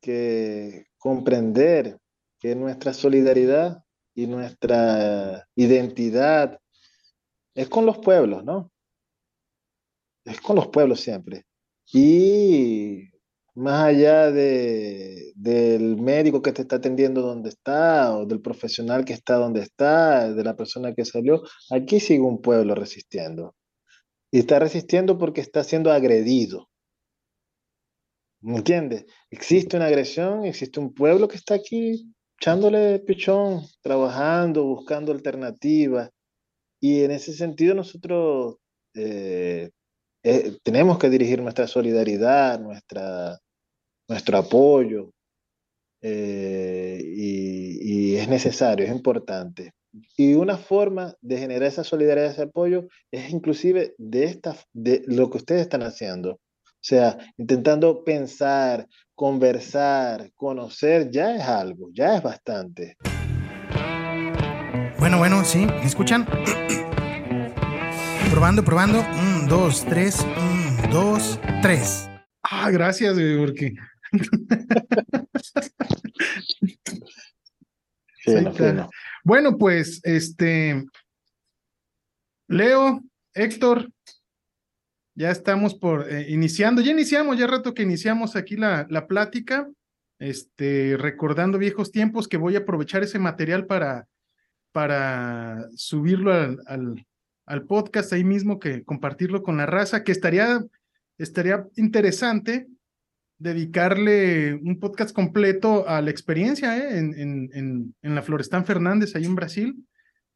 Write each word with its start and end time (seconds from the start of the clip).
que 0.00 0.86
comprender 0.98 1.98
que 2.38 2.54
nuestra 2.54 2.92
solidaridad 2.92 3.84
y 4.14 4.26
nuestra 4.26 5.46
identidad 5.54 6.58
es 7.54 7.68
con 7.68 7.86
los 7.86 7.98
pueblos, 7.98 8.44
¿no? 8.44 8.70
Es 10.24 10.40
con 10.40 10.56
los 10.56 10.68
pueblos 10.68 11.00
siempre. 11.00 11.44
Y 11.92 13.10
más 13.54 13.84
allá 13.84 14.30
de, 14.30 15.32
del 15.34 15.96
médico 15.96 16.40
que 16.40 16.52
te 16.52 16.62
está 16.62 16.76
atendiendo 16.76 17.20
donde 17.20 17.50
está, 17.50 18.16
o 18.16 18.26
del 18.26 18.40
profesional 18.40 19.04
que 19.04 19.12
está 19.12 19.34
donde 19.34 19.60
está, 19.60 20.32
de 20.32 20.44
la 20.44 20.56
persona 20.56 20.94
que 20.94 21.04
salió, 21.04 21.42
aquí 21.70 22.00
sigue 22.00 22.20
un 22.20 22.40
pueblo 22.40 22.74
resistiendo. 22.74 23.54
Y 24.30 24.38
está 24.40 24.58
resistiendo 24.58 25.18
porque 25.18 25.40
está 25.40 25.64
siendo 25.64 25.92
agredido. 25.92 26.69
¿Me 28.42 28.56
entiendes? 28.56 29.06
Existe 29.30 29.76
una 29.76 29.86
agresión, 29.86 30.44
existe 30.44 30.80
un 30.80 30.94
pueblo 30.94 31.28
que 31.28 31.36
está 31.36 31.54
aquí 31.54 32.12
echándole 32.40 33.00
pichón, 33.00 33.62
trabajando, 33.82 34.64
buscando 34.64 35.12
alternativas. 35.12 36.10
Y 36.80 37.02
en 37.04 37.10
ese 37.10 37.34
sentido 37.34 37.74
nosotros 37.74 38.56
eh, 38.94 39.70
eh, 40.22 40.58
tenemos 40.62 40.98
que 40.98 41.10
dirigir 41.10 41.42
nuestra 41.42 41.66
solidaridad, 41.66 42.58
nuestra, 42.60 43.38
nuestro 44.08 44.38
apoyo, 44.38 45.10
eh, 46.02 46.98
y, 47.04 48.12
y, 48.14 48.16
es 48.16 48.28
necesario, 48.28 48.86
es 48.86 48.92
importante. 48.92 49.72
Y 50.16 50.34
una 50.34 50.56
forma 50.56 51.14
de 51.20 51.38
generar 51.38 51.64
esa 51.68 51.84
solidaridad, 51.84 52.30
ese 52.30 52.42
apoyo, 52.42 52.88
es 53.10 53.30
inclusive 53.30 53.94
de, 53.98 54.24
esta, 54.24 54.56
de 54.72 55.02
lo 55.06 55.28
que 55.30 55.38
ustedes 55.38 55.62
están 55.62 55.82
haciendo. 55.82 56.40
O 56.80 56.82
sea, 56.82 57.18
intentando 57.36 58.02
pensar, 58.02 58.88
conversar, 59.14 60.30
conocer, 60.34 61.10
ya 61.10 61.36
es 61.36 61.42
algo, 61.42 61.90
ya 61.92 62.16
es 62.16 62.22
bastante. 62.22 62.96
Bueno, 64.98 65.18
bueno, 65.18 65.44
sí, 65.44 65.66
¿me 65.66 65.84
escuchan? 65.84 66.26
probando, 68.30 68.64
probando. 68.64 69.00
Un, 69.00 69.48
dos, 69.48 69.84
tres, 69.84 70.24
un, 70.24 70.90
dos, 70.90 71.38
tres. 71.60 72.08
Ah, 72.42 72.70
gracias, 72.70 73.14
porque. 73.38 73.74
Bueno, 79.24 79.58
pues, 79.58 80.00
este. 80.04 80.84
Leo, 82.48 83.02
Héctor, 83.34 83.90
ya 85.14 85.30
estamos 85.30 85.74
por 85.74 86.10
eh, 86.10 86.26
iniciando, 86.30 86.82
ya 86.82 86.92
iniciamos, 86.92 87.38
ya 87.38 87.46
rato 87.46 87.74
que 87.74 87.82
iniciamos 87.82 88.36
aquí 88.36 88.56
la, 88.56 88.86
la 88.90 89.06
plática, 89.06 89.68
este, 90.18 90.96
recordando 90.96 91.58
viejos 91.58 91.90
tiempos 91.90 92.28
que 92.28 92.36
voy 92.36 92.56
a 92.56 92.60
aprovechar 92.60 93.02
ese 93.02 93.18
material 93.18 93.66
para, 93.66 94.06
para 94.72 95.68
subirlo 95.74 96.32
al, 96.32 96.58
al, 96.66 97.06
al 97.46 97.66
podcast 97.66 98.12
ahí 98.12 98.24
mismo, 98.24 98.58
que 98.58 98.84
compartirlo 98.84 99.42
con 99.42 99.56
la 99.56 99.66
raza, 99.66 100.04
que 100.04 100.12
estaría, 100.12 100.64
estaría 101.18 101.66
interesante 101.76 102.68
dedicarle 103.38 104.54
un 104.54 104.78
podcast 104.78 105.14
completo 105.14 105.88
a 105.88 106.02
la 106.02 106.10
experiencia 106.10 106.76
¿eh? 106.76 106.98
en, 106.98 107.18
en, 107.18 107.50
en, 107.54 107.94
en 108.02 108.14
la 108.14 108.22
Florestán 108.22 108.66
Fernández, 108.66 109.16
ahí 109.16 109.24
en 109.24 109.34
Brasil, 109.34 109.86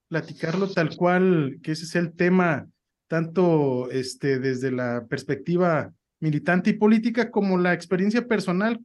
platicarlo 0.08 0.72
tal 0.72 0.96
cual, 0.96 1.58
que 1.62 1.72
ese 1.72 1.84
es 1.84 1.94
el 1.96 2.14
tema 2.14 2.66
tanto 3.08 3.90
este, 3.90 4.38
desde 4.38 4.70
la 4.70 5.06
perspectiva 5.08 5.92
militante 6.20 6.70
y 6.70 6.74
política 6.74 7.30
como 7.30 7.58
la 7.58 7.74
experiencia 7.74 8.26
personal 8.26 8.80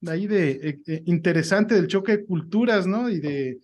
de 0.00 0.12
ahí 0.12 0.26
de 0.26 0.50
eh, 0.50 0.80
eh, 0.86 1.02
interesante 1.06 1.74
del 1.74 1.88
choque 1.88 2.18
de 2.18 2.24
culturas, 2.24 2.86
¿no? 2.86 3.08
Y 3.08 3.20
de 3.20 3.58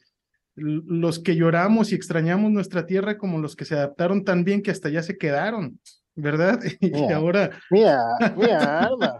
los 0.54 1.18
que 1.18 1.36
lloramos 1.36 1.92
y 1.92 1.94
extrañamos 1.94 2.50
nuestra 2.50 2.86
tierra 2.86 3.18
como 3.18 3.38
los 3.38 3.56
que 3.56 3.64
se 3.64 3.74
adaptaron 3.74 4.24
tan 4.24 4.42
bien 4.44 4.62
que 4.62 4.70
hasta 4.70 4.88
ya 4.88 5.02
se 5.02 5.18
quedaron, 5.18 5.78
¿verdad? 6.14 6.60
Y 6.80 7.12
ahora... 7.12 7.50
Mira, 7.70 7.98
mira, 8.36 8.80
arma. 8.86 9.18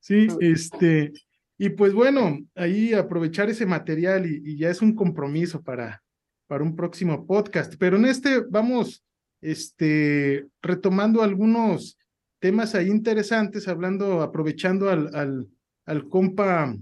Sí, 0.00 0.28
este... 0.40 1.12
Y 1.56 1.68
pues 1.70 1.94
bueno, 1.94 2.38
ahí 2.56 2.94
aprovechar 2.94 3.48
ese 3.48 3.64
material 3.64 4.26
y, 4.26 4.42
y 4.44 4.58
ya 4.58 4.70
es 4.70 4.82
un 4.82 4.92
compromiso 4.92 5.62
para, 5.62 6.02
para 6.46 6.64
un 6.64 6.76
próximo 6.76 7.26
podcast. 7.26 7.74
Pero 7.78 7.96
en 7.96 8.06
este 8.06 8.40
vamos 8.40 9.04
este, 9.40 10.46
retomando 10.62 11.22
algunos 11.22 11.98
temas 12.40 12.74
ahí 12.74 12.88
interesantes, 12.88 13.68
hablando, 13.68 14.22
aprovechando 14.22 14.90
al, 14.90 15.14
al, 15.14 15.48
al 15.86 16.08
compa 16.08 16.76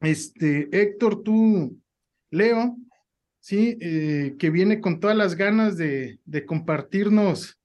este, 0.00 0.68
Héctor, 0.72 1.22
tú, 1.22 1.80
Leo, 2.30 2.76
sí, 3.40 3.78
eh, 3.80 4.36
que 4.38 4.50
viene 4.50 4.80
con 4.80 5.00
todas 5.00 5.16
las 5.16 5.34
ganas 5.34 5.76
de, 5.76 6.20
de 6.24 6.44
compartirnos 6.44 7.58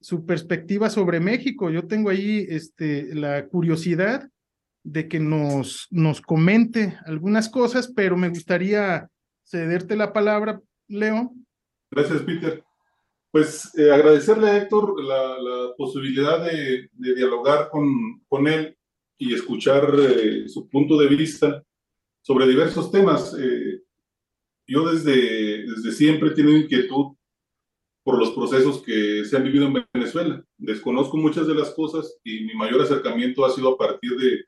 su 0.00 0.26
perspectiva 0.26 0.90
sobre 0.90 1.20
México. 1.20 1.70
Yo 1.70 1.86
tengo 1.86 2.10
ahí 2.10 2.46
este, 2.48 3.14
la 3.14 3.46
curiosidad 3.46 4.28
de 4.84 5.06
que 5.06 5.20
nos, 5.20 5.86
nos 5.90 6.20
comente 6.20 6.96
algunas 7.06 7.48
cosas, 7.48 7.92
pero 7.94 8.16
me 8.16 8.28
gustaría 8.28 9.08
cederte 9.52 9.96
la 9.96 10.12
palabra, 10.12 10.60
Leo. 10.88 11.30
Gracias, 11.90 12.22
Peter. 12.22 12.64
Pues 13.30 13.70
eh, 13.78 13.90
agradecerle 13.90 14.48
a 14.48 14.56
Héctor 14.56 15.02
la, 15.02 15.38
la 15.38 15.74
posibilidad 15.76 16.42
de, 16.44 16.88
de, 16.92 17.14
dialogar 17.14 17.68
con, 17.70 17.86
con 18.28 18.48
él 18.48 18.76
y 19.18 19.34
escuchar 19.34 19.94
eh, 19.98 20.48
su 20.48 20.68
punto 20.68 20.96
de 20.96 21.06
vista 21.06 21.62
sobre 22.22 22.46
diversos 22.46 22.90
temas. 22.90 23.36
Eh, 23.38 23.82
yo 24.66 24.90
desde, 24.90 25.66
desde 25.66 25.92
siempre 25.92 26.30
he 26.30 26.34
tenido 26.34 26.56
inquietud 26.56 27.14
por 28.04 28.18
los 28.18 28.30
procesos 28.32 28.82
que 28.82 29.24
se 29.24 29.36
han 29.36 29.44
vivido 29.44 29.66
en 29.66 29.86
Venezuela. 29.92 30.42
Desconozco 30.56 31.16
muchas 31.16 31.46
de 31.46 31.54
las 31.54 31.70
cosas 31.70 32.18
y 32.24 32.44
mi 32.44 32.54
mayor 32.54 32.80
acercamiento 32.80 33.44
ha 33.44 33.50
sido 33.50 33.74
a 33.74 33.78
partir 33.78 34.16
de, 34.16 34.44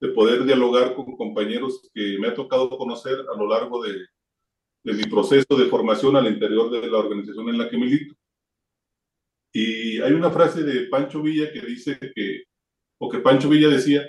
de 0.00 0.12
poder 0.14 0.44
dialogar 0.44 0.94
con 0.94 1.16
compañeros 1.16 1.82
que 1.94 2.18
me 2.18 2.28
ha 2.28 2.34
tocado 2.34 2.70
conocer 2.70 3.18
a 3.32 3.38
lo 3.38 3.46
largo 3.46 3.82
de, 3.82 3.94
de 4.84 4.92
mi 4.94 5.04
proceso 5.04 5.56
de 5.56 5.66
formación 5.66 6.16
al 6.16 6.26
interior 6.26 6.70
de 6.70 6.86
la 6.88 6.98
organización 6.98 7.48
en 7.48 7.58
la 7.58 7.68
que 7.68 7.76
milito. 7.76 8.14
Y 9.52 10.00
hay 10.00 10.12
una 10.12 10.30
frase 10.30 10.62
de 10.62 10.86
Pancho 10.86 11.22
Villa 11.22 11.52
que 11.52 11.60
dice 11.60 11.98
que, 12.14 12.44
o 12.98 13.08
que 13.08 13.18
Pancho 13.18 13.48
Villa 13.48 13.68
decía, 13.68 14.08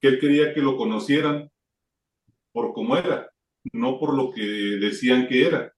que 0.00 0.08
él 0.08 0.18
quería 0.18 0.52
que 0.52 0.60
lo 0.60 0.76
conocieran 0.76 1.50
por 2.52 2.72
cómo 2.72 2.96
era, 2.96 3.30
no 3.72 3.98
por 3.98 4.14
lo 4.14 4.30
que 4.30 4.42
decían 4.42 5.26
que 5.26 5.46
era. 5.46 5.72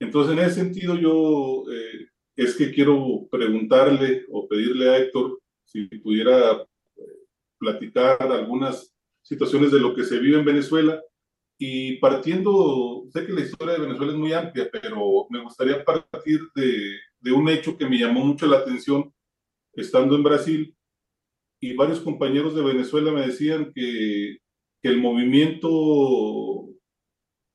Entonces, 0.00 0.36
en 0.36 0.44
ese 0.44 0.54
sentido, 0.54 0.96
yo 0.96 1.64
eh, 1.72 2.08
es 2.36 2.56
que 2.56 2.72
quiero 2.72 3.26
preguntarle 3.30 4.24
o 4.30 4.46
pedirle 4.48 4.88
a 4.88 4.98
Héctor 4.98 5.40
si 5.64 5.86
pudiera 5.86 6.62
eh, 6.96 7.02
platicar 7.58 8.22
algunas 8.22 8.94
situaciones 9.22 9.72
de 9.72 9.80
lo 9.80 9.94
que 9.94 10.04
se 10.04 10.18
vive 10.18 10.38
en 10.38 10.44
Venezuela 10.44 11.02
y 11.58 11.98
partiendo, 11.98 13.04
sé 13.12 13.26
que 13.26 13.32
la 13.32 13.42
historia 13.42 13.74
de 13.74 13.86
Venezuela 13.86 14.12
es 14.12 14.18
muy 14.18 14.32
amplia, 14.32 14.68
pero 14.72 15.26
me 15.30 15.42
gustaría 15.42 15.84
partir 15.84 16.40
de, 16.54 16.98
de 17.20 17.32
un 17.32 17.48
hecho 17.48 17.76
que 17.76 17.86
me 17.86 17.98
llamó 17.98 18.24
mucho 18.24 18.46
la 18.46 18.58
atención 18.58 19.12
estando 19.72 20.16
en 20.16 20.22
Brasil. 20.22 20.76
Y 21.60 21.74
varios 21.74 22.00
compañeros 22.00 22.54
de 22.54 22.62
Venezuela 22.62 23.12
me 23.12 23.26
decían 23.26 23.72
que, 23.72 24.38
que 24.82 24.88
el 24.88 24.98
movimiento 25.00 26.68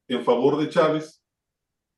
en 0.08 0.24
favor 0.24 0.58
de 0.58 0.70
Chávez 0.70 1.24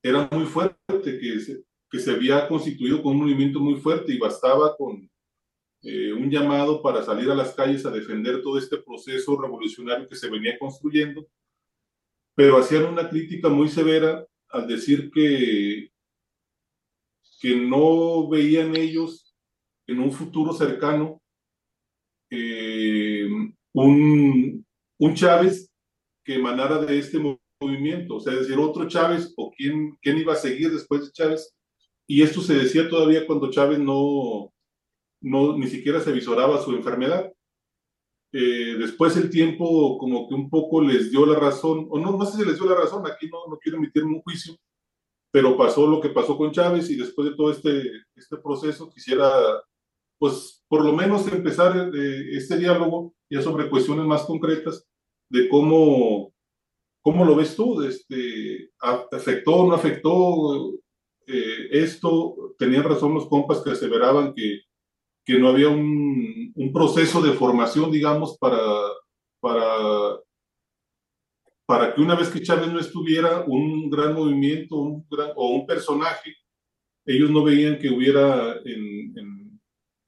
era 0.03 0.28
muy 0.31 0.45
fuerte, 0.45 0.78
que 0.88 1.40
se, 1.40 1.63
que 1.90 2.00
se 2.00 2.11
había 2.11 2.47
constituido 2.47 3.01
con 3.01 3.13
un 3.13 3.22
movimiento 3.22 3.59
muy 3.59 3.79
fuerte 3.79 4.11
y 4.13 4.17
bastaba 4.17 4.75
con 4.75 5.09
eh, 5.84 6.11
un 6.11 6.29
llamado 6.29 6.81
para 6.81 7.03
salir 7.03 7.29
a 7.29 7.35
las 7.35 7.53
calles 7.53 7.85
a 7.85 7.91
defender 7.91 8.41
todo 8.41 8.57
este 8.57 8.78
proceso 8.78 9.40
revolucionario 9.40 10.08
que 10.08 10.16
se 10.16 10.29
venía 10.29 10.58
construyendo 10.59 11.28
pero 12.35 12.57
hacían 12.57 12.85
una 12.85 13.09
crítica 13.09 13.49
muy 13.49 13.69
severa 13.69 14.25
al 14.49 14.67
decir 14.67 15.11
que, 15.11 15.89
que 17.41 17.55
no 17.55 18.29
veían 18.29 18.75
ellos 18.75 19.35
en 19.87 19.99
un 19.99 20.11
futuro 20.11 20.53
cercano 20.53 21.22
eh, 22.29 23.28
un, 23.73 24.66
un 24.99 25.13
Chávez 25.13 25.69
que 26.23 26.35
emanara 26.35 26.78
de 26.79 26.97
este 26.97 27.19
movimiento, 27.61 28.16
o 28.16 28.19
sea, 28.19 28.34
decir, 28.34 28.57
otro 28.57 28.87
Chávez 28.87 29.34
o 29.37 29.51
quién, 29.51 29.97
quién 30.01 30.17
iba 30.17 30.34
a 30.34 30.37
seguir 30.37 30.72
después 30.72 31.05
de 31.05 31.11
Chávez. 31.11 31.53
Y 32.07 32.22
esto 32.23 32.41
se 32.41 32.55
decía 32.55 32.89
todavía 32.89 33.25
cuando 33.25 33.51
Chávez 33.51 33.79
no, 33.79 34.53
no 35.22 35.57
ni 35.57 35.67
siquiera 35.67 35.99
se 35.99 36.11
visoraba 36.11 36.61
su 36.61 36.72
enfermedad. 36.72 37.31
Eh, 38.33 38.75
después 38.79 39.17
el 39.17 39.29
tiempo 39.29 39.97
como 39.97 40.28
que 40.28 40.35
un 40.35 40.49
poco 40.49 40.81
les 40.81 41.11
dio 41.11 41.25
la 41.25 41.37
razón, 41.37 41.87
o 41.89 41.99
no, 41.99 42.17
no 42.17 42.25
sé 42.25 42.37
si 42.37 42.45
les 42.45 42.57
dio 42.57 42.69
la 42.69 42.75
razón, 42.75 43.05
aquí 43.05 43.28
no, 43.29 43.47
no 43.49 43.57
quiero 43.57 43.78
emitir 43.78 44.03
un 44.03 44.22
juicio, 44.22 44.55
pero 45.31 45.57
pasó 45.57 45.85
lo 45.87 45.99
que 45.99 46.09
pasó 46.09 46.37
con 46.37 46.51
Chávez 46.51 46.89
y 46.89 46.95
después 46.95 47.29
de 47.29 47.35
todo 47.35 47.51
este, 47.51 47.83
este 48.16 48.37
proceso 48.37 48.89
quisiera 48.89 49.31
pues 50.22 50.63
por 50.67 50.85
lo 50.85 50.93
menos 50.93 51.28
empezar 51.28 51.91
eh, 51.95 52.37
este 52.37 52.55
diálogo 52.55 53.16
ya 53.28 53.41
sobre 53.41 53.67
cuestiones 53.72 54.05
más 54.05 54.22
concretas 54.22 54.87
de 55.29 55.49
cómo, 55.49 56.31
cómo 57.01 57.25
lo 57.25 57.35
ves 57.35 57.55
tú, 57.55 57.81
este, 57.81 58.69
¿afectó 58.79 59.55
o 59.55 59.67
no 59.67 59.73
afectó 59.73 60.73
eh, 61.25 61.69
esto? 61.72 62.53
Tenían 62.59 62.84
razón 62.84 63.16
los 63.16 63.27
compas 63.27 63.61
que 63.61 63.72
aseveraban 63.72 64.35
que, 64.35 64.61
que 65.26 65.40
no 65.40 65.50
había 65.50 65.70
un, 65.70 66.52
un 66.56 66.73
proceso 66.73 67.22
de 67.22 67.34
formación, 67.34 67.91
digamos, 67.91 68.38
para, 68.38 68.59
para 69.40 70.20
para 71.72 71.96
que 71.96 72.02
una 72.02 72.16
vez 72.16 72.28
que 72.28 72.41
Chávez 72.41 72.68
no 72.68 72.82
estuviera, 72.82 73.46
un 73.47 73.90
gran 73.90 74.14
movimiento 74.14 74.76
un 74.76 75.08
gran, 75.09 75.29
o 75.38 75.52
un 75.52 75.66
personaje, 75.66 76.35
ellos 77.06 77.32
no 77.32 77.46
veían 77.46 77.79
que 77.79 77.90
hubiera 77.90 78.58
en, 78.66 79.58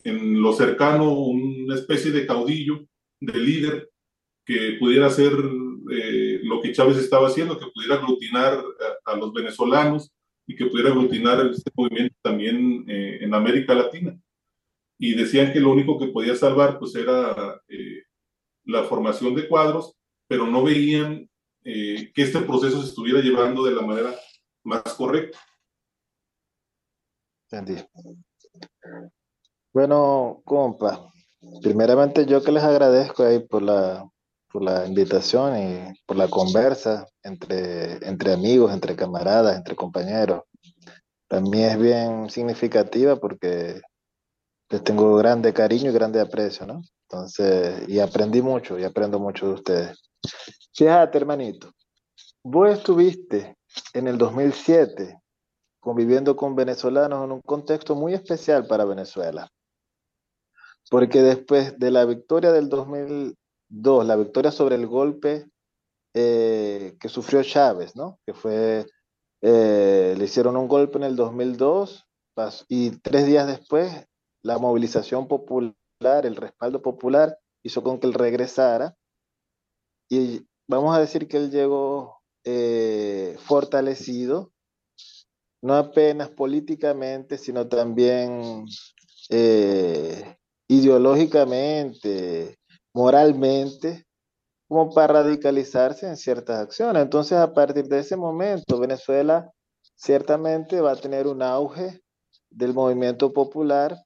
en, 0.03 0.41
lo 0.41 0.51
cercano 0.51 1.09
una 1.13 1.75
especie 1.75 2.11
de 2.11 2.27
caudillo, 2.27 2.85
de 3.21 3.39
líder, 3.39 3.89
que 4.45 4.75
pudiera 4.77 5.05
hacer 5.05 5.31
eh, 5.89 6.41
lo 6.43 6.59
que 6.59 6.73
Chávez 6.73 6.97
estaba 6.97 7.29
haciendo, 7.29 7.57
que 7.57 7.71
pudiera 7.73 7.95
aglutinar 7.95 8.61
a, 9.05 9.11
a, 9.13 9.15
los 9.15 9.31
venezolanos 9.31 10.11
y 10.45 10.57
que 10.57 10.65
pudiera 10.65 10.89
aglutinar 10.89 11.47
este 11.47 11.71
movimiento 11.77 12.17
también 12.21 12.83
eh, 12.89 13.19
en 13.21 13.33
América 13.33 13.73
Latina. 13.73 14.19
Y 15.05 15.15
decían 15.15 15.51
que 15.51 15.59
lo 15.59 15.69
único 15.69 15.99
que 15.99 16.07
podía 16.07 16.33
salvar 16.33 16.79
pues 16.79 16.95
era 16.95 17.61
eh, 17.67 18.03
la 18.63 18.85
formación 18.85 19.35
de 19.35 19.49
cuadros, 19.49 19.97
pero 20.29 20.47
no 20.47 20.63
veían 20.63 21.29
eh, 21.65 22.09
que 22.15 22.21
este 22.21 22.39
proceso 22.39 22.81
se 22.81 22.87
estuviera 22.87 23.19
llevando 23.19 23.65
de 23.65 23.75
la 23.75 23.81
manera 23.81 24.15
más 24.63 24.81
correcta. 24.93 25.37
Entendí. 27.51 27.83
Bueno, 29.73 30.41
compa, 30.45 31.11
primeramente 31.61 32.25
yo 32.25 32.41
que 32.41 32.53
les 32.53 32.63
agradezco 32.63 33.23
ahí 33.23 33.39
por 33.39 33.61
la, 33.61 34.09
por 34.49 34.63
la 34.63 34.87
invitación 34.87 35.57
y 35.57 35.99
por 36.05 36.15
la 36.15 36.29
conversa 36.29 37.09
entre, 37.23 37.95
entre 38.07 38.31
amigos, 38.31 38.71
entre 38.71 38.95
camaradas, 38.95 39.57
entre 39.57 39.75
compañeros. 39.75 40.43
También 41.27 41.71
es 41.71 41.77
bien 41.77 42.29
significativa 42.29 43.17
porque 43.17 43.81
les 44.69 44.83
tengo 44.83 45.15
grande 45.15 45.53
cariño 45.53 45.91
y 45.91 45.93
grande 45.93 46.19
aprecio, 46.19 46.65
¿no? 46.65 46.81
Entonces, 47.09 47.87
y 47.87 47.99
aprendí 47.99 48.41
mucho 48.41 48.79
y 48.79 48.83
aprendo 48.83 49.19
mucho 49.19 49.47
de 49.47 49.53
ustedes. 49.53 50.09
Fíjate, 50.73 51.17
hermanito, 51.17 51.71
vos 52.43 52.69
estuviste 52.71 53.55
en 53.93 54.07
el 54.07 54.17
2007 54.17 55.19
conviviendo 55.79 56.35
con 56.35 56.55
venezolanos 56.55 57.25
en 57.25 57.33
un 57.33 57.41
contexto 57.41 57.93
muy 57.93 58.13
especial 58.13 58.65
para 58.65 58.85
Venezuela. 58.85 59.49
Porque 60.89 61.21
después 61.21 61.77
de 61.77 61.91
la 61.91 62.05
victoria 62.05 62.51
del 62.51 62.69
2002, 62.69 64.05
la 64.05 64.15
victoria 64.15 64.51
sobre 64.51 64.75
el 64.75 64.87
golpe 64.87 65.45
eh, 66.13 66.95
que 66.99 67.09
sufrió 67.09 67.43
Chávez, 67.43 67.95
¿no? 67.95 68.19
Que 68.25 68.33
fue, 68.33 68.85
eh, 69.41 70.15
le 70.17 70.23
hicieron 70.23 70.55
un 70.55 70.67
golpe 70.67 70.97
en 70.97 71.03
el 71.03 71.15
2002 71.15 72.05
y 72.69 72.91
tres 73.01 73.25
días 73.25 73.45
después 73.45 74.07
la 74.43 74.57
movilización 74.57 75.27
popular, 75.27 75.75
el 76.25 76.35
respaldo 76.35 76.81
popular 76.81 77.39
hizo 77.63 77.81
con 77.81 77.99
que 77.99 78.07
él 78.07 78.13
regresara 78.13 78.95
y 80.09 80.45
vamos 80.67 80.95
a 80.95 80.99
decir 80.99 81.27
que 81.27 81.37
él 81.37 81.49
llegó 81.49 82.19
eh, 82.43 83.37
fortalecido, 83.39 84.51
no 85.61 85.75
apenas 85.75 86.29
políticamente, 86.29 87.37
sino 87.37 87.67
también 87.67 88.65
eh, 89.29 90.37
ideológicamente, 90.67 92.59
moralmente, 92.93 94.05
como 94.67 94.93
para 94.93 95.21
radicalizarse 95.21 96.07
en 96.07 96.17
ciertas 96.17 96.59
acciones. 96.59 97.01
Entonces, 97.01 97.37
a 97.37 97.53
partir 97.53 97.85
de 97.85 97.99
ese 97.99 98.17
momento, 98.17 98.77
Venezuela 98.77 99.49
ciertamente 99.95 100.81
va 100.81 100.91
a 100.91 100.97
tener 100.97 101.27
un 101.27 101.41
auge 101.41 102.01
del 102.49 102.73
movimiento 102.73 103.31
popular 103.31 103.97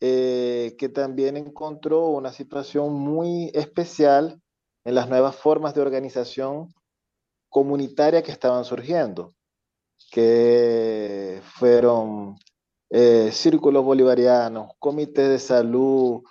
eh, 0.00 0.76
que 0.78 0.88
también 0.88 1.36
encontró 1.36 2.06
una 2.06 2.32
situación 2.32 2.92
muy 2.94 3.50
especial 3.54 4.40
en 4.84 4.94
las 4.94 5.08
nuevas 5.08 5.36
formas 5.36 5.74
de 5.74 5.82
organización 5.82 6.72
comunitaria 7.50 8.22
que 8.22 8.32
estaban 8.32 8.64
surgiendo, 8.64 9.34
que 10.10 11.42
fueron 11.44 12.36
eh, 12.88 13.30
círculos 13.32 13.84
bolivarianos, 13.84 14.72
comités 14.78 15.28
de 15.28 15.38
salud, 15.38 16.22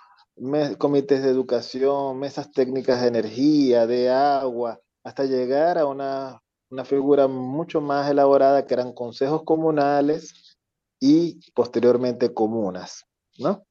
comités 0.78 1.22
de 1.22 1.30
educación, 1.30 2.18
mesas 2.18 2.50
técnicas 2.50 3.02
de 3.02 3.08
energía, 3.08 3.86
de 3.86 4.10
agua, 4.10 4.80
hasta 5.04 5.24
llegar 5.24 5.78
a 5.78 5.86
una, 5.86 6.42
una 6.70 6.84
figura 6.84 7.28
mucho 7.28 7.80
más 7.80 8.10
elaborada 8.10 8.66
que 8.66 8.74
eran 8.74 8.92
consejos 8.92 9.42
comunales 9.44 10.56
y 10.98 11.40
posteriormente 11.52 12.32
comunas, 12.32 13.04
¿no? 13.40 13.66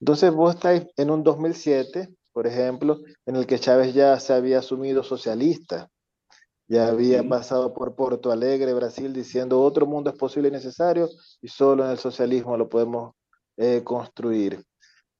Entonces 0.00 0.32
vos 0.32 0.54
estáis 0.54 0.84
en 0.96 1.10
un 1.10 1.22
2007 1.22 2.08
por 2.32 2.46
ejemplo, 2.46 3.00
en 3.26 3.36
el 3.36 3.46
que 3.46 3.58
Chávez 3.58 3.92
ya 3.94 4.18
se 4.18 4.32
había 4.32 4.60
asumido 4.60 5.02
socialista, 5.02 5.90
ya 6.66 6.88
había 6.88 7.28
pasado 7.28 7.74
por 7.74 7.94
Porto 7.94 8.32
Alegre, 8.32 8.72
Brasil, 8.72 9.12
diciendo 9.12 9.60
otro 9.60 9.84
mundo 9.86 10.08
es 10.10 10.16
posible 10.16 10.48
y 10.48 10.52
necesario 10.52 11.10
y 11.42 11.48
solo 11.48 11.84
en 11.84 11.90
el 11.90 11.98
socialismo 11.98 12.56
lo 12.56 12.70
podemos 12.70 13.14
eh, 13.58 13.82
construir. 13.84 14.64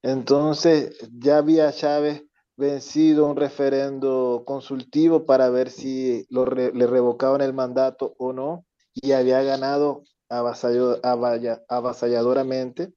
Entonces 0.01 0.97
ya 1.11 1.37
había 1.37 1.71
Chávez 1.71 2.23
vencido 2.57 3.27
un 3.27 3.37
referendo 3.37 4.43
consultivo 4.45 5.25
para 5.25 5.49
ver 5.49 5.69
si 5.69 6.25
lo 6.29 6.45
le 6.45 6.87
revocaban 6.87 7.41
el 7.41 7.53
mandato 7.53 8.15
o 8.17 8.33
no 8.33 8.65
y 8.93 9.11
había 9.11 9.43
ganado 9.43 10.03
avasalladoramente, 10.29 12.93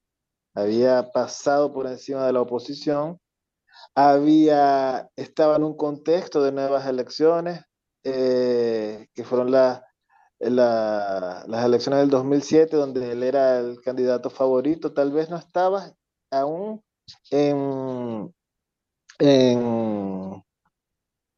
había 0.57 1.13
pasado 1.13 1.73
por 1.73 1.87
encima 1.87 2.27
de 2.27 2.33
la 2.33 2.41
oposición 2.41 3.21
había, 3.95 5.09
estaba 5.17 5.57
en 5.57 5.65
un 5.65 5.75
contexto 5.75 6.43
de 6.43 6.53
nuevas 6.53 6.87
elecciones, 6.87 7.65
eh, 8.05 9.09
que 9.15 9.25
fueron 9.25 9.51
la, 9.51 9.85
las 10.39 11.65
elecciones 11.65 12.01
del 12.01 12.11
2007, 12.11 12.77
donde 12.77 13.13
él 13.13 13.23
era 13.23 13.59
el 13.59 13.81
candidato 13.81 14.29
favorito, 14.29 14.93
tal 14.93 15.13
vez 15.13 15.31
no 15.31 15.37
estaba 15.37 15.93
aún 16.31 16.83
en, 17.31 18.35
en, 19.19 19.63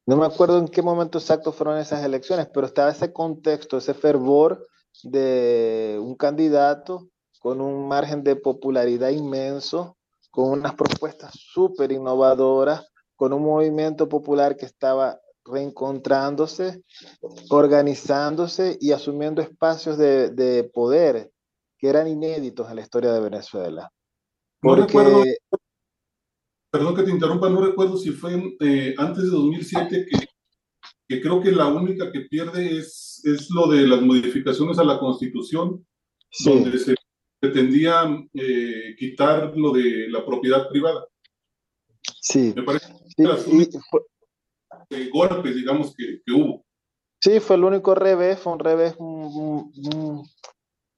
no 0.06 0.16
me 0.16 0.26
acuerdo 0.26 0.58
en 0.58 0.68
qué 0.68 0.82
momento 0.82 1.18
exacto 1.18 1.52
fueron 1.52 1.78
esas 1.78 2.04
elecciones, 2.04 2.48
pero 2.52 2.66
estaba 2.66 2.90
ese 2.90 3.12
contexto, 3.12 3.78
ese 3.78 3.94
fervor 3.94 4.66
de 5.04 5.96
un 6.02 6.16
candidato 6.16 7.08
con 7.40 7.60
un 7.60 7.88
margen 7.88 8.22
de 8.22 8.36
popularidad 8.36 9.10
inmenso, 9.10 9.96
con 10.30 10.50
unas 10.50 10.74
propuestas 10.74 11.32
súper 11.34 11.92
innovadoras, 11.92 12.86
con 13.16 13.32
un 13.32 13.42
movimiento 13.42 14.08
popular 14.08 14.56
que 14.56 14.66
estaba 14.66 15.18
reencontrándose, 15.44 16.82
organizándose 17.50 18.76
y 18.80 18.92
asumiendo 18.92 19.40
espacios 19.40 19.96
de, 19.98 20.30
de 20.30 20.64
poder 20.64 21.30
que 21.78 21.88
eran 21.88 22.08
inéditos 22.08 22.68
en 22.68 22.76
la 22.76 22.82
historia 22.82 23.12
de 23.12 23.20
Venezuela. 23.20 23.90
No 24.62 24.74
recuerdo, 24.74 25.22
perdón 26.70 26.96
que 26.96 27.04
te 27.04 27.10
interrumpa, 27.10 27.48
no 27.48 27.64
recuerdo 27.64 27.96
si 27.96 28.10
fue 28.10 28.56
eh, 28.60 28.94
antes 28.98 29.24
de 29.24 29.30
2007 29.30 30.06
que, 30.10 30.26
que, 31.08 31.20
creo 31.20 31.40
que 31.40 31.52
la 31.52 31.68
única 31.68 32.10
que 32.10 32.22
pierde 32.22 32.78
es, 32.78 33.22
es 33.24 33.48
lo 33.50 33.68
de 33.68 33.86
las 33.86 34.02
modificaciones 34.02 34.78
a 34.78 34.84
la 34.84 34.98
Constitución, 34.98 35.86
sí. 36.30 36.50
donde 36.50 36.78
se 36.78 36.94
pretendía 37.40 38.04
eh, 38.34 38.94
quitar 38.98 39.52
lo 39.56 39.72
de 39.72 40.08
la 40.08 40.24
propiedad 40.24 40.68
privada. 40.68 41.06
Sí. 42.20 42.52
Me 42.56 42.62
parece 42.62 42.92
que 43.16 43.22
las 43.22 43.46
únicas 43.46 43.82
eh, 44.90 45.10
golpes, 45.12 45.54
digamos, 45.54 45.94
que, 45.94 46.20
que, 46.24 46.32
hubo. 46.32 46.64
Sí, 47.20 47.40
fue 47.40 47.56
el 47.56 47.64
único 47.64 47.94
revés, 47.94 48.38
fue 48.38 48.52
un 48.52 48.58
revés 48.58 48.94
un, 48.98 49.72
un, 49.74 50.28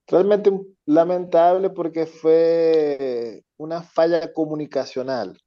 realmente 0.07 0.53
lamentable 0.87 1.71
porque 1.71 2.07
fue 2.07 3.43
una 3.57 3.83
falla 3.83 4.33
comunicacional. 4.33 5.39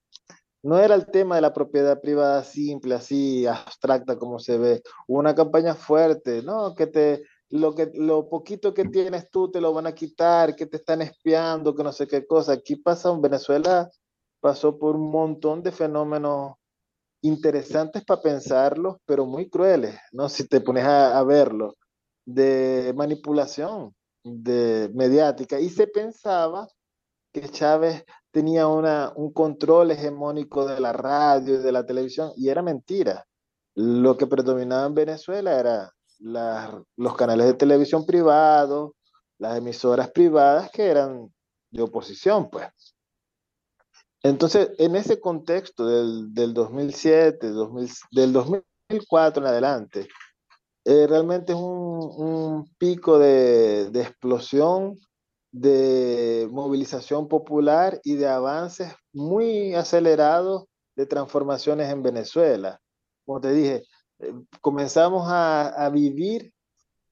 No 0.63 0.79
era 0.79 0.95
el 0.95 1.07
tema 1.07 1.35
de 1.35 1.41
la 1.41 1.53
propiedad 1.53 1.99
privada 1.99 2.43
simple, 2.43 2.95
así 2.95 3.45
abstracta 3.45 4.17
como 4.17 4.39
se 4.39 4.57
ve. 4.57 4.81
Hubo 5.07 5.19
una 5.19 5.35
campaña 5.35 5.75
fuerte, 5.75 6.41
¿no? 6.41 6.73
Que 6.73 6.87
te 6.87 7.23
lo, 7.53 7.75
que, 7.75 7.91
lo 7.93 8.29
poquito 8.29 8.73
que 8.73 8.85
tienes 8.85 9.29
tú 9.29 9.51
te 9.51 9.61
lo 9.61 9.73
van 9.73 9.85
a 9.85 9.93
quitar, 9.93 10.55
que 10.55 10.65
te 10.65 10.77
están 10.77 11.03
espiando, 11.03 11.75
que 11.75 11.83
no 11.83 11.91
sé 11.91 12.07
qué 12.07 12.25
cosa. 12.25 12.53
Aquí 12.53 12.77
pasa, 12.77 13.11
en 13.11 13.21
Venezuela 13.21 13.91
pasó 14.39 14.79
por 14.79 14.95
un 14.95 15.11
montón 15.11 15.61
de 15.61 15.71
fenómenos 15.71 16.55
interesantes 17.21 18.03
para 18.05 18.23
pensarlos, 18.23 18.97
pero 19.05 19.27
muy 19.27 19.51
crueles, 19.51 19.95
¿no? 20.13 20.29
Si 20.29 20.47
te 20.47 20.61
pones 20.61 20.83
a, 20.85 21.23
verlo, 21.23 21.75
de 22.25 22.91
manipulación 22.95 23.93
de 24.23 24.89
mediática. 24.95 25.59
Y 25.59 25.69
se 25.69 25.85
pensaba 25.85 26.67
que 27.31 27.49
Chávez 27.49 28.03
tenía 28.31 28.67
una, 28.67 29.13
un 29.15 29.31
control 29.31 29.91
hegemónico 29.91 30.65
de 30.65 30.79
la 30.79 30.91
radio 30.91 31.53
y 31.55 31.63
de 31.63 31.71
la 31.71 31.85
televisión, 31.85 32.31
y 32.35 32.49
era 32.49 32.63
mentira. 32.63 33.27
Lo 33.75 34.17
que 34.17 34.25
predominaba 34.25 34.87
en 34.87 34.95
Venezuela 34.95 35.59
era 35.59 35.93
los 36.19 37.15
canales 37.15 37.47
de 37.47 37.53
televisión 37.53 38.05
privados, 38.05 38.91
las 39.37 39.57
emisoras 39.57 40.11
privadas 40.11 40.69
que 40.71 40.85
eran 40.85 41.33
de 41.71 41.81
oposición, 41.81 42.49
pues. 42.49 42.67
Entonces, 44.21 44.71
en 44.77 44.95
ese 44.95 45.19
contexto 45.19 45.85
del, 45.85 46.33
del 46.33 46.53
2007, 46.53 47.51
del 48.11 48.33
2004 48.33 49.43
en 49.43 49.47
adelante, 49.47 50.07
eh, 50.85 51.07
realmente 51.07 51.53
es 51.53 51.59
un, 51.59 52.69
pico 52.77 53.19
de, 53.19 53.89
de, 53.89 54.01
explosión, 54.01 54.97
de 55.51 56.47
movilización 56.51 57.27
popular 57.27 57.99
y 58.03 58.15
de 58.15 58.27
avances 58.27 58.93
muy 59.13 59.73
acelerados 59.75 60.65
de 60.95 61.05
transformaciones 61.05 61.89
en 61.89 62.01
Venezuela. 62.01 62.79
Como 63.25 63.41
te 63.41 63.51
dije, 63.51 63.83
eh, 64.19 64.33
comenzamos 64.61 65.25
a, 65.27 65.89
vivir 65.91 66.53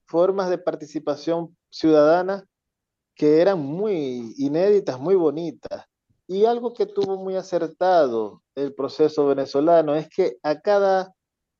formas 0.05 0.49
de 0.49 0.57
participación 0.57 1.55
ciudadana 1.69 2.45
que 3.15 3.41
eran 3.41 3.59
muy 3.59 4.33
inéditas, 4.37 4.99
muy 4.99 5.15
bonitas. 5.15 5.85
Y 6.27 6.45
algo 6.45 6.73
que 6.73 6.85
tuvo 6.85 7.17
muy 7.17 7.35
acertado 7.35 8.41
el 8.55 8.73
proceso 8.73 9.27
venezolano 9.27 9.95
es 9.95 10.07
que 10.09 10.37
a 10.43 10.61
cada 10.61 11.13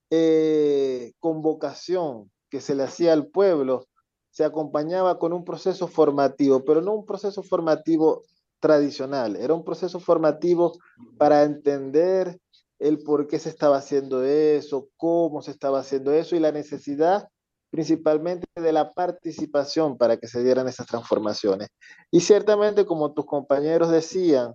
eh, 0.10 1.13
convocación 1.19 2.31
que 2.50 2.62
se 2.62 2.75
le 2.75 2.83
hacía 2.83 3.13
al 3.13 3.27
pueblo 3.27 3.88
se 4.29 4.43
acompañaba 4.43 5.19
con 5.19 5.33
un 5.33 5.43
proceso 5.43 5.88
formativo, 5.88 6.63
pero 6.63 6.81
no 6.81 6.93
un 6.93 7.05
proceso 7.05 7.43
formativo 7.43 8.24
tradicional, 8.60 9.36
era 9.36 9.53
un 9.53 9.63
proceso 9.63 10.00
formativo 10.00 10.74
para 11.17 11.43
entender 11.43 12.39
el 12.81 13.03
por 13.03 13.27
qué 13.27 13.38
se 13.38 13.50
estaba 13.50 13.77
haciendo 13.77 14.23
eso, 14.23 14.89
cómo 14.97 15.41
se 15.41 15.51
estaba 15.51 15.79
haciendo 15.79 16.11
eso 16.11 16.35
y 16.35 16.39
la 16.39 16.51
necesidad 16.51 17.29
principalmente 17.69 18.45
de 18.55 18.73
la 18.73 18.91
participación 18.91 19.97
para 19.97 20.17
que 20.17 20.27
se 20.27 20.43
dieran 20.43 20.67
esas 20.67 20.88
transformaciones. 20.88 21.69
Y 22.09 22.19
ciertamente, 22.19 22.85
como 22.85 23.13
tus 23.13 23.25
compañeros 23.25 23.89
decían, 23.89 24.53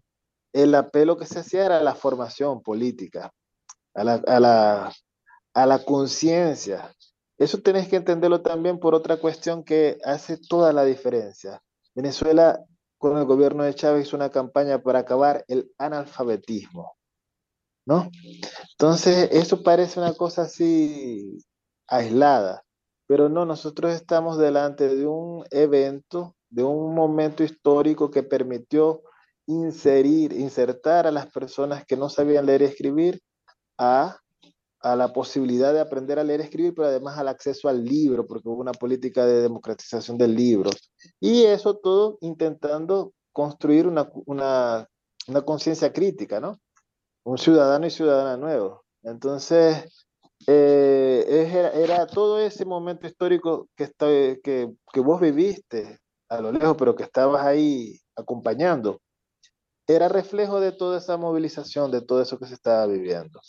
el 0.52 0.74
apelo 0.74 1.16
que 1.16 1.24
se 1.24 1.38
hacía 1.38 1.64
era 1.64 1.78
a 1.78 1.82
la 1.82 1.94
formación 1.94 2.62
política, 2.62 3.30
a 3.94 4.04
la, 4.04 4.14
a 4.26 4.40
la, 4.40 4.92
a 5.54 5.66
la 5.66 5.78
conciencia. 5.78 6.92
Eso 7.38 7.58
tenés 7.62 7.88
que 7.88 7.96
entenderlo 7.96 8.42
también 8.42 8.78
por 8.78 8.94
otra 8.94 9.16
cuestión 9.18 9.64
que 9.64 9.98
hace 10.04 10.36
toda 10.36 10.72
la 10.72 10.84
diferencia. 10.84 11.62
Venezuela, 11.94 12.60
con 12.98 13.16
el 13.16 13.24
gobierno 13.24 13.62
de 13.62 13.74
Chávez, 13.74 14.08
hizo 14.08 14.16
una 14.16 14.30
campaña 14.30 14.82
para 14.82 15.00
acabar 15.00 15.44
el 15.48 15.72
analfabetismo. 15.78 16.95
¿No? 17.86 18.10
Entonces, 18.72 19.28
eso 19.32 19.62
parece 19.62 20.00
una 20.00 20.12
cosa 20.14 20.42
así 20.42 21.38
aislada, 21.86 22.62
pero 23.06 23.28
no, 23.28 23.46
nosotros 23.46 23.94
estamos 23.94 24.38
delante 24.38 24.88
de 24.94 25.06
un 25.06 25.44
evento, 25.50 26.34
de 26.50 26.64
un 26.64 26.94
momento 26.94 27.44
histórico 27.44 28.10
que 28.10 28.22
permitió 28.22 29.02
inserir, 29.46 30.32
insertar 30.32 31.06
a 31.06 31.12
las 31.12 31.26
personas 31.30 31.84
que 31.86 31.96
no 31.96 32.08
sabían 32.08 32.46
leer 32.46 32.62
y 32.62 32.66
escribir 32.66 33.20
a, 33.78 34.18
a 34.80 34.96
la 34.96 35.12
posibilidad 35.12 35.72
de 35.72 35.80
aprender 35.80 36.18
a 36.18 36.24
leer 36.24 36.40
y 36.40 36.44
escribir, 36.44 36.74
pero 36.74 36.88
además 36.88 37.18
al 37.18 37.28
acceso 37.28 37.68
al 37.68 37.84
libro, 37.84 38.26
porque 38.26 38.48
hubo 38.48 38.60
una 38.60 38.72
política 38.72 39.24
de 39.24 39.42
democratización 39.42 40.18
del 40.18 40.34
libro. 40.34 40.70
Y 41.20 41.44
eso 41.44 41.76
todo 41.76 42.18
intentando 42.20 43.12
construir 43.32 43.86
una, 43.86 44.10
una, 44.26 44.88
una 45.28 45.42
conciencia 45.42 45.92
crítica, 45.92 46.40
¿no? 46.40 46.58
Un 47.26 47.38
ciudadano 47.38 47.86
y 47.86 47.90
ciudadana 47.90 48.36
nuevo. 48.36 48.84
Entonces, 49.02 50.06
eh, 50.46 51.72
era, 51.74 52.06
todo 52.06 52.38
ese 52.38 52.64
momento 52.64 53.08
histórico 53.08 53.68
que, 53.74 53.90
que, 54.44 54.72
que 54.92 55.00
vos 55.00 55.20
viviste 55.20 55.98
a 56.28 56.40
lo 56.40 56.52
lejos, 56.52 56.76
pero 56.78 56.94
que 56.94 57.02
estabas 57.02 57.44
ahí 57.44 57.98
acompañando, 58.14 59.00
era 59.88 60.08
reflejo 60.08 60.60
de 60.60 60.70
toda 60.70 60.98
esa 60.98 61.16
movilización, 61.16 61.90
de 61.90 62.00
todo 62.00 62.22
eso 62.22 62.38
que 62.38 62.46
se 62.46 62.54
estaba 62.54 62.86
viviendo. 62.86 63.40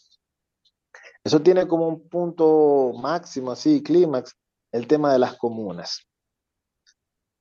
Eso 1.23 1.43
tiene 1.43 1.67
como 1.67 1.87
un 1.87 2.09
punto 2.09 2.93
máximo, 2.99 3.51
así, 3.51 3.83
clímax, 3.83 4.35
el 4.71 4.87
tema 4.87 5.13
de 5.13 5.19
las 5.19 5.37
comunas. 5.37 6.01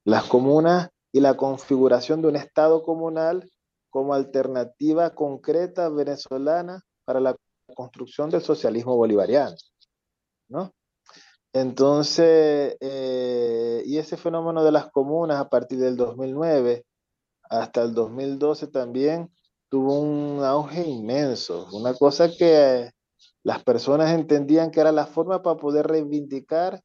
Las 0.05 0.25
comunas 0.25 0.89
y 1.11 1.19
la 1.19 1.35
configuración 1.35 2.21
de 2.21 2.27
un 2.27 2.35
Estado 2.35 2.83
comunal 2.83 3.49
como 3.97 4.13
alternativa 4.13 5.15
concreta 5.15 5.89
venezolana 5.89 6.83
para 7.03 7.19
la 7.19 7.35
construcción 7.73 8.29
del 8.29 8.43
socialismo 8.43 8.95
bolivariano, 8.95 9.55
¿no? 10.49 10.71
Entonces, 11.51 12.77
eh, 12.79 13.81
y 13.87 13.97
ese 13.97 14.15
fenómeno 14.15 14.63
de 14.63 14.71
las 14.71 14.91
comunas 14.91 15.39
a 15.39 15.49
partir 15.49 15.79
del 15.79 15.97
2009 15.97 16.85
hasta 17.49 17.81
el 17.81 17.95
2012 17.95 18.67
también 18.67 19.31
tuvo 19.67 19.99
un 19.99 20.43
auge 20.43 20.87
inmenso, 20.87 21.67
una 21.71 21.95
cosa 21.95 22.29
que 22.29 22.91
las 23.41 23.63
personas 23.63 24.11
entendían 24.11 24.69
que 24.69 24.79
era 24.79 24.91
la 24.91 25.07
forma 25.07 25.41
para 25.41 25.57
poder 25.57 25.87
reivindicar 25.87 26.83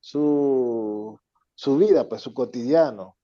su, 0.00 1.20
su 1.54 1.76
vida, 1.76 2.08
pues 2.08 2.22
su 2.22 2.32
cotidiano, 2.32 3.15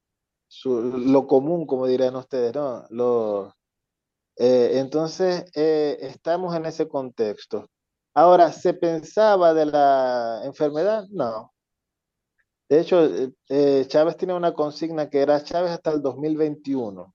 su, 0.53 0.83
lo 0.83 1.27
común, 1.27 1.67
como 1.67 1.87
dirían 1.87 2.15
ustedes, 2.15 2.55
¿no? 2.55 2.85
Lo, 2.91 3.55
eh, 4.37 4.73
entonces, 4.81 5.47
eh, 5.55 5.97
estamos 6.03 6.55
en 6.55 6.67
ese 6.67 6.87
contexto. 6.89 7.71
Ahora, 8.15 8.53
¿se 8.53 8.75
pensaba 8.75 9.55
de 9.55 9.65
la 9.67 10.43
enfermedad? 10.45 11.07
No. 11.11 11.55
De 12.69 12.81
hecho, 12.81 13.01
eh, 13.49 13.87
Chávez 13.89 14.17
tiene 14.19 14.35
una 14.35 14.53
consigna 14.53 15.09
que 15.09 15.21
era 15.23 15.43
Chávez 15.43 15.71
hasta 15.73 15.91
el 15.91 16.03
2021. 16.03 17.15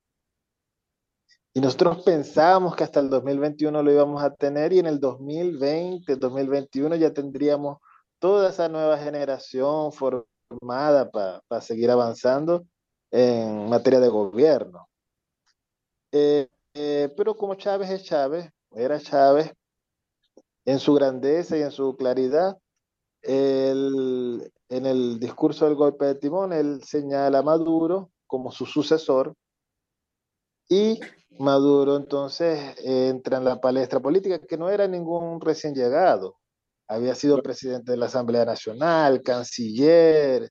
Y 1.53 1.61
nosotros 1.61 2.03
pensábamos 2.03 2.75
que 2.75 2.85
hasta 2.85 3.01
el 3.01 3.09
2021 3.09 3.83
lo 3.83 3.91
íbamos 3.91 4.23
a 4.23 4.33
tener 4.33 4.73
y 4.73 4.79
en 4.79 4.87
el 4.87 4.99
2020, 4.99 6.15
2021 6.15 6.95
ya 6.95 7.13
tendríamos 7.13 7.77
toda 8.19 8.49
esa 8.49 8.67
nueva 8.67 8.97
generación 8.97 9.91
formada 9.91 11.11
para 11.11 11.61
seguir 11.61 11.91
avanzando 11.91 12.65
en 13.11 13.69
materia 13.69 13.99
de 13.99 14.09
gobierno. 14.09 14.87
Eh, 16.11 16.47
eh, 16.73 17.13
pero 17.15 17.35
como 17.35 17.55
Chávez 17.55 17.89
es 17.89 18.03
Chávez, 18.03 18.49
era 18.71 18.99
Chávez, 18.99 19.53
en 20.65 20.79
su 20.79 20.93
grandeza 20.93 21.57
y 21.57 21.61
en 21.61 21.71
su 21.71 21.95
claridad, 21.95 22.57
en 23.23 24.51
el 24.69 25.19
discurso 25.19 25.65
del 25.65 25.75
golpe 25.75 26.05
de 26.05 26.15
timón, 26.15 26.53
él 26.53 26.81
señala 26.83 27.39
a 27.39 27.43
Maduro 27.43 28.11
como 28.25 28.51
su 28.51 28.65
sucesor 28.65 29.33
y 30.69 30.99
Maduro 31.39 31.95
entonces 31.95 32.75
entra 32.83 33.37
en 33.37 33.45
la 33.45 33.61
palestra 33.61 33.99
política, 33.99 34.39
que 34.39 34.57
no 34.57 34.69
era 34.69 34.87
ningún 34.87 35.39
recién 35.39 35.73
llegado. 35.73 36.37
Había 36.87 37.15
sido 37.15 37.41
presidente 37.41 37.91
de 37.91 37.97
la 37.97 38.07
Asamblea 38.07 38.45
Nacional, 38.45 39.21
canciller, 39.21 40.49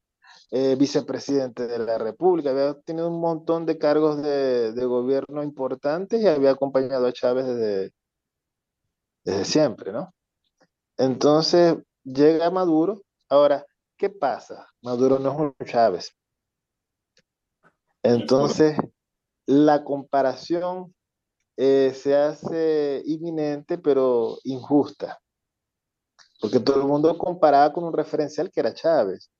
eh, 0.50 0.76
vicepresidente 0.76 1.66
de 1.66 1.78
la 1.78 1.98
República, 1.98 2.50
había 2.50 2.74
tenido 2.80 3.08
un 3.08 3.20
montón 3.20 3.66
de 3.66 3.78
cargos 3.78 4.22
de, 4.22 4.84
gobierno 4.84 5.42
importantes 5.42 6.22
y 6.22 6.28
había 6.28 6.52
acompañado 6.52 7.06
a 7.06 7.12
Chávez 7.12 7.46
desde, 7.46 7.92
desde 9.24 9.44
siempre, 9.44 9.92
¿no? 9.92 10.14
Entonces 10.96 11.76
llega 12.04 12.50
Maduro. 12.50 13.02
Ahora, 13.28 13.66
¿qué 13.96 14.08
pasa? 14.08 14.68
Maduro 14.82 15.18
no 15.18 15.32
es 15.32 15.38
un 15.38 15.66
Chávez. 15.66 16.16
Entonces, 18.04 18.76
la 19.46 19.82
comparación 19.82 20.94
eh, 21.56 21.92
se 21.92 22.14
hace 22.14 23.02
inminente, 23.04 23.78
pero 23.78 24.38
injusta. 24.44 25.18
Porque 26.40 26.60
todo 26.60 26.80
el 26.80 26.86
mundo 26.86 27.18
comparaba 27.18 27.72
con 27.72 27.82
un 27.84 27.92
referencial 27.92 28.50
que 28.50 28.60
era 28.60 28.74
Chávez, 28.74 29.30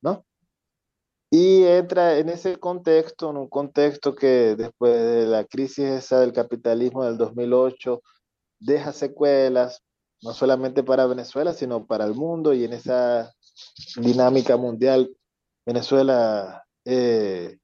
¿no? 0.00 0.24
Y 1.34 1.64
entra 1.64 2.18
en 2.18 2.28
ese 2.28 2.58
contexto, 2.58 3.30
en 3.30 3.38
un 3.38 3.48
contexto 3.48 4.14
que 4.14 4.54
después 4.54 4.92
de 4.92 5.24
la 5.26 5.46
crisis 5.46 5.86
esa 5.86 6.20
del 6.20 6.34
capitalismo 6.34 7.04
del 7.04 7.16
2008 7.16 8.02
deja 8.60 8.92
secuelas, 8.92 9.82
no 10.20 10.34
solamente 10.34 10.82
para 10.82 11.06
Venezuela, 11.06 11.54
sino 11.54 11.86
para 11.86 12.04
el 12.04 12.12
mundo 12.12 12.52
y 12.52 12.64
en 12.64 12.74
esa 12.74 13.32
dinámica 13.96 14.58
mundial, 14.58 15.16
Venezuela 15.64 16.66
eh, 16.84 17.56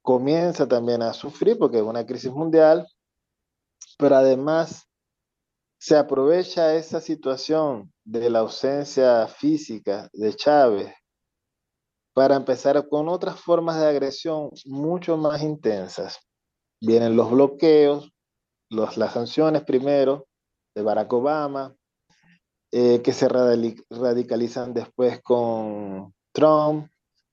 comienza 0.00 0.66
también 0.66 1.02
a 1.02 1.12
sufrir 1.12 1.58
porque 1.58 1.76
es 1.76 1.82
una 1.82 2.06
crisis 2.06 2.32
mundial, 2.32 2.88
pero 3.98 4.16
además 4.16 4.88
se 5.78 5.94
aprovecha 5.94 6.74
esa 6.74 7.02
situación 7.02 7.92
de 8.02 8.30
la 8.30 8.38
ausencia 8.38 9.26
física 9.28 10.08
de 10.14 10.32
Chávez 10.32 10.94
para 12.14 12.36
empezar 12.36 12.88
con 12.88 13.08
otras 13.08 13.40
formas 13.40 13.78
de 13.80 13.88
agresión 13.88 14.50
mucho 14.64 15.16
más 15.16 15.42
intensas. 15.42 16.18
vienen 16.80 17.16
los 17.16 17.30
bloqueos, 17.30 18.12
las 18.70 19.12
sanciones 19.12 19.64
primero 19.64 20.26
de 20.74 20.82
Barack 20.82 21.12
Obama, 21.12 21.74
eh, 22.72 23.02
que 23.02 23.12
se 23.12 23.28
radicalizan 23.28 24.74
después 24.74 25.22
con 25.22 26.12
Trump, 26.32 26.90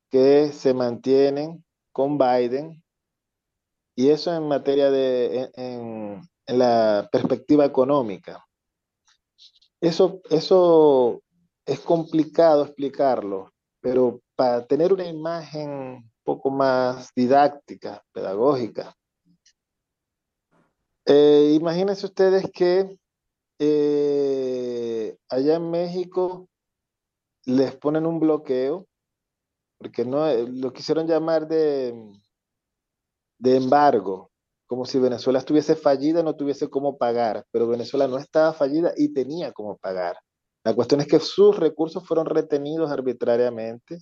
que 0.09 0.51
se 0.51 0.73
mantienen 0.73 1.63
con 1.91 2.17
Biden, 2.17 2.83
y 3.95 4.09
eso 4.09 4.33
en 4.33 4.47
materia 4.47 4.89
de, 4.89 5.51
en, 5.55 6.21
la 6.47 7.07
perspectiva 7.11 7.65
económica. 7.65 8.45
Eso, 9.79 10.21
eso 10.29 11.21
es 11.65 11.79
complicado 11.79 12.63
explicarlo, 12.63 13.51
pero 13.79 14.21
para 14.41 14.65
tener 14.65 14.91
una 14.91 15.05
imagen 15.05 15.69
un 15.69 16.11
poco 16.23 16.49
más 16.49 17.11
didáctica, 17.15 18.03
pedagógica, 18.11 18.91
eh, 21.05 21.51
imagínense 21.53 22.07
ustedes 22.07 22.49
que 22.51 22.97
eh, 23.59 25.15
allá 25.29 25.57
en 25.57 25.69
México 25.69 26.49
les 27.45 27.75
ponen 27.75 28.07
un 28.07 28.19
bloqueo, 28.19 28.87
porque 29.77 30.05
no 30.05 30.27
eh, 30.27 30.47
lo 30.47 30.73
quisieron 30.73 31.05
llamar 31.05 31.47
de, 31.47 31.93
de 33.37 33.55
embargo, 33.57 34.31
como 34.65 34.85
si 34.85 34.97
Venezuela 34.97 35.37
estuviese 35.37 35.75
fallida 35.75 36.23
no 36.23 36.35
tuviese 36.35 36.67
cómo 36.67 36.97
pagar, 36.97 37.45
pero 37.51 37.67
Venezuela 37.67 38.07
no 38.07 38.17
estaba 38.17 38.53
fallida 38.53 38.91
y 38.97 39.13
tenía 39.13 39.51
cómo 39.51 39.77
pagar. 39.77 40.17
La 40.63 40.73
cuestión 40.73 40.99
es 40.99 41.07
que 41.07 41.19
sus 41.19 41.59
recursos 41.59 42.03
fueron 42.07 42.25
retenidos 42.25 42.89
arbitrariamente 42.89 43.99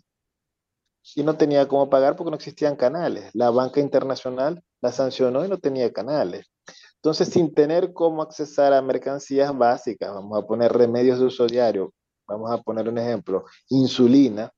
y 1.15 1.23
no 1.23 1.37
tenía 1.37 1.67
cómo 1.67 1.89
pagar 1.89 2.15
porque 2.15 2.31
no 2.31 2.37
existían 2.37 2.75
canales. 2.75 3.29
La 3.33 3.49
banca 3.49 3.79
internacional 3.79 4.63
la 4.81 4.91
sancionó 4.91 5.45
y 5.45 5.49
no 5.49 5.57
tenía 5.57 5.91
canales. 5.91 6.49
Entonces, 6.95 7.29
sin 7.29 7.53
tener 7.53 7.93
cómo 7.93 8.21
accesar 8.21 8.73
a 8.73 8.81
mercancías 8.81 9.57
básicas, 9.57 10.13
vamos 10.13 10.37
a 10.37 10.45
poner 10.45 10.71
remedios 10.73 11.19
de 11.19 11.25
uso 11.25 11.47
diario, 11.47 11.93
vamos 12.27 12.51
a 12.51 12.61
poner 12.61 12.89
un 12.89 12.97
ejemplo, 12.97 13.45
insulina. 13.69 14.51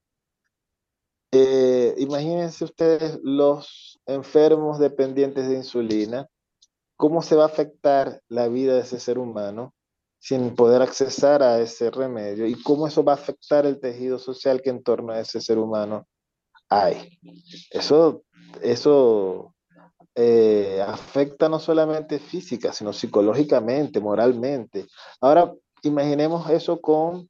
Eh, 1.32 1.94
imagínense 1.98 2.64
ustedes 2.66 3.20
los 3.24 4.00
enfermos 4.06 4.80
dependientes 4.80 5.48
de 5.48 5.56
insulina, 5.56 6.28
cómo 6.98 7.22
se 7.22 7.36
va 7.36 7.44
a 7.44 7.48
afectar 7.48 8.22
la 8.28 8.48
vida 8.48 8.74
de 8.74 8.82
ese 8.82 9.00
ser 9.00 9.18
humano 9.18 9.74
sin 10.20 10.56
poder 10.56 10.82
accesar 10.84 11.42
a 11.42 11.60
ese 11.60 11.90
remedio 11.90 12.46
y 12.46 12.62
cómo 12.62 12.88
eso 12.88 13.04
va 13.04 13.14
a 13.14 13.16
afectar 13.16 13.66
el 13.66 13.80
tejido 13.80 14.20
social 14.20 14.62
que 14.62 14.70
en 14.70 14.84
torno 14.84 15.14
a 15.14 15.20
ese 15.20 15.42
ser 15.42 15.58
humano 15.58 16.08
hay. 16.72 17.20
Eso, 17.70 18.24
eso 18.62 19.54
eh, 20.16 20.82
afecta 20.86 21.50
no 21.50 21.60
solamente 21.60 22.18
física, 22.18 22.72
sino 22.72 22.94
psicológicamente, 22.94 24.00
moralmente. 24.00 24.88
Ahora, 25.20 25.54
imaginemos 25.84 26.50
eso 26.50 26.80
con 26.80 27.30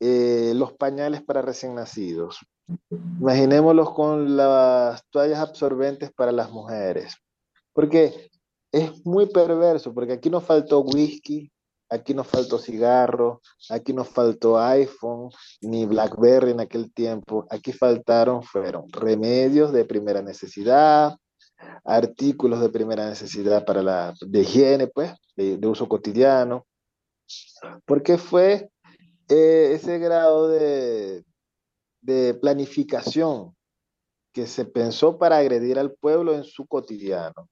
eh, 0.00 0.52
los 0.56 0.72
pañales 0.72 1.22
para 1.22 1.42
recién 1.42 1.74
nacidos. 1.74 2.38
Imaginémoslos 3.20 3.92
con 3.92 4.36
las 4.36 5.04
toallas 5.10 5.40
absorbentes 5.40 6.10
para 6.12 6.32
las 6.32 6.50
mujeres. 6.50 7.14
Porque 7.74 8.30
es 8.72 9.04
muy 9.04 9.26
perverso, 9.26 9.92
porque 9.92 10.14
aquí 10.14 10.30
nos 10.30 10.44
faltó 10.44 10.80
whisky, 10.80 11.52
aquí 11.94 12.14
nos 12.14 12.26
faltó 12.26 12.58
cigarro, 12.58 13.40
aquí 13.70 13.92
nos 13.92 14.08
faltó 14.08 14.58
iPhone, 14.58 15.30
ni 15.62 15.86
BlackBerry 15.86 16.50
en 16.50 16.60
aquel 16.60 16.92
tiempo. 16.92 17.46
Aquí 17.50 17.72
faltaron, 17.72 18.42
fueron 18.42 18.90
remedios 18.90 19.72
de 19.72 19.84
primera 19.84 20.20
necesidad, 20.20 21.16
artículos 21.84 22.60
de 22.60 22.68
primera 22.68 23.08
necesidad 23.08 23.64
para 23.64 23.82
la 23.82 24.14
de 24.20 24.40
higiene, 24.40 24.88
pues, 24.88 25.12
de, 25.36 25.66
uso 25.66 25.88
cotidiano, 25.88 26.66
porque 27.84 28.18
fue 28.18 28.70
eh, 29.28 29.70
ese 29.72 29.98
grado 29.98 30.48
de, 30.48 31.24
de 32.00 32.34
planificación 32.34 33.54
que 34.32 34.46
se 34.46 34.64
pensó 34.64 35.16
para 35.16 35.38
agredir 35.38 35.78
al 35.78 35.92
pueblo 35.92 36.34
en 36.34 36.44
su 36.44 36.66
cotidiano. 36.66 37.48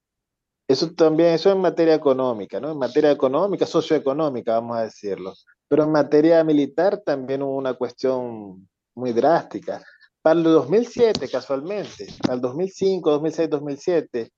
Eso 0.72 0.90
también, 0.92 1.34
eso 1.34 1.52
en 1.52 1.60
materia 1.60 1.94
económica, 1.94 2.58
¿no? 2.58 2.70
En 2.70 2.78
materia 2.78 3.10
económica, 3.10 3.66
socioeconómica, 3.66 4.54
vamos 4.54 4.78
a 4.78 4.84
decirlo. 4.84 5.34
Pero 5.68 5.84
en 5.84 5.92
materia 5.92 6.42
militar 6.44 7.02
también 7.04 7.42
hubo 7.42 7.56
una 7.58 7.74
cuestión 7.74 8.66
muy 8.94 9.12
drástica. 9.12 9.82
Para 10.22 10.38
el 10.38 10.44
2007, 10.44 11.28
casualmente, 11.28 12.06
para 12.22 12.36
el 12.36 12.40
2005, 12.40 13.10
2006, 13.10 13.50
2007, 13.50 14.32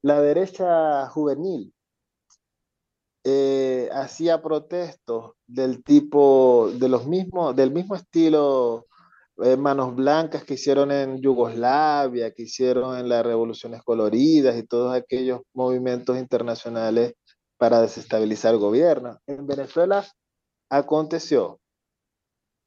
la 0.00 0.22
derecha 0.22 1.06
juvenil 1.08 1.70
eh, 3.22 3.90
hacía 3.92 4.40
protestos 4.40 5.32
del 5.46 5.84
tipo, 5.84 6.70
de 6.72 6.88
los 6.88 7.06
mismos, 7.06 7.54
del 7.54 7.72
mismo 7.72 7.94
estilo 7.94 8.86
eh, 9.42 9.56
Manos 9.56 9.94
Blancas 9.94 10.44
que 10.44 10.54
hicieron 10.54 10.90
en 10.92 11.20
Yugoslavia, 11.20 12.32
que 12.32 12.44
hicieron 12.44 12.98
en 12.98 13.08
las 13.08 13.24
revoluciones 13.24 13.82
coloridas 13.82 14.56
y 14.56 14.66
todos 14.66 14.94
aquellos 14.94 15.40
movimientos 15.52 16.18
internacionales 16.18 17.14
para 17.56 17.80
desestabilizar 17.80 18.54
el 18.54 18.60
gobierno. 18.60 19.18
En 19.26 19.46
Venezuela 19.46 20.06
aconteció 20.70 21.60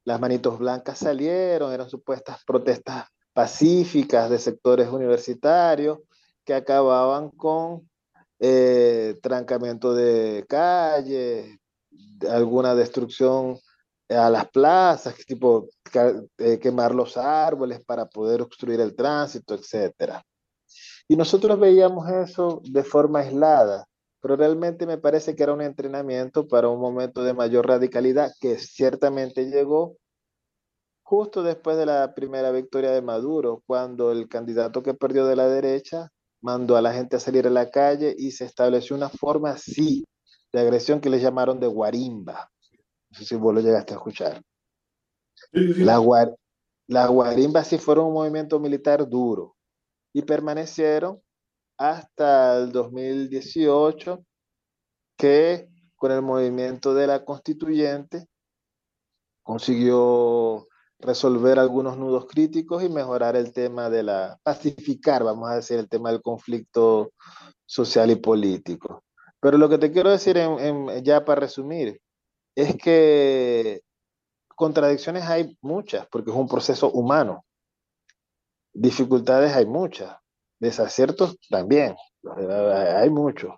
las 0.08 0.20
manitos 0.20 0.58
blancas 0.58 1.00
salieron, 1.00 1.70
eran 1.70 1.90
supuestas 1.90 2.38
protestas 2.46 3.08
pacíficas 3.34 4.30
de 4.30 4.38
sectores 4.38 4.88
universitarios 4.88 5.98
que 6.46 6.54
acababan 6.54 7.28
con 7.28 7.90
eh, 8.38 9.18
trancamiento 9.20 9.94
de 9.94 10.46
calles, 10.48 11.58
alguna 12.26 12.74
destrucción 12.74 13.58
a 14.08 14.30
las 14.30 14.48
plazas, 14.50 15.14
tipo 15.26 15.68
eh, 16.38 16.58
quemar 16.58 16.94
los 16.94 17.16
árboles 17.16 17.84
para 17.84 18.06
poder 18.06 18.42
obstruir 18.42 18.80
el 18.80 18.94
tránsito, 18.94 19.54
etc. 19.54 20.22
Y 21.08 21.16
nosotros 21.16 21.58
veíamos 21.58 22.08
eso 22.10 22.60
de 22.64 22.84
forma 22.84 23.20
aislada, 23.20 23.86
pero 24.20 24.36
realmente 24.36 24.86
me 24.86 24.98
parece 24.98 25.34
que 25.36 25.42
era 25.42 25.52
un 25.52 25.62
entrenamiento 25.62 26.48
para 26.48 26.68
un 26.68 26.80
momento 26.80 27.22
de 27.22 27.34
mayor 27.34 27.66
radicalidad 27.66 28.32
que 28.40 28.58
ciertamente 28.58 29.46
llegó 29.46 29.96
justo 31.02 31.42
después 31.42 31.78
de 31.78 31.86
la 31.86 32.14
primera 32.14 32.50
victoria 32.50 32.90
de 32.90 33.00
Maduro, 33.00 33.62
cuando 33.66 34.12
el 34.12 34.28
candidato 34.28 34.82
que 34.82 34.92
perdió 34.92 35.24
de 35.24 35.36
la 35.36 35.48
derecha 35.48 36.10
mandó 36.42 36.76
a 36.76 36.82
la 36.82 36.92
gente 36.92 37.16
a 37.16 37.20
salir 37.20 37.46
a 37.46 37.50
la 37.50 37.70
calle 37.70 38.14
y 38.16 38.32
se 38.32 38.44
estableció 38.44 38.94
una 38.94 39.08
forma 39.08 39.52
así 39.52 40.04
de 40.52 40.60
agresión 40.60 41.00
que 41.00 41.08
le 41.08 41.18
llamaron 41.20 41.60
de 41.60 41.66
guarimba. 41.66 42.50
No 43.10 43.18
sé 43.18 43.24
si 43.24 43.36
vos 43.36 43.54
lo 43.54 43.60
llegaste 43.60 43.94
a 43.94 43.96
escuchar. 43.96 44.42
Las 45.52 46.00
la 46.86 47.06
guarimbas 47.06 47.68
sí 47.68 47.78
fueron 47.78 48.06
un 48.06 48.14
movimiento 48.14 48.58
militar 48.58 49.06
duro 49.08 49.56
y 50.14 50.22
permanecieron 50.22 51.20
hasta 51.76 52.56
el 52.56 52.72
2018, 52.72 54.24
que 55.16 55.68
con 55.96 56.12
el 56.12 56.22
movimiento 56.22 56.94
de 56.94 57.06
la 57.06 57.24
constituyente 57.24 58.26
consiguió 59.42 60.66
resolver 60.98 61.58
algunos 61.58 61.96
nudos 61.96 62.26
críticos 62.26 62.82
y 62.82 62.88
mejorar 62.88 63.36
el 63.36 63.52
tema 63.52 63.88
de 63.88 64.02
la, 64.02 64.38
pacificar, 64.42 65.22
vamos 65.22 65.50
a 65.50 65.56
decir, 65.56 65.78
el 65.78 65.88
tema 65.88 66.10
del 66.10 66.22
conflicto 66.22 67.12
social 67.64 68.10
y 68.10 68.16
político. 68.16 69.04
Pero 69.40 69.58
lo 69.58 69.68
que 69.68 69.78
te 69.78 69.92
quiero 69.92 70.10
decir 70.10 70.38
ya 71.02 71.24
para 71.24 71.42
resumir, 71.42 72.00
es 72.58 72.76
que 72.76 73.82
contradicciones 74.56 75.22
hay 75.24 75.56
muchas, 75.60 76.08
porque 76.08 76.32
es 76.32 76.36
un 76.36 76.48
proceso 76.48 76.90
humano. 76.90 77.44
Dificultades 78.72 79.54
hay 79.54 79.64
muchas, 79.64 80.16
desaciertos 80.58 81.36
también, 81.48 81.94
hay 82.24 83.10
muchos. 83.10 83.54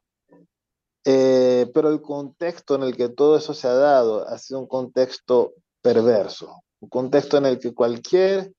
Eh, 1.06 1.70
pero 1.72 1.88
el 1.88 2.02
contexto 2.02 2.74
en 2.74 2.82
el 2.82 2.94
que 2.94 3.08
todo 3.08 3.38
eso 3.38 3.54
se 3.54 3.68
ha 3.68 3.72
dado 3.72 4.28
ha 4.28 4.36
sido 4.36 4.60
un 4.60 4.66
contexto 4.66 5.54
perverso, 5.80 6.62
un 6.80 6.90
contexto 6.90 7.38
en 7.38 7.46
el 7.46 7.58
que 7.58 7.72
cualquier 7.72 8.52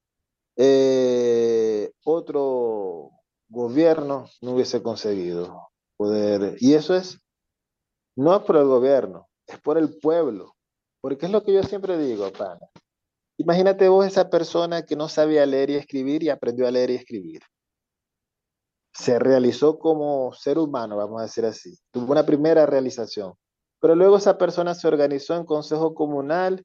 eh, 0.56 1.92
otro 2.04 3.12
gobierno 3.48 4.26
no 4.42 4.54
hubiese 4.54 4.82
conseguido 4.82 5.70
poder. 5.98 6.56
Y 6.60 6.74
eso 6.74 6.96
es, 6.96 7.20
no 8.16 8.36
es 8.36 8.42
por 8.42 8.58
el 8.58 8.66
gobierno, 8.66 9.28
por 9.60 9.78
el 9.78 9.98
pueblo. 10.00 10.56
Porque 11.02 11.26
es 11.26 11.32
lo 11.32 11.44
que 11.44 11.54
yo 11.54 11.64
siempre 11.64 11.98
digo, 11.98 12.32
pana. 12.32 12.68
Imagínate 13.38 13.90
vos 13.90 14.06
esa 14.06 14.30
persona 14.30 14.84
que 14.84 14.96
no 14.96 15.10
sabía 15.10 15.46
leer 15.46 15.72
y 15.72 15.76
escribir 15.76 16.24
y 16.24 16.30
aprendió 16.30 16.68
a 16.68 16.72
leer 16.72 16.92
y 16.92 16.96
escribir 16.96 17.42
se 18.94 19.20
realizó 19.20 19.80
como 19.80 20.34
ser 20.34 20.58
humano, 20.58 20.98
vamos 20.98 21.20
a 21.20 21.24
decir 21.24 21.46
así. 21.46 21.78
Tuvo 21.92 22.12
una 22.12 22.26
primera 22.26 22.66
realización. 22.66 23.34
Pero 23.80 23.96
luego 23.96 24.18
esa 24.18 24.38
persona 24.38 24.76
se 24.76 24.88
organizó 24.88 25.36
en 25.36 25.46
consejo 25.46 25.94
comunal 25.96 26.64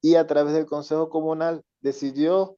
y 0.00 0.14
a 0.14 0.26
través 0.26 0.54
del 0.54 0.66
consejo 0.66 1.10
comunal 1.10 1.62
decidió 1.80 2.56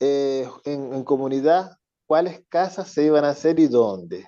eh, 0.00 0.48
en, 0.64 1.04
comunidad 1.04 1.76
cuáles 2.06 2.42
casas 2.48 2.90
se 2.90 3.04
iban 3.04 3.24
a 3.24 3.30
hacer 3.30 3.58
y 3.60 3.66
dónde. 3.66 4.26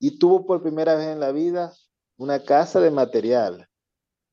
y 0.00 0.18
tuvo 0.18 0.44
por 0.44 0.62
primera 0.62 0.96
vez 0.96 1.06
en 1.06 1.20
la 1.20 1.30
vida 1.30 1.72
una 2.18 2.42
casa 2.42 2.80
de 2.80 2.90
material, 2.90 3.68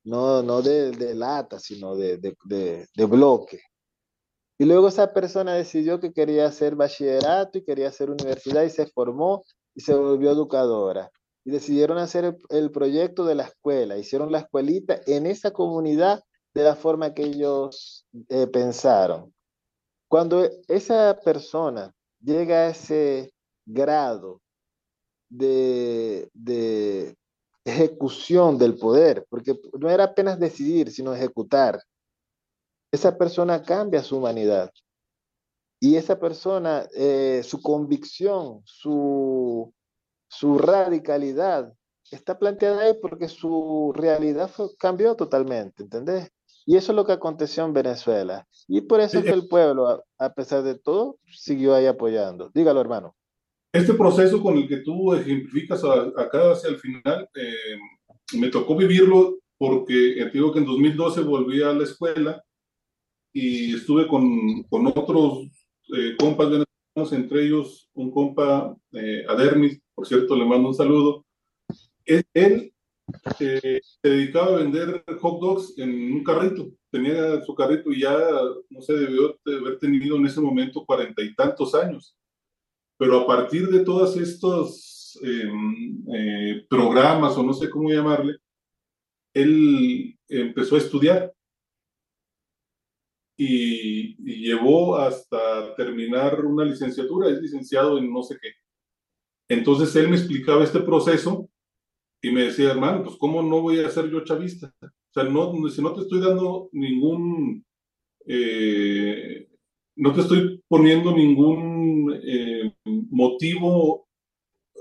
no, 0.09 0.41
no 0.41 0.63
de, 0.63 0.91
de 0.91 1.13
lata, 1.13 1.59
sino 1.59 1.95
de, 1.95 2.17
de, 2.17 2.35
de, 2.95 3.05
bloque. 3.05 3.61
Y 4.57 4.65
luego 4.65 4.87
esa 4.87 5.13
persona 5.13 5.53
decidió 5.53 5.99
que 5.99 6.11
quería 6.11 6.47
hacer 6.47 6.75
bachillerato 6.75 7.59
y 7.59 7.63
quería 7.63 7.89
hacer 7.89 8.09
universidad 8.09 8.63
y 8.63 8.71
se 8.71 8.87
formó 8.87 9.43
y 9.75 9.81
se 9.81 9.93
volvió 9.93 10.31
educadora. 10.31 11.11
Y 11.45 11.51
decidieron 11.51 11.99
hacer 11.99 12.25
el, 12.25 12.37
el 12.49 12.71
proyecto 12.71 13.23
de 13.23 13.35
la 13.35 13.43
escuela. 13.43 13.97
Hicieron 13.97 14.31
la 14.31 14.39
escuelita 14.39 14.99
en 15.05 15.27
esa 15.27 15.51
comunidad 15.51 16.23
de 16.55 16.63
la 16.63 16.75
forma 16.75 17.13
que 17.13 17.23
ellos 17.23 18.07
eh, 18.29 18.47
pensaron. 18.47 19.31
Cuando 20.07 20.43
esa 20.67 21.19
persona 21.23 21.93
llega 22.19 22.55
a 22.55 22.69
ese 22.69 23.31
grado 23.63 24.41
de, 25.29 26.29
de 26.33 27.15
ejecución 27.65 28.57
del 28.57 28.77
poder, 28.77 29.25
porque 29.29 29.59
no 29.79 29.89
era 29.89 30.05
apenas 30.05 30.39
decidir, 30.39 30.91
sino 30.91 31.13
ejecutar, 31.13 31.81
esa 32.91 33.17
persona 33.17 33.61
cambia 33.61 34.03
su 34.03 34.17
humanidad. 34.17 34.71
Y 35.79 35.95
esa 35.95 36.19
persona, 36.19 36.87
eh, 36.93 37.41
su 37.43 37.61
convicción, 37.61 38.61
su, 38.65 39.73
su 40.27 40.57
radicalidad, 40.57 41.73
está 42.11 42.37
planteada 42.37 42.81
ahí 42.81 42.95
porque 43.01 43.29
su 43.29 43.93
realidad 43.95 44.49
fue, 44.49 44.75
cambió 44.77 45.15
totalmente, 45.15 45.83
¿entendés? 45.83 46.31
Y 46.65 46.75
eso 46.75 46.91
es 46.91 46.95
lo 46.95 47.05
que 47.05 47.13
aconteció 47.13 47.63
en 47.65 47.73
Venezuela. 47.73 48.47
Y 48.67 48.81
por 48.81 48.99
eso 48.99 49.19
es 49.19 49.25
que 49.25 49.31
el 49.31 49.47
pueblo, 49.47 49.87
a, 49.87 50.03
a 50.17 50.33
pesar 50.33 50.63
de 50.63 50.75
todo, 50.77 51.17
siguió 51.25 51.73
ahí 51.73 51.85
apoyando. 51.85 52.51
Dígalo, 52.53 52.81
hermano. 52.81 53.15
Este 53.71 53.93
proceso 53.93 54.41
con 54.41 54.57
el 54.57 54.67
que 54.67 54.77
tú 54.77 55.13
ejemplificas 55.13 55.83
acá 55.83 56.51
hacia 56.51 56.69
el 56.69 56.77
final, 56.77 57.29
eh, 57.35 57.77
me 58.37 58.49
tocó 58.49 58.75
vivirlo 58.75 59.37
porque 59.57 60.19
eh, 60.19 60.25
te 60.25 60.31
digo 60.31 60.51
que 60.51 60.59
en 60.59 60.65
2012 60.65 61.21
volví 61.21 61.61
a 61.61 61.73
la 61.73 61.83
escuela 61.83 62.43
y 63.33 63.75
estuve 63.75 64.07
con, 64.07 64.63
con 64.63 64.87
otros 64.87 65.47
eh, 65.95 66.15
compas 66.17 66.47
venezolanos, 66.49 67.13
entre 67.13 67.45
ellos 67.45 67.89
un 67.93 68.11
compa, 68.11 68.75
eh, 68.93 69.25
Adermis, 69.27 69.79
por 69.93 70.07
cierto, 70.07 70.35
le 70.35 70.45
mando 70.45 70.69
un 70.69 70.75
saludo. 70.75 71.25
Él, 72.05 72.23
él, 72.33 72.73
eh, 73.39 73.79
se 73.81 74.09
dedicaba 74.09 74.55
a 74.55 74.59
vender 74.59 75.03
hot 75.19 75.41
dogs 75.41 75.73
en 75.77 76.13
un 76.13 76.23
carrito, 76.23 76.69
tenía 76.91 77.41
su 77.41 77.55
carrito 77.55 77.91
y 77.91 78.01
ya, 78.01 78.15
no 78.69 78.81
sé, 78.81 78.93
debió 78.93 79.35
de 79.45 79.57
haber 79.57 79.79
tenido 79.79 80.17
en 80.17 80.27
ese 80.27 80.41
momento 80.41 80.85
cuarenta 80.85 81.23
y 81.23 81.33
tantos 81.35 81.73
años. 81.73 82.15
Pero 82.99 83.21
a 83.21 83.25
partir 83.25 83.69
de 83.69 83.79
todos 83.85 84.17
estos 84.17 85.17
eh, 85.23 85.49
eh, 86.13 86.65
programas, 86.69 87.35
o 87.37 87.43
no 87.43 87.53
sé 87.53 87.69
cómo 87.69 87.89
llamarle, 87.89 88.35
él 89.33 90.17
empezó 90.27 90.75
a 90.75 90.79
estudiar 90.79 91.33
y, 93.37 94.17
y 94.29 94.47
llevó 94.47 94.97
hasta 94.97 95.75
terminar 95.75 96.43
una 96.43 96.65
licenciatura, 96.65 97.29
es 97.29 97.41
licenciado 97.41 97.97
en 97.97 98.11
no 98.11 98.21
sé 98.21 98.37
qué. 98.41 98.49
Entonces 99.47 99.95
él 99.95 100.09
me 100.09 100.17
explicaba 100.17 100.63
este 100.63 100.81
proceso 100.81 101.49
y 102.21 102.31
me 102.31 102.43
decía, 102.43 102.71
hermano, 102.71 103.03
pues 103.03 103.15
¿cómo 103.15 103.41
no 103.41 103.61
voy 103.61 103.79
a 103.79 103.89
ser 103.89 104.09
yo 104.09 104.23
chavista? 104.25 104.73
O 104.81 105.13
sea, 105.13 105.23
no, 105.23 105.69
si 105.69 105.81
no 105.81 105.93
te 105.93 106.01
estoy 106.01 106.19
dando 106.19 106.69
ningún, 106.73 107.65
eh, 108.27 109.47
no 109.95 110.13
te 110.13 110.21
estoy 110.21 110.61
poniendo 110.67 111.15
ningún 111.15 112.19
eh, 112.23 112.58
motivo, 113.19 114.07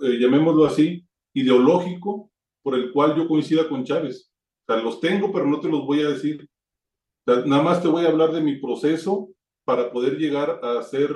eh, 0.02 0.18
llamémoslo 0.20 0.64
así, 0.64 1.04
ideológico 1.34 2.30
por 2.62 2.74
el 2.74 2.92
cual 2.92 3.16
yo 3.16 3.28
coincida 3.28 3.68
con 3.68 3.84
Chávez. 3.84 4.32
O 4.66 4.72
sea, 4.72 4.82
los 4.82 5.00
tengo, 5.00 5.32
pero 5.32 5.46
no 5.46 5.60
te 5.60 5.68
los 5.68 5.84
voy 5.84 6.02
a 6.02 6.10
decir. 6.10 6.48
O 7.26 7.32
sea, 7.32 7.44
nada 7.44 7.62
más 7.62 7.82
te 7.82 7.88
voy 7.88 8.04
a 8.04 8.08
hablar 8.08 8.32
de 8.32 8.40
mi 8.40 8.56
proceso 8.56 9.30
para 9.64 9.90
poder 9.90 10.16
llegar 10.16 10.60
a 10.62 10.82
ser 10.82 11.10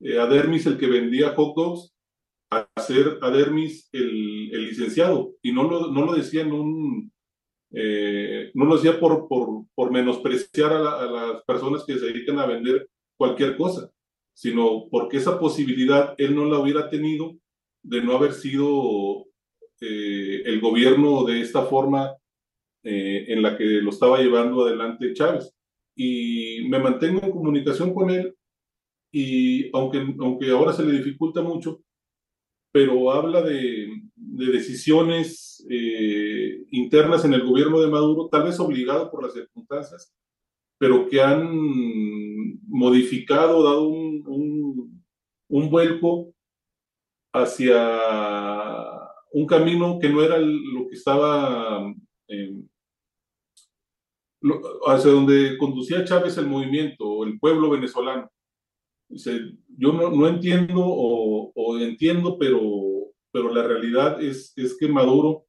eh, 0.00 0.18
Adermis 0.18 0.66
el 0.66 0.78
que 0.78 0.86
vendía 0.86 1.34
hot 1.34 1.56
dogs, 1.56 1.94
a 2.50 2.68
ser 2.80 3.18
Adermis 3.22 3.88
el, 3.92 4.54
el 4.54 4.66
licenciado. 4.66 5.34
Y 5.42 5.52
no 5.52 5.64
lo, 5.64 5.90
no 5.90 6.04
lo 6.04 6.14
decía 6.14 6.42
en 6.42 6.52
un, 6.52 7.12
eh, 7.72 8.52
no 8.54 8.66
lo 8.66 8.76
decía 8.76 9.00
por, 9.00 9.26
por, 9.26 9.64
por 9.74 9.90
menospreciar 9.90 10.72
a, 10.72 10.78
la, 10.78 11.00
a, 11.00 11.06
las 11.06 11.44
personas 11.44 11.84
que 11.84 11.98
se 11.98 12.06
dedican 12.06 12.38
a 12.38 12.46
vender 12.46 12.88
cualquier 13.16 13.56
cosa, 13.56 13.90
sino 14.34 14.88
porque 14.90 15.18
esa 15.18 15.38
posibilidad 15.38 16.14
él 16.18 16.34
no 16.34 16.44
la 16.44 16.58
hubiera 16.58 16.90
tenido 16.90 17.36
de 17.82 18.02
no 18.02 18.16
haber 18.16 18.32
sido 18.32 19.26
eh, 19.80 20.42
el 20.44 20.60
gobierno 20.60 21.24
de 21.24 21.40
esta 21.40 21.62
forma 21.62 22.14
eh, 22.82 23.26
en 23.28 23.42
la 23.42 23.56
que 23.56 23.64
lo 23.64 23.90
estaba 23.90 24.18
llevando 24.18 24.66
adelante 24.66 25.14
Chávez. 25.14 25.54
Y 25.96 26.66
me 26.68 26.78
mantengo 26.80 27.20
en 27.22 27.30
comunicación 27.30 27.94
con 27.94 28.10
él 28.10 28.34
y 29.12 29.70
aunque, 29.76 29.98
aunque 30.18 30.50
ahora 30.50 30.72
se 30.72 30.84
le 30.84 30.98
dificulta 30.98 31.40
mucho, 31.40 31.80
pero 32.72 33.12
habla 33.12 33.40
de, 33.42 33.88
de 34.16 34.46
decisiones 34.46 35.64
eh, 35.70 36.64
internas 36.70 37.24
en 37.24 37.34
el 37.34 37.46
gobierno 37.46 37.80
de 37.80 37.86
Maduro, 37.86 38.28
tal 38.28 38.42
vez 38.42 38.58
obligado 38.58 39.10
por 39.10 39.22
las 39.22 39.32
circunstancias, 39.32 40.12
pero 40.76 41.08
que 41.08 41.22
han 41.22 41.48
modificado, 42.66 43.62
dado 43.62 43.88
un, 43.88 45.02
un, 45.48 45.70
vuelco 45.70 46.32
hacia 47.32 47.76
un 49.32 49.46
camino 49.46 49.98
que 49.98 50.08
no 50.08 50.22
era 50.22 50.38
lo 50.38 50.88
que 50.88 50.94
estaba, 50.94 51.92
eh, 52.28 52.54
hacia 54.86 55.10
donde 55.10 55.56
conducía 55.58 56.04
Chávez 56.04 56.38
el 56.38 56.46
movimiento, 56.46 57.24
el 57.24 57.38
pueblo 57.38 57.70
venezolano. 57.70 58.30
Yo 59.08 59.92
no, 59.92 60.10
no 60.10 60.28
entiendo 60.28 60.82
o, 60.84 61.78
entiendo, 61.78 62.38
pero, 62.38 62.60
pero 63.32 63.52
la 63.52 63.62
realidad 63.62 64.22
es, 64.22 64.52
es 64.56 64.76
que 64.78 64.88
Maduro 64.88 65.46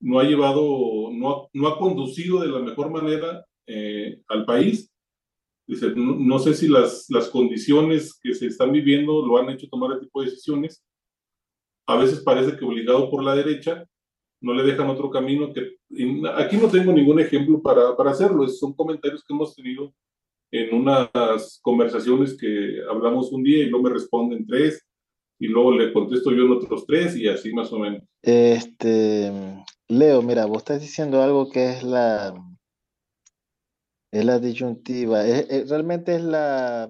no 0.00 0.18
ha 0.18 0.24
llevado, 0.24 1.10
no 1.12 1.48
no 1.52 1.68
ha 1.68 1.78
conducido 1.78 2.40
de 2.40 2.48
la 2.48 2.58
mejor 2.58 2.90
manera 2.90 3.46
eh, 3.66 4.20
al 4.28 4.44
país. 4.44 4.93
Dice, 5.66 5.92
no, 5.96 6.16
no, 6.16 6.38
sé 6.38 6.54
si 6.54 6.68
las, 6.68 7.06
las 7.08 7.28
condiciones 7.28 8.18
que 8.20 8.34
se 8.34 8.46
están 8.46 8.72
viviendo 8.72 9.24
lo 9.24 9.38
han 9.38 9.50
hecho 9.50 9.68
tomar 9.68 9.92
este 9.92 10.06
tipo 10.06 10.20
de 10.20 10.30
decisiones. 10.30 10.84
A 11.86 11.96
veces 11.96 12.20
parece 12.20 12.56
que 12.56 12.64
obligado 12.64 13.10
por 13.10 13.22
la 13.22 13.34
derecha, 13.34 13.84
no 14.40 14.52
le 14.52 14.62
dejan 14.62 14.90
otro 14.90 15.10
camino 15.10 15.52
que... 15.52 15.76
Aquí 16.36 16.56
no 16.56 16.68
tengo 16.68 16.92
ningún 16.92 17.18
ejemplo 17.20 17.62
para, 17.62 17.96
para 17.96 18.10
hacerlo, 18.10 18.46
son 18.48 18.74
comentarios 18.74 19.24
que 19.24 19.32
hemos 19.32 19.54
tenido 19.54 19.94
en 20.52 20.74
unas 20.74 21.58
conversaciones 21.62 22.36
que 22.38 22.80
hablamos 22.88 23.32
un 23.32 23.42
día 23.42 23.58
y 23.58 23.66
luego 23.66 23.88
me 23.88 23.94
responden 23.94 24.46
tres 24.46 24.86
y 25.38 25.48
luego 25.48 25.72
le 25.72 25.92
contesto 25.92 26.30
yo 26.30 26.44
en 26.44 26.52
otros 26.52 26.86
tres 26.86 27.16
y 27.16 27.26
así 27.26 27.52
más 27.52 27.72
o 27.72 27.78
menos. 27.78 28.02
Este, 28.22 29.32
Leo, 29.88 30.22
mira, 30.22 30.46
vos 30.46 30.58
estás 30.58 30.80
diciendo 30.80 31.22
algo 31.22 31.50
que 31.50 31.70
es 31.70 31.82
la, 31.82 32.34
es 34.14 34.24
la 34.24 34.38
disyuntiva, 34.38 35.26
es, 35.26 35.46
es, 35.50 35.68
realmente 35.68 36.14
es 36.16 36.22
la, 36.22 36.88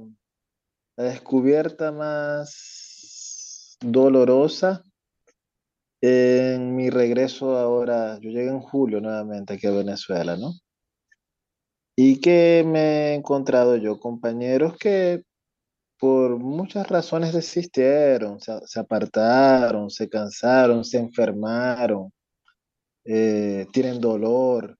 la 0.96 1.04
descubierta 1.04 1.90
más 1.92 3.78
dolorosa 3.80 4.82
en 6.06 6.76
mi 6.76 6.90
regreso 6.90 7.56
ahora, 7.56 8.18
yo 8.20 8.28
llegué 8.28 8.48
en 8.48 8.60
julio 8.60 9.00
nuevamente 9.00 9.54
aquí 9.54 9.66
a 9.66 9.70
Venezuela, 9.70 10.36
¿no? 10.36 10.52
Y 11.96 12.20
que 12.20 12.62
me 12.66 13.12
he 13.12 13.14
encontrado 13.14 13.76
yo 13.76 13.98
compañeros 13.98 14.76
que 14.76 15.22
por 15.98 16.36
muchas 16.38 16.88
razones 16.88 17.32
desistieron, 17.32 18.38
se, 18.38 18.52
se 18.66 18.80
apartaron, 18.80 19.88
se 19.88 20.08
cansaron, 20.10 20.84
se 20.84 20.98
enfermaron, 20.98 22.12
eh, 23.06 23.66
tienen 23.72 23.98
dolor. 23.98 24.76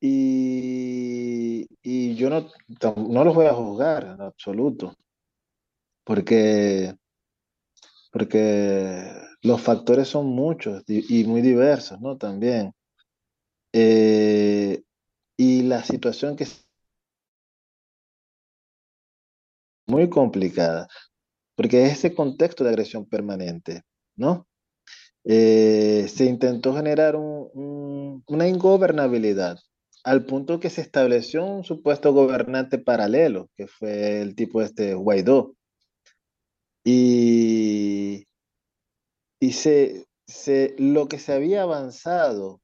Y, 0.00 1.66
y 1.82 2.14
yo 2.14 2.30
no, 2.30 2.48
no 2.96 3.24
los 3.24 3.34
voy 3.34 3.46
a 3.46 3.54
juzgar 3.54 4.04
en 4.04 4.20
absoluto, 4.22 4.96
porque, 6.04 6.94
porque 8.10 9.12
los 9.42 9.60
factores 9.60 10.08
son 10.08 10.26
muchos 10.26 10.82
y, 10.86 11.24
muy 11.24 11.42
diversos, 11.42 12.00
¿no? 12.00 12.16
También. 12.16 12.72
Eh, 13.72 14.82
y 15.36 15.62
la 15.62 15.84
situación 15.84 16.36
que 16.36 16.44
es 16.44 16.66
muy 19.86 20.08
complicada, 20.08 20.88
porque 21.56 21.84
es 21.84 21.92
ese 21.92 22.14
contexto 22.14 22.64
de 22.64 22.70
agresión 22.70 23.06
permanente, 23.06 23.82
¿no? 24.16 24.46
Eh, 25.24 26.06
se 26.08 26.24
intentó 26.24 26.74
generar 26.74 27.16
un, 27.16 28.24
una 28.26 28.48
ingobernabilidad 28.48 29.58
al 30.04 30.24
punto 30.24 30.60
que 30.60 30.70
se 30.70 30.80
estableció 30.80 31.44
un 31.44 31.64
supuesto 31.64 32.12
gobernante 32.12 32.78
paralelo, 32.78 33.48
que 33.56 33.66
fue 33.66 34.20
el 34.20 34.34
tipo 34.34 34.62
este 34.62 34.94
Guaidó. 34.94 35.54
Y, 36.84 38.26
y 39.38 39.52
se, 39.52 40.06
se, 40.26 40.74
lo 40.78 41.08
que 41.08 41.18
se 41.18 41.32
había 41.32 41.62
avanzado 41.62 42.60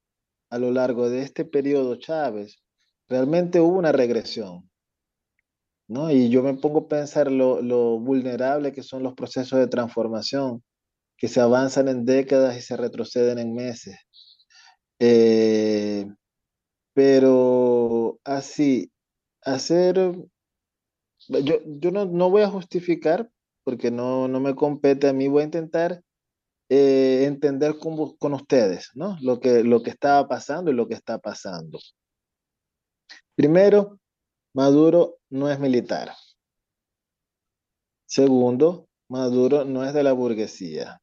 a 0.50 0.58
lo 0.58 0.70
largo 0.70 1.10
de 1.10 1.22
este 1.22 1.44
periodo 1.44 1.96
Chávez, 1.96 2.62
realmente 3.08 3.60
hubo 3.60 3.78
una 3.78 3.92
regresión. 3.92 4.68
¿no? 5.88 6.10
Y 6.10 6.30
yo 6.30 6.42
me 6.42 6.54
pongo 6.54 6.80
a 6.80 6.88
pensar 6.88 7.30
lo, 7.30 7.62
lo 7.62 7.98
vulnerable 7.98 8.72
que 8.72 8.82
son 8.82 9.02
los 9.02 9.14
procesos 9.14 9.58
de 9.58 9.68
transformación, 9.68 10.62
que 11.16 11.28
se 11.28 11.40
avanzan 11.40 11.88
en 11.88 12.04
décadas 12.04 12.56
y 12.56 12.60
se 12.60 12.76
retroceden 12.76 13.38
en 13.38 13.54
meses. 13.54 13.96
Eh, 14.98 16.06
pero 16.96 18.18
así, 18.24 18.90
hacer, 19.42 19.96
yo, 21.28 21.60
yo 21.66 21.90
no, 21.90 22.06
no 22.06 22.30
voy 22.30 22.40
a 22.40 22.48
justificar 22.48 23.30
porque 23.64 23.90
no, 23.90 24.28
no 24.28 24.40
me 24.40 24.54
compete 24.54 25.06
a 25.06 25.12
mí, 25.12 25.28
voy 25.28 25.42
a 25.42 25.44
intentar 25.44 26.02
eh, 26.70 27.24
entender 27.26 27.78
con, 27.78 28.16
con, 28.16 28.32
ustedes, 28.32 28.92
¿no? 28.94 29.18
Lo 29.20 29.40
que, 29.40 29.62
lo 29.62 29.82
que 29.82 29.90
estaba 29.90 30.26
pasando 30.26 30.70
y 30.70 30.74
lo 30.74 30.88
que 30.88 30.94
está 30.94 31.18
pasando. 31.18 31.78
Primero, 33.34 34.00
Maduro 34.54 35.18
no 35.28 35.50
es 35.50 35.60
militar. 35.60 36.14
Segundo, 38.06 38.88
Maduro 39.10 39.66
no 39.66 39.84
es 39.84 39.92
de 39.92 40.02
la 40.02 40.14
burguesía. 40.14 41.02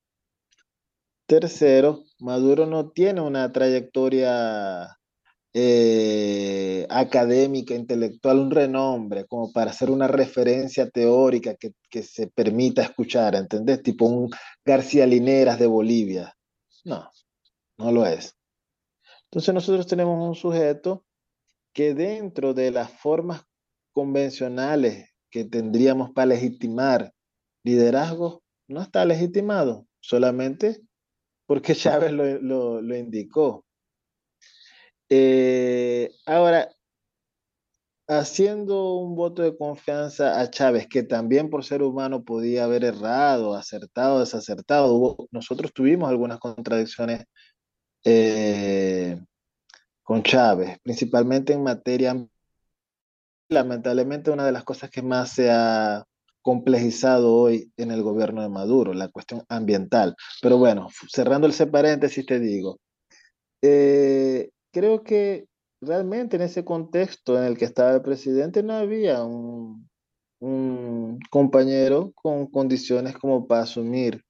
Tercero, 1.28 2.04
Maduro 2.18 2.66
no 2.66 2.90
tiene 2.90 3.22
una 3.22 3.52
trayectoria 3.52 4.98
eh, 5.56 6.88
académica, 6.90 7.76
intelectual, 7.76 8.40
un 8.40 8.52
renombre 8.52 9.26
como 9.26 9.52
para 9.52 9.70
hacer 9.70 9.92
una 9.92 10.08
referencia 10.08 10.90
teórica 10.90 11.56
que, 11.56 11.74
que 11.90 12.02
se 12.02 12.28
permita 12.28 12.82
escuchar, 12.82 13.36
¿entendés? 13.36 13.84
Tipo 13.84 14.06
un 14.06 14.32
García 14.66 15.06
Lineras 15.06 15.60
de 15.60 15.68
Bolivia. 15.68 16.36
No, 16.84 17.08
no 17.78 17.92
lo 17.92 18.06
es. 18.06 18.36
Entonces 19.26 19.54
nosotros 19.54 19.86
tenemos 19.86 20.28
un 20.28 20.36
sujeto 20.36 21.06
que 21.72 21.94
dentro 21.94 22.54
de 22.54 22.72
las 22.72 22.92
formas 22.92 23.44
convencionales 23.92 25.10
que 25.30 25.46
tendríamos 25.46 26.12
para 26.12 26.28
legitimar 26.28 27.14
liderazgo, 27.64 28.44
no 28.68 28.82
está 28.82 29.06
legitimado, 29.06 29.88
solamente 30.00 30.82
porque 31.46 31.76
Chávez 31.76 32.12
lo, 32.12 32.82
lo 32.82 32.96
indicó. 32.98 33.66
Eh, 35.10 36.12
ahora, 36.26 36.70
haciendo 38.08 38.96
un 38.96 39.16
voto 39.16 39.42
de 39.42 39.58
confianza 39.58 40.40
a 40.40 40.50
Chávez, 40.50 40.88
que 40.88 41.04
también 41.04 41.50
por 41.50 41.64
ser 41.64 41.84
humano 41.84 42.24
podía 42.24 42.66
haber 42.66 42.84
errado, 42.84 43.56
acertado, 43.56 44.20
desacertado, 44.20 45.18
nosotros 45.32 45.72
tuvimos 45.74 46.10
algunas 46.10 46.40
contradicciones 46.40 47.26
eh, 48.04 49.20
con 50.04 50.24
Chávez, 50.24 50.78
principalmente 50.84 51.54
en 51.54 51.64
materia, 51.64 52.28
lamentablemente 53.50 54.32
una 54.32 54.46
de 54.46 54.52
las 54.52 54.64
cosas 54.64 54.90
que 54.90 55.02
más 55.02 55.32
se 55.32 55.50
ha 55.52 56.06
complejizado 56.42 57.34
hoy 57.34 57.72
en 57.78 57.92
el 57.92 58.04
gobierno 58.04 58.42
de 58.42 58.50
Maduro, 58.50 58.94
la 58.94 59.08
cuestión 59.08 59.44
ambiental. 59.48 60.16
Pero 60.42 60.58
bueno, 60.58 60.90
cerrando 61.10 61.48
ese 61.48 61.68
paréntesis, 61.68 62.26
te 62.26 62.40
digo, 62.40 62.80
eh, 63.62 64.50
creo 64.74 65.04
que 65.04 65.48
realmente 65.80 66.36
en 66.36 66.42
ese 66.42 66.66
contexto 66.66 67.38
en 67.38 67.46
el 67.46 67.58
que 67.58 67.66
estaba 67.66 67.94
el 67.94 68.02
presidente 68.02 68.64
no 68.64 68.74
había 68.74 69.24
un, 69.24 69.88
compañero 71.30 72.12
con 72.16 72.48
condiciones 72.48 73.18
como 73.18 73.48
para 73.48 73.62
asumir. 73.62 74.26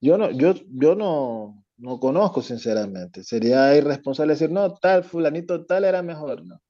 Yo 0.00 0.18
no, 0.18 0.32
yo, 0.32 0.54
yo 0.68 0.96
no, 0.96 1.64
no 1.76 2.00
conozco 2.00 2.42
sinceramente. 2.42 3.22
Sería 3.22 3.76
irresponsable 3.76 4.32
decir, 4.32 4.50
no, 4.50 4.74
tal, 4.74 5.04
fulanito 5.04 5.64
tal 5.64 5.84
era 5.84 6.02
mejor. 6.02 6.44
No. 6.44 6.60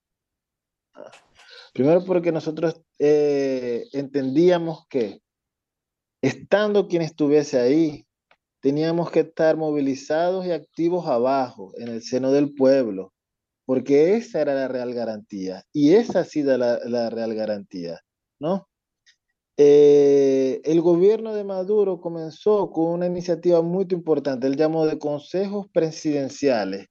Primero 1.72 2.04
porque 2.04 2.30
nosotros 2.30 2.82
eh, 2.98 3.86
entendíamos 3.92 4.86
que 4.88 5.22
estando 6.20 6.88
quien 6.88 7.02
estuviese 7.02 7.60
ahí, 7.60 8.07
teníamos 8.60 9.10
que 9.10 9.20
estar 9.20 9.56
movilizados 9.56 10.46
y 10.46 10.52
activos 10.52 11.06
abajo, 11.06 11.72
en 11.78 11.88
el 11.88 12.02
seno 12.02 12.32
del 12.32 12.54
pueblo, 12.54 13.12
porque 13.64 14.16
esa 14.16 14.40
era 14.40 14.54
la 14.54 14.68
real 14.68 14.94
garantía 14.94 15.64
y 15.72 15.94
esa 15.94 16.20
ha 16.20 16.24
sido 16.24 16.56
la, 16.56 16.78
la 16.84 17.10
real 17.10 17.34
garantía, 17.34 18.00
¿no? 18.40 18.68
Eh, 19.60 20.60
el 20.64 20.80
gobierno 20.80 21.34
de 21.34 21.42
Maduro 21.42 22.00
comenzó 22.00 22.70
con 22.70 22.86
una 22.86 23.06
iniciativa 23.06 23.60
muy 23.60 23.86
importante, 23.90 24.46
él 24.46 24.56
llamó 24.56 24.86
de 24.86 24.98
consejos 24.98 25.66
presidenciales, 25.72 26.86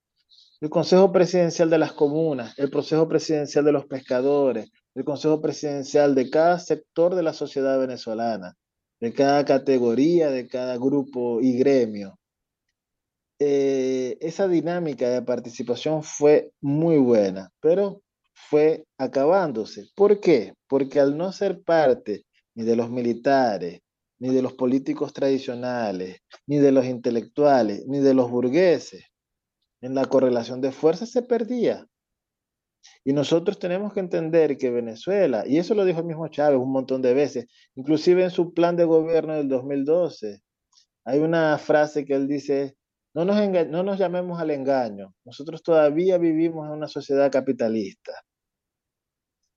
el 0.60 0.70
Consejo 0.70 1.12
Presidencial 1.12 1.70
de 1.70 1.78
las 1.78 1.94
Comunas, 1.94 2.58
el 2.58 2.72
Consejo 2.72 3.08
Presidencial 3.08 3.64
de 3.64 3.72
los 3.72 3.86
Pescadores, 3.86 4.72
el 4.96 5.06
Consejo 5.06 5.40
Presidencial 5.40 6.16
de 6.16 6.30
cada 6.30 6.58
sector 6.58 7.14
de 7.14 7.24
la 7.24 7.34
sociedad 7.34 7.80
venezolana, 7.80 8.56
de 9.00 9.14
cada 9.14 9.46
categoría, 9.46 10.30
de 10.30 10.48
cada 10.48 10.78
grupo 10.78 11.42
y 11.42 11.58
gremio. 11.58 12.18
Eh, 13.40 14.18
esa 14.20 14.48
dinámica 14.48 15.10
de 15.10 15.22
participación 15.22 16.02
fue 16.04 16.52
muy 16.60 16.98
buena, 16.98 17.52
pero 17.60 18.02
fue 18.34 18.86
acabándose. 18.98 19.88
¿Por 19.96 20.20
qué? 20.20 20.54
Porque 20.68 21.00
al 21.00 21.18
no 21.18 21.32
ser 21.32 21.62
parte 21.64 22.24
ni 22.56 22.64
de 22.64 22.76
los 22.76 22.90
militares, 22.90 23.82
ni 24.20 24.34
de 24.34 24.42
los 24.42 24.54
políticos 24.54 25.14
tradicionales, 25.14 26.22
ni 26.48 26.58
de 26.58 26.72
los 26.72 26.86
intelectuales, 26.86 27.86
ni 27.88 28.00
de 28.00 28.16
los 28.16 28.32
burgueses, 28.32 29.04
en 29.82 29.94
la 29.94 30.06
correlación 30.06 30.60
de 30.62 30.72
fuerzas 30.72 31.12
se 31.12 31.22
perdía. 31.22 31.86
Y 33.04 33.14
nosotros 33.14 33.60
tenemos 33.60 33.94
que 33.94 34.00
entender 34.00 34.58
que 34.58 34.70
Venezuela, 34.70 35.44
y 35.48 35.58
eso 35.58 35.74
lo 35.76 35.86
dijo 35.86 36.00
el 36.00 36.06
mismo 36.06 36.28
Chávez 36.28 36.60
un 36.60 36.72
montón 36.72 37.02
de 37.02 37.14
veces, 37.14 37.48
inclusive 37.76 38.24
en 38.24 38.32
su 38.32 38.54
plan 38.54 38.76
de 38.76 38.86
gobierno 38.86 39.34
del 39.34 39.48
2012, 39.48 40.42
hay 41.06 41.20
una 41.20 41.58
frase 41.58 42.06
que 42.06 42.14
él 42.14 42.28
dice, 42.28 42.76
no 43.14 43.24
nos, 43.26 43.38
no 43.70 43.84
nos 43.84 43.98
llamemos 43.98 44.40
al 44.40 44.52
engaño, 44.52 45.14
nosotros 45.24 45.64
todavía 45.64 46.18
vivimos 46.18 46.68
en 46.68 46.74
una 46.74 46.88
sociedad 46.88 47.32
capitalista. 47.32 48.12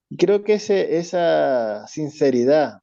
Y 0.08 0.16
creo 0.16 0.42
que 0.42 0.54
ese, 0.54 0.98
esa 0.98 1.86
sinceridad 1.86 2.80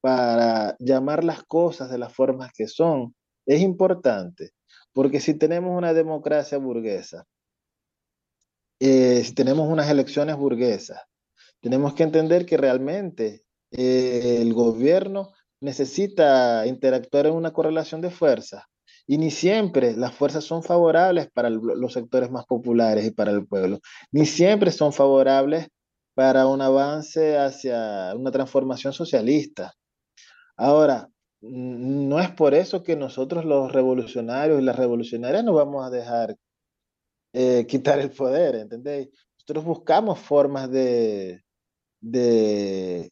para 0.00 0.76
llamar 0.78 1.24
las 1.24 1.42
cosas 1.44 1.90
de 1.90 1.98
las 1.98 2.12
formas 2.12 2.52
que 2.52 2.66
son 2.66 3.14
es 3.46 3.60
importante, 3.60 4.50
porque 4.92 5.20
si 5.20 5.34
tenemos 5.34 5.76
una 5.76 5.92
democracia 5.92 6.58
burguesa, 6.58 7.26
eh, 8.80 9.22
si 9.24 9.34
tenemos 9.34 9.68
unas 9.68 9.88
elecciones 9.90 10.36
burguesas, 10.36 11.00
tenemos 11.60 11.94
que 11.94 12.02
entender 12.02 12.46
que 12.46 12.56
realmente 12.56 13.44
eh, 13.70 14.38
el 14.40 14.54
gobierno 14.54 15.32
necesita 15.60 16.66
interactuar 16.66 17.26
en 17.26 17.34
una 17.34 17.52
correlación 17.52 18.00
de 18.00 18.10
fuerzas 18.10 18.64
y 19.06 19.18
ni 19.18 19.30
siempre 19.30 19.94
las 19.96 20.14
fuerzas 20.14 20.44
son 20.44 20.62
favorables 20.62 21.30
para 21.30 21.48
el, 21.48 21.56
los 21.56 21.92
sectores 21.92 22.30
más 22.30 22.46
populares 22.46 23.04
y 23.04 23.10
para 23.10 23.30
el 23.30 23.46
pueblo, 23.46 23.80
ni 24.10 24.24
siempre 24.24 24.70
son 24.70 24.92
favorables 24.92 25.68
para 26.14 26.46
un 26.46 26.62
avance 26.62 27.36
hacia 27.38 28.14
una 28.16 28.30
transformación 28.30 28.92
socialista. 28.92 29.74
Ahora, 30.56 31.08
no 31.40 32.20
es 32.20 32.30
por 32.30 32.54
eso 32.54 32.82
que 32.82 32.96
nosotros 32.96 33.44
los 33.44 33.72
revolucionarios 33.72 34.60
y 34.60 34.64
las 34.64 34.76
revolucionarias 34.76 35.44
nos 35.44 35.54
vamos 35.54 35.86
a 35.86 35.90
dejar 35.90 36.36
eh, 37.32 37.66
quitar 37.66 37.98
el 38.00 38.10
poder, 38.10 38.56
¿entendéis? 38.56 39.08
Nosotros 39.38 39.64
buscamos 39.64 40.18
formas 40.18 40.70
de, 40.70 41.42
de 42.00 43.10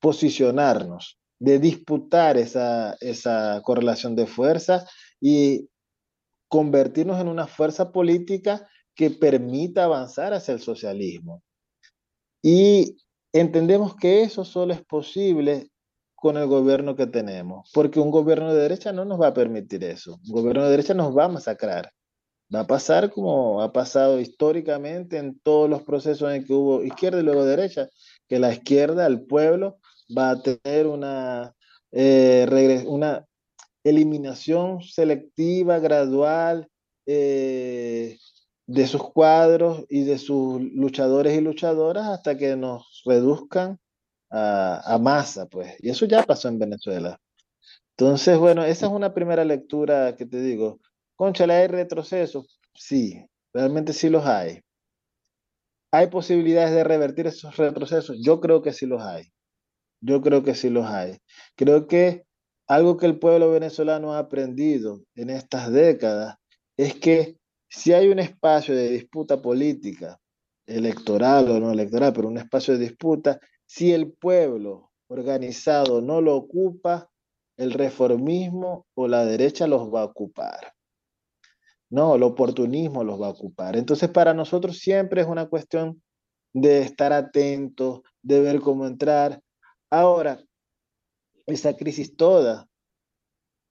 posicionarnos, 0.00 1.18
de 1.38 1.58
disputar 1.58 2.36
esa, 2.36 2.96
esa 3.00 3.60
correlación 3.62 4.16
de 4.16 4.26
fuerzas 4.26 4.88
y 5.20 5.68
convertirnos 6.48 7.20
en 7.20 7.28
una 7.28 7.46
fuerza 7.46 7.92
política 7.92 8.68
que 8.94 9.10
permita 9.10 9.84
avanzar 9.84 10.32
hacia 10.32 10.54
el 10.54 10.60
socialismo. 10.60 11.42
Y 12.42 12.96
entendemos 13.32 13.96
que 13.96 14.22
eso 14.22 14.44
solo 14.44 14.72
es 14.72 14.84
posible 14.84 15.70
con 16.14 16.36
el 16.36 16.46
gobierno 16.46 16.96
que 16.96 17.06
tenemos, 17.06 17.70
porque 17.74 18.00
un 18.00 18.10
gobierno 18.10 18.54
de 18.54 18.62
derecha 18.62 18.92
no 18.92 19.04
nos 19.04 19.20
va 19.20 19.28
a 19.28 19.34
permitir 19.34 19.84
eso. 19.84 20.18
Un 20.26 20.32
gobierno 20.32 20.64
de 20.64 20.70
derecha 20.70 20.94
nos 20.94 21.16
va 21.16 21.24
a 21.24 21.28
masacrar. 21.28 21.92
Va 22.54 22.60
a 22.60 22.66
pasar 22.66 23.10
como 23.10 23.60
ha 23.60 23.72
pasado 23.72 24.20
históricamente 24.20 25.18
en 25.18 25.38
todos 25.40 25.68
los 25.68 25.82
procesos 25.82 26.32
en 26.32 26.44
que 26.44 26.52
hubo 26.52 26.84
izquierda 26.84 27.20
y 27.20 27.24
luego 27.24 27.44
derecha, 27.44 27.88
que 28.28 28.38
la 28.38 28.52
izquierda, 28.52 29.06
el 29.06 29.22
pueblo, 29.26 29.78
va 30.16 30.30
a 30.30 30.42
tener 30.42 30.86
una, 30.86 31.54
eh, 31.90 32.84
una 32.86 33.26
eliminación 33.82 34.82
selectiva, 34.82 35.78
gradual 35.80 36.68
eh, 37.06 38.18
de 38.66 38.86
sus 38.86 39.02
cuadros 39.12 39.84
y 39.88 40.04
de 40.04 40.18
sus 40.18 40.60
luchadores 40.60 41.36
y 41.36 41.40
luchadoras 41.40 42.06
hasta 42.06 42.36
que 42.36 42.56
nos 42.56 43.02
reduzcan 43.04 43.78
a, 44.30 44.94
a 44.94 44.98
masa, 44.98 45.46
pues. 45.46 45.74
Y 45.80 45.90
eso 45.90 46.06
ya 46.06 46.22
pasó 46.22 46.48
en 46.48 46.58
Venezuela. 46.58 47.20
Entonces, 47.96 48.38
bueno, 48.38 48.64
esa 48.64 48.86
es 48.86 48.92
una 48.92 49.14
primera 49.14 49.44
lectura 49.44 50.16
que 50.16 50.26
te 50.26 50.40
digo. 50.40 50.80
Concha, 51.16 51.44
¿hay 51.44 51.66
retrocesos? 51.66 52.60
Sí, 52.74 53.26
realmente 53.54 53.94
sí 53.94 54.10
los 54.10 54.26
hay. 54.26 54.60
¿Hay 55.90 56.08
posibilidades 56.08 56.74
de 56.74 56.84
revertir 56.84 57.26
esos 57.26 57.56
retrocesos? 57.56 58.18
Yo 58.22 58.38
creo 58.40 58.60
que 58.60 58.74
sí 58.74 58.84
los 58.84 59.00
hay. 59.00 59.24
Yo 60.02 60.20
creo 60.20 60.42
que 60.42 60.54
sí 60.54 60.68
los 60.68 60.86
hay. 60.86 61.16
Creo 61.56 61.86
que 61.86 62.24
algo 62.68 62.98
que 62.98 63.06
el 63.06 63.18
pueblo 63.18 63.50
venezolano 63.50 64.12
ha 64.12 64.18
aprendido 64.18 65.00
en 65.14 65.30
estas 65.30 65.72
décadas 65.72 66.36
es 66.76 66.94
que 66.96 67.38
si 67.68 67.94
hay 67.94 68.08
un 68.08 68.18
espacio 68.18 68.74
de 68.74 68.90
disputa 68.90 69.40
política, 69.40 70.18
electoral 70.66 71.50
o 71.50 71.60
no 71.60 71.70
electoral, 71.70 72.12
pero 72.12 72.28
un 72.28 72.38
espacio 72.38 72.74
de 72.74 72.80
disputa, 72.80 73.40
si 73.64 73.92
el 73.92 74.12
pueblo 74.12 74.90
organizado 75.08 76.02
no 76.02 76.20
lo 76.20 76.36
ocupa, 76.36 77.08
el 77.56 77.72
reformismo 77.72 78.86
o 78.94 79.08
la 79.08 79.24
derecha 79.24 79.66
los 79.66 79.92
va 79.92 80.02
a 80.02 80.04
ocupar. 80.04 80.75
No, 81.90 82.16
el 82.16 82.22
oportunismo 82.22 83.04
los 83.04 83.20
va 83.20 83.28
a 83.28 83.30
ocupar. 83.30 83.76
Entonces, 83.76 84.10
para 84.10 84.34
nosotros 84.34 84.78
siempre 84.78 85.22
es 85.22 85.28
una 85.28 85.46
cuestión 85.46 86.02
de 86.52 86.80
estar 86.80 87.12
atentos, 87.12 88.00
de 88.22 88.40
ver 88.40 88.60
cómo 88.60 88.86
entrar. 88.86 89.40
Ahora, 89.90 90.42
esa 91.46 91.76
crisis 91.76 92.16
toda 92.16 92.66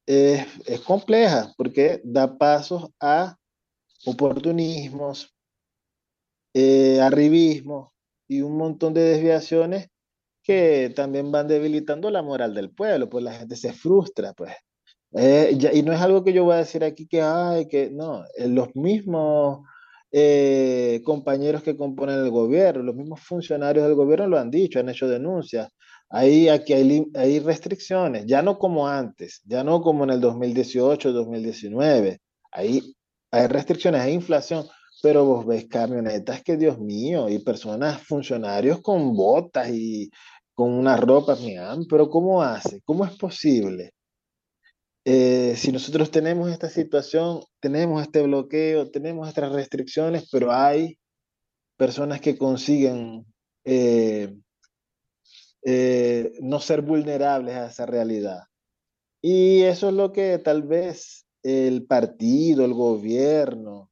es, 0.06 0.45
compleja 0.86 1.54
porque 1.58 2.01
da 2.04 2.38
pasos 2.38 2.89
a 2.99 3.38
oportunismos, 4.06 5.36
eh, 6.54 7.01
arribismo 7.01 7.93
y 8.28 8.41
un 8.41 8.56
montón 8.58 8.93
de 8.93 9.01
desviaciones 9.01 9.89
que 10.43 10.93
también 10.95 11.32
van 11.32 11.47
debilitando 11.47 12.12
la 12.12 12.21
moral 12.21 12.54
del 12.54 12.71
pueblo, 12.71 13.10
pues 13.10 13.23
la 13.23 13.34
gente 13.34 13.56
se 13.56 13.73
frustra, 13.73 14.34
pues. 14.34 14.54
Eh, 15.17 15.58
y 15.73 15.82
no 15.84 15.93
es 15.93 16.01
algo 16.01 16.23
que 16.23 16.34
yo 16.34 16.43
voy 16.43 16.56
a 16.56 16.58
decir 16.58 16.84
aquí 16.84 17.08
que, 17.08 17.21
ay, 17.21 17.67
que 17.67 17.89
no, 17.89 18.23
eh, 18.36 18.49
los 18.49 18.75
mismos 18.75 19.62
eh, 20.12 21.01
compañeros 21.06 21.63
que 21.63 21.78
componen 21.78 22.19
el 22.19 22.30
gobierno, 22.32 22.84
los 22.84 22.95
mismos 22.95 23.21
funcionarios 23.21 23.86
del 23.86 23.95
gobierno 23.95 24.28
lo 24.28 24.38
han 24.39 24.51
dicho, 24.51 24.80
han 24.80 24.89
hecho 24.89 25.08
denuncias. 25.08 25.69
Ahí, 26.10 26.49
aquí 26.49 26.73
hay, 26.73 27.06
hay 27.15 27.39
restricciones, 27.39 28.25
ya 28.25 28.41
no 28.41 28.60
como 28.60 28.88
antes, 28.88 29.41
ya 29.45 29.63
no 29.63 29.82
como 29.82 30.04
en 30.04 30.12
el 30.12 30.21
2018, 30.21 31.13
2019. 31.13 32.19
Ahí 32.51 32.82
hay 33.32 33.47
restricciones, 33.47 34.01
hay 34.01 34.13
inflación, 34.13 34.65
pero 35.01 35.25
vos 35.25 35.45
ves 35.45 35.67
camionetas 35.69 36.43
que, 36.43 36.58
Dios 36.58 36.80
mío, 36.80 37.30
y 37.30 37.39
personas, 37.39 38.01
funcionarios 38.04 38.82
con 38.82 39.15
botas 39.15 39.69
y 39.71 40.10
con 40.54 40.73
unas 40.73 40.99
ropas, 40.99 41.39
pero 41.89 42.10
¿cómo 42.10 42.41
hace? 42.41 42.82
¿Cómo 42.86 43.06
es 43.06 43.15
posible? 43.17 43.94
Eh, 45.08 45.54
si 45.56 45.72
nosotros 45.72 46.10
tenemos 46.10 46.52
esta 46.52 46.68
situación, 46.68 47.41
tenemos 47.60 48.02
este 48.02 48.24
bloqueo, 48.24 48.89
tenemos 48.89 49.28
estas 49.28 49.52
restricciones, 49.52 50.28
pero 50.32 50.52
hay 50.52 50.98
personas 51.78 52.22
que 52.22 52.39
consiguen 52.39 53.24
eh, 53.65 54.36
eh, 55.63 56.34
no 56.41 56.60
ser 56.60 56.82
vulnerables 56.82 57.56
a 57.56 57.68
esa 57.68 57.86
realidad. 57.86 58.46
Y 59.22 59.62
eso 59.62 59.89
es 59.89 59.94
lo 59.94 60.12
que 60.12 60.39
tal 60.39 60.63
vez 60.63 61.28
el 61.44 61.86
partido, 61.86 62.65
el 62.65 62.74
gobierno, 62.74 63.91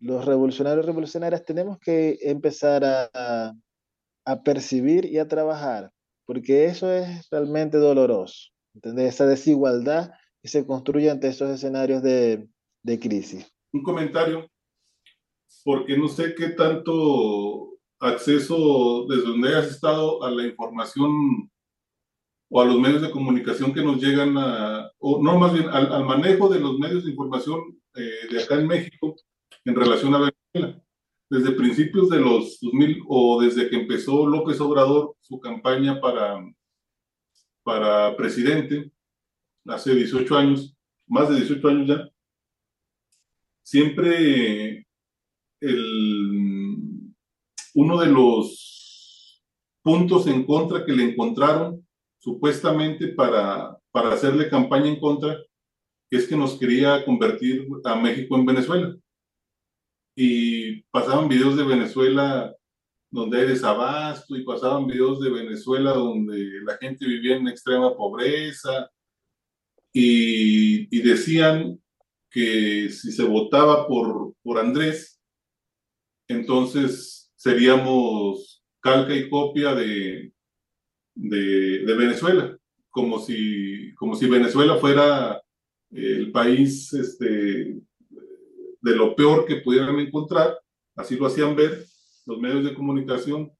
los 0.00 0.26
revolucionarios 0.26 0.84
revolucionarias 0.84 1.46
tenemos 1.46 1.78
que 1.78 2.18
empezar 2.22 2.84
a, 2.84 3.54
a 4.26 4.42
percibir 4.42 5.06
y 5.06 5.18
a 5.18 5.28
trabajar, 5.28 5.90
porque 6.26 6.66
eso 6.66 6.92
es 6.92 7.28
realmente 7.30 7.78
doloroso, 7.78 8.50
¿entendés? 8.74 9.14
Esa 9.14 9.26
desigualdad 9.26 10.12
que 10.42 10.48
se 10.48 10.66
construye 10.66 11.10
ante 11.10 11.28
esos 11.28 11.50
escenarios 11.50 12.02
de, 12.02 12.48
de 12.82 12.98
crisis. 12.98 13.50
Un 13.72 13.82
comentario, 13.82 14.50
porque 15.64 15.96
no 15.96 16.08
sé 16.08 16.34
qué 16.34 16.48
tanto 16.48 17.78
acceso 18.00 19.06
desde 19.08 19.28
donde 19.28 19.48
hayas 19.48 19.70
estado 19.70 20.22
a 20.24 20.30
la 20.30 20.44
información 20.44 21.50
o 22.50 22.60
a 22.60 22.64
los 22.64 22.78
medios 22.78 23.00
de 23.00 23.10
comunicación 23.10 23.72
que 23.72 23.82
nos 23.82 24.02
llegan 24.02 24.36
a, 24.36 24.90
o 24.98 25.22
no 25.22 25.38
más 25.38 25.52
bien 25.54 25.68
al, 25.68 26.04
manejo 26.04 26.48
de 26.48 26.58
los 26.58 26.78
medios 26.78 27.04
de 27.04 27.12
información 27.12 27.80
eh, 27.94 28.28
de 28.30 28.42
acá 28.42 28.56
en 28.56 28.66
México 28.66 29.14
en 29.64 29.74
relación 29.76 30.14
a 30.14 30.18
Venezuela 30.18 30.82
desde 31.30 31.52
principios 31.52 32.10
de 32.10 32.20
los 32.20 32.60
2000 32.60 33.04
o 33.08 33.40
desde 33.40 33.70
que 33.70 33.76
empezó 33.76 34.26
López 34.26 34.60
Obrador 34.60 35.16
su 35.22 35.40
campaña 35.40 35.98
para, 35.98 36.44
para 37.62 38.14
presidente, 38.16 38.92
hace 39.66 39.94
18 39.94 40.36
años, 40.36 40.76
más 41.06 41.28
de 41.28 41.36
18 41.36 41.68
años 41.68 41.88
ya, 41.88 42.08
siempre 43.62 44.86
el, 45.60 47.12
uno 47.74 48.00
de 48.00 48.06
los 48.06 49.42
puntos 49.82 50.26
en 50.26 50.44
contra 50.44 50.84
que 50.84 50.92
le 50.92 51.04
encontraron 51.04 51.86
supuestamente 52.18 53.08
para, 53.08 53.76
para 53.90 54.12
hacerle 54.12 54.48
campaña 54.48 54.88
en 54.88 55.00
contra 55.00 55.36
es 56.10 56.28
que 56.28 56.36
nos 56.36 56.58
quería 56.58 57.04
convertir 57.04 57.66
a 57.84 57.96
México 57.96 58.36
en 58.36 58.46
Venezuela. 58.46 58.96
Y 60.14 60.82
pasaban 60.90 61.28
videos 61.28 61.56
de 61.56 61.64
Venezuela 61.64 62.54
donde 63.10 63.40
hay 63.40 63.48
desabasto 63.48 64.36
y 64.36 64.44
pasaban 64.44 64.86
videos 64.86 65.20
de 65.20 65.30
Venezuela 65.30 65.92
donde 65.92 66.60
la 66.64 66.76
gente 66.76 67.06
vivía 67.06 67.36
en 67.36 67.48
extrema 67.48 67.94
pobreza 67.96 68.90
y, 69.92 71.00
decían 71.02 71.80
que 72.30 72.88
si 72.90 73.12
se 73.12 73.24
votaba 73.24 73.86
por, 73.86 74.34
por 74.42 74.58
Andrés, 74.58 75.20
entonces 76.28 77.30
seríamos 77.36 78.64
calca 78.80 79.14
y 79.14 79.28
copia 79.28 79.74
de, 79.74 80.32
de, 81.14 81.84
de, 81.84 81.94
Venezuela, 81.94 82.56
como 82.90 83.18
si, 83.18 83.94
como 83.94 84.14
si 84.14 84.28
Venezuela 84.28 84.76
fuera 84.78 85.42
el 85.90 86.32
país 86.32 86.92
este, 86.94 87.80
de 88.82 88.96
lo 88.96 89.14
peor 89.14 89.46
que 89.46 89.56
pudieran 89.56 89.98
encontrar, 90.00 90.58
así 90.96 91.16
lo 91.16 91.26
hacían 91.26 91.54
ver 91.54 91.84
los 92.26 92.38
medios 92.38 92.64
de 92.64 92.74
comunicación. 92.74 93.52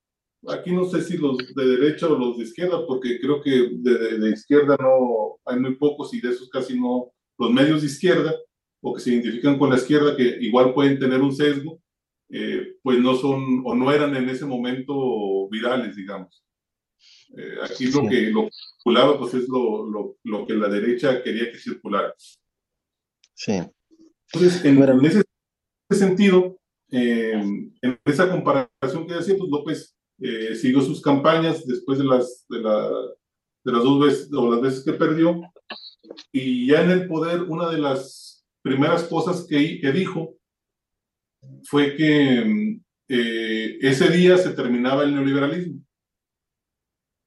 Aquí 0.48 0.72
no 0.72 0.84
sé 0.86 1.02
si 1.02 1.16
los 1.16 1.36
de 1.54 1.66
derecha 1.66 2.08
o 2.08 2.18
los 2.18 2.36
de 2.36 2.44
izquierda, 2.44 2.84
porque 2.86 3.20
creo 3.20 3.40
que 3.40 3.68
de, 3.72 4.18
de, 4.18 4.30
izquierda 4.30 4.76
no 4.80 5.38
hay 5.44 5.58
muy 5.60 5.76
pocos 5.76 6.12
y 6.14 6.20
de 6.20 6.30
esos 6.30 6.48
casi 6.50 6.78
no, 6.78 7.12
los 7.38 7.50
medios 7.52 7.82
de 7.82 7.86
izquierda 7.86 8.34
o 8.80 8.94
que 8.94 9.00
se 9.00 9.12
identifican 9.12 9.58
con 9.58 9.70
la 9.70 9.76
izquierda, 9.76 10.16
que 10.16 10.38
igual 10.40 10.74
pueden 10.74 10.98
tener 10.98 11.20
un 11.20 11.34
sesgo, 11.34 11.80
eh, 12.28 12.76
pues 12.82 12.98
no 12.98 13.14
son 13.14 13.62
o 13.64 13.74
no 13.74 13.92
eran 13.92 14.16
en 14.16 14.28
ese 14.28 14.44
momento 14.44 15.48
virales, 15.48 15.94
digamos. 15.94 16.42
Eh, 17.36 17.56
aquí 17.62 17.86
lo 17.86 18.08
que 18.08 18.30
lo 18.30 18.48
circulaba 18.50 19.18
pues 19.18 19.34
es 19.34 19.48
lo, 19.48 19.88
lo, 19.88 20.16
lo 20.24 20.46
que 20.46 20.54
la 20.54 20.68
derecha 20.68 21.22
quería 21.22 21.50
que 21.52 21.58
circulara. 21.58 22.14
Sí. 23.34 23.60
Entonces, 24.32 24.64
en, 24.64 25.04
ese 25.04 25.24
sentido, 25.90 26.58
eh, 26.90 27.32
en 27.32 28.00
esa 28.04 28.30
comparación 28.30 29.06
que 29.06 29.14
decía, 29.14 29.36
pues 29.36 29.50
López 29.50 29.96
siguió 30.54 30.80
sus 30.82 31.00
campañas 31.02 31.66
después 31.66 31.98
de 31.98 32.04
las, 32.04 32.46
de, 32.48 32.60
la, 32.60 32.90
de 33.64 33.72
las 33.72 33.82
dos 33.82 34.00
veces 34.00 34.32
o 34.32 34.50
las 34.50 34.60
veces 34.60 34.84
que 34.84 34.92
perdió, 34.92 35.40
y 36.30 36.66
ya 36.66 36.82
en 36.82 36.90
el 36.90 37.08
poder, 37.08 37.42
una 37.42 37.68
de 37.70 37.78
las 37.78 38.44
primeras 38.62 39.04
cosas 39.04 39.46
que, 39.48 39.80
que 39.80 39.92
dijo 39.92 40.36
fue 41.64 41.96
que 41.96 42.80
eh, 43.08 43.78
ese 43.80 44.08
día 44.10 44.38
se 44.38 44.50
terminaba 44.50 45.02
el 45.02 45.14
neoliberalismo, 45.14 45.80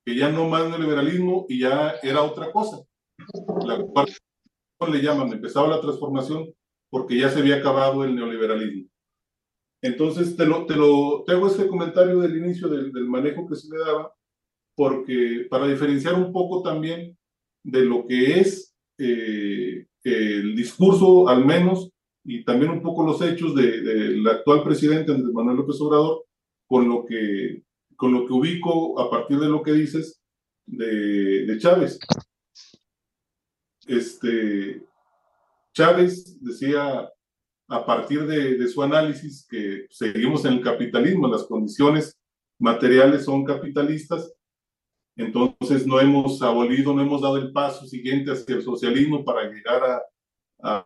que 0.05 0.15
ya 0.15 0.29
no 0.29 0.47
más 0.47 0.69
neoliberalismo 0.69 1.45
y 1.49 1.60
ya 1.60 1.95
era 2.01 2.21
otra 2.21 2.51
cosa. 2.51 2.77
La 3.65 3.81
cual 3.83 4.08
le 4.91 5.02
llaman, 5.02 5.31
empezaba 5.31 5.67
la 5.67 5.81
transformación 5.81 6.54
porque 6.89 7.17
ya 7.17 7.29
se 7.29 7.39
había 7.39 7.58
acabado 7.58 8.04
el 8.04 8.15
neoliberalismo. 8.15 8.89
Entonces, 9.86 10.36
te, 10.36 10.48
lo, 10.48 10.65
te, 10.65 10.75
lo, 10.75 11.23
te 11.27 11.33
hago 11.33 11.46
este 11.46 11.67
comentario 11.67 12.19
del 12.19 12.38
inicio 12.38 12.67
del, 12.67 12.92
del, 12.92 13.06
manejo 13.06 13.48
que 13.48 13.56
se 13.56 13.69
le 13.69 13.77
daba, 13.77 14.12
porque 14.73 15.46
para 15.48 15.67
diferenciar 15.67 16.15
un 16.15 16.33
poco 16.33 16.63
también 16.63 17.15
de 17.63 17.86
lo 17.86 18.08
que 18.08 18.40
es 18.40 18.75
eh, 18.98 19.86
el 20.04 20.56
discurso, 20.56 21.29
al 21.29 21.46
menos, 21.46 21.92
y 22.23 22.44
también 22.44 22.71
un 22.71 22.81
poco 22.81 23.06
los 23.06 23.21
hechos 23.21 23.54
del 23.54 24.23
de, 24.23 24.31
actual 24.31 24.63
presidente 24.63 25.12
Andrés 25.12 25.31
Manuel 25.31 25.58
López 25.58 25.79
Obrador, 25.81 26.25
con 26.65 26.90
lo 26.90 27.06
que, 27.06 27.62
con 27.96 28.12
lo 28.12 28.25
que 28.25 28.33
ubico 28.33 29.00
a 29.00 29.12
partir 29.12 29.38
de 29.38 29.50
lo 29.50 29.62
que 29.62 29.73
dices 29.73 30.19
de, 30.65 31.46
de 31.46 31.58
Chávez. 31.60 32.00
Este, 33.86 34.83
Chávez 35.73 36.40
decía 36.42 37.08
a 37.67 37.85
partir 37.85 38.25
de, 38.27 38.67
su 38.67 38.83
análisis 38.83 39.45
que 39.49 39.87
seguimos 39.89 40.45
en 40.45 40.53
el 40.53 40.61
capitalismo, 40.61 41.27
las 41.27 41.43
condiciones 41.45 42.17
materiales 42.59 43.25
son 43.25 43.43
capitalistas 43.43 44.33
Entonces 45.17 45.87
no 45.87 45.99
hemos 45.99 46.41
abolido, 46.41 46.93
no 46.93 47.01
hemos 47.01 47.21
dado 47.21 47.37
el 47.37 47.51
paso 47.51 47.85
siguiente 47.85 48.31
hacia 48.31 48.55
el 48.55 48.63
socialismo 48.63 49.23
para 49.23 49.49
llegar 49.49 49.81
a, 50.61 50.85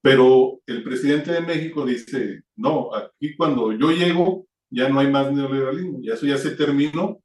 Pero 0.00 0.60
el 0.66 0.82
presidente 0.84 1.32
de 1.32 1.40
México 1.40 1.84
dice, 1.84 2.42
no, 2.56 2.94
aquí 2.94 3.36
cuando 3.36 3.72
yo 3.72 3.90
llego 3.90 4.46
ya 4.70 4.88
no 4.88 5.00
hay 5.00 5.10
más 5.10 5.32
neoliberalismo, 5.32 6.00
ya 6.02 6.14
eso 6.14 6.26
ya 6.26 6.38
se 6.38 6.52
terminó. 6.52 7.20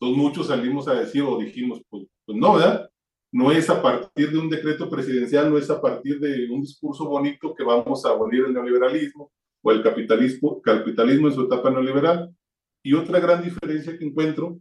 Entonces 0.00 0.18
muchos 0.18 0.48
salimos 0.48 0.88
a 0.88 0.94
decir 0.94 1.22
o 1.22 1.38
dijimos, 1.38 1.80
pues, 1.88 2.06
pues 2.26 2.38
no, 2.38 2.54
¿verdad? 2.54 2.90
No 3.34 3.50
es 3.50 3.68
a 3.68 3.82
partir 3.82 4.30
de 4.30 4.38
un 4.38 4.48
decreto 4.48 4.88
presidencial, 4.88 5.50
no 5.50 5.58
es 5.58 5.68
a 5.68 5.80
partir 5.80 6.20
de 6.20 6.48
un 6.48 6.60
discurso 6.60 7.04
bonito 7.08 7.52
que 7.52 7.64
vamos 7.64 8.06
a 8.06 8.10
abolir 8.10 8.44
el 8.44 8.54
neoliberalismo 8.54 9.32
o 9.60 9.72
el 9.72 9.82
capitalismo, 9.82 10.62
capitalismo 10.62 11.26
en 11.26 11.34
su 11.34 11.42
etapa 11.42 11.68
neoliberal. 11.68 12.32
Y 12.80 12.94
otra 12.94 13.18
gran 13.18 13.42
diferencia 13.42 13.98
que 13.98 14.04
encuentro 14.04 14.60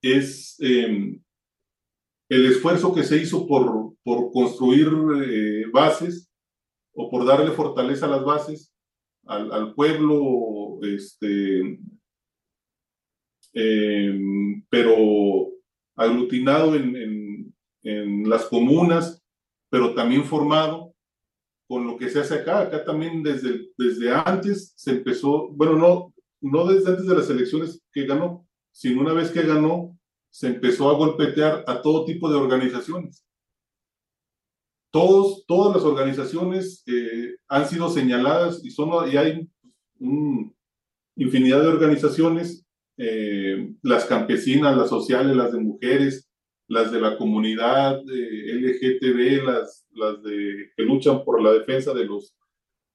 es 0.00 0.56
eh, 0.60 1.20
el 2.30 2.46
esfuerzo 2.46 2.94
que 2.94 3.02
se 3.02 3.18
hizo 3.18 3.46
por, 3.46 3.96
por 4.02 4.32
construir 4.32 4.88
eh, 5.22 5.66
bases 5.70 6.32
o 6.94 7.10
por 7.10 7.26
darle 7.26 7.50
fortaleza 7.50 8.06
a 8.06 8.10
las 8.12 8.24
bases 8.24 8.74
al, 9.26 9.74
pueblo, 9.74 10.78
este, 10.80 11.78
eh, 13.52 14.20
pero 14.70 15.52
aglutinado 15.96 16.74
en, 16.74 16.96
en, 17.82 18.28
las 18.28 18.44
comunas, 18.46 19.22
pero 19.70 19.94
también 19.94 20.24
formado 20.24 20.94
con 21.68 21.86
lo 21.86 21.96
que 21.96 22.10
se 22.10 22.20
hace 22.20 22.34
acá. 22.34 22.60
Acá 22.60 22.84
también 22.84 23.22
desde, 23.22 23.68
desde 23.78 24.12
antes 24.14 24.72
se 24.76 24.92
empezó, 24.92 25.48
bueno, 25.48 25.76
no, 25.76 26.14
no 26.40 26.66
desde 26.66 26.90
antes 26.90 27.06
de 27.06 27.14
las 27.14 27.30
elecciones 27.30 27.82
que 27.92 28.06
ganó, 28.06 28.46
sino 28.70 29.00
una 29.00 29.12
vez 29.12 29.30
que 29.30 29.42
ganó, 29.42 29.98
se 30.30 30.48
empezó 30.48 30.90
a 30.90 30.94
golpetear 30.94 31.64
a 31.66 31.82
todo 31.82 32.04
tipo 32.04 32.30
de 32.30 32.36
organizaciones. 32.36 33.24
Todos, 34.90 35.46
todas 35.46 35.74
las 35.74 35.84
organizaciones 35.84 36.82
eh, 36.86 37.36
han 37.48 37.66
sido 37.66 37.88
señaladas 37.88 38.62
y, 38.62 38.70
son, 38.70 39.10
y 39.10 39.16
hay 39.16 39.48
un, 39.98 40.54
infinidad 41.16 41.60
de 41.62 41.68
organizaciones, 41.68 42.64
eh, 42.96 43.74
las 43.82 44.04
campesinas, 44.04 44.76
las 44.76 44.88
sociales, 44.88 45.36
las 45.36 45.52
de 45.52 45.60
mujeres, 45.60 46.28
las 46.72 46.90
de 46.90 47.00
la 47.00 47.18
comunidad 47.18 48.00
eh, 48.08 48.54
LGTB, 48.54 49.44
las, 49.44 49.86
las 49.90 50.22
de, 50.22 50.70
que 50.74 50.82
luchan 50.82 51.22
por 51.22 51.42
la 51.42 51.52
defensa 51.52 51.92
de 51.92 52.06
los 52.06 52.34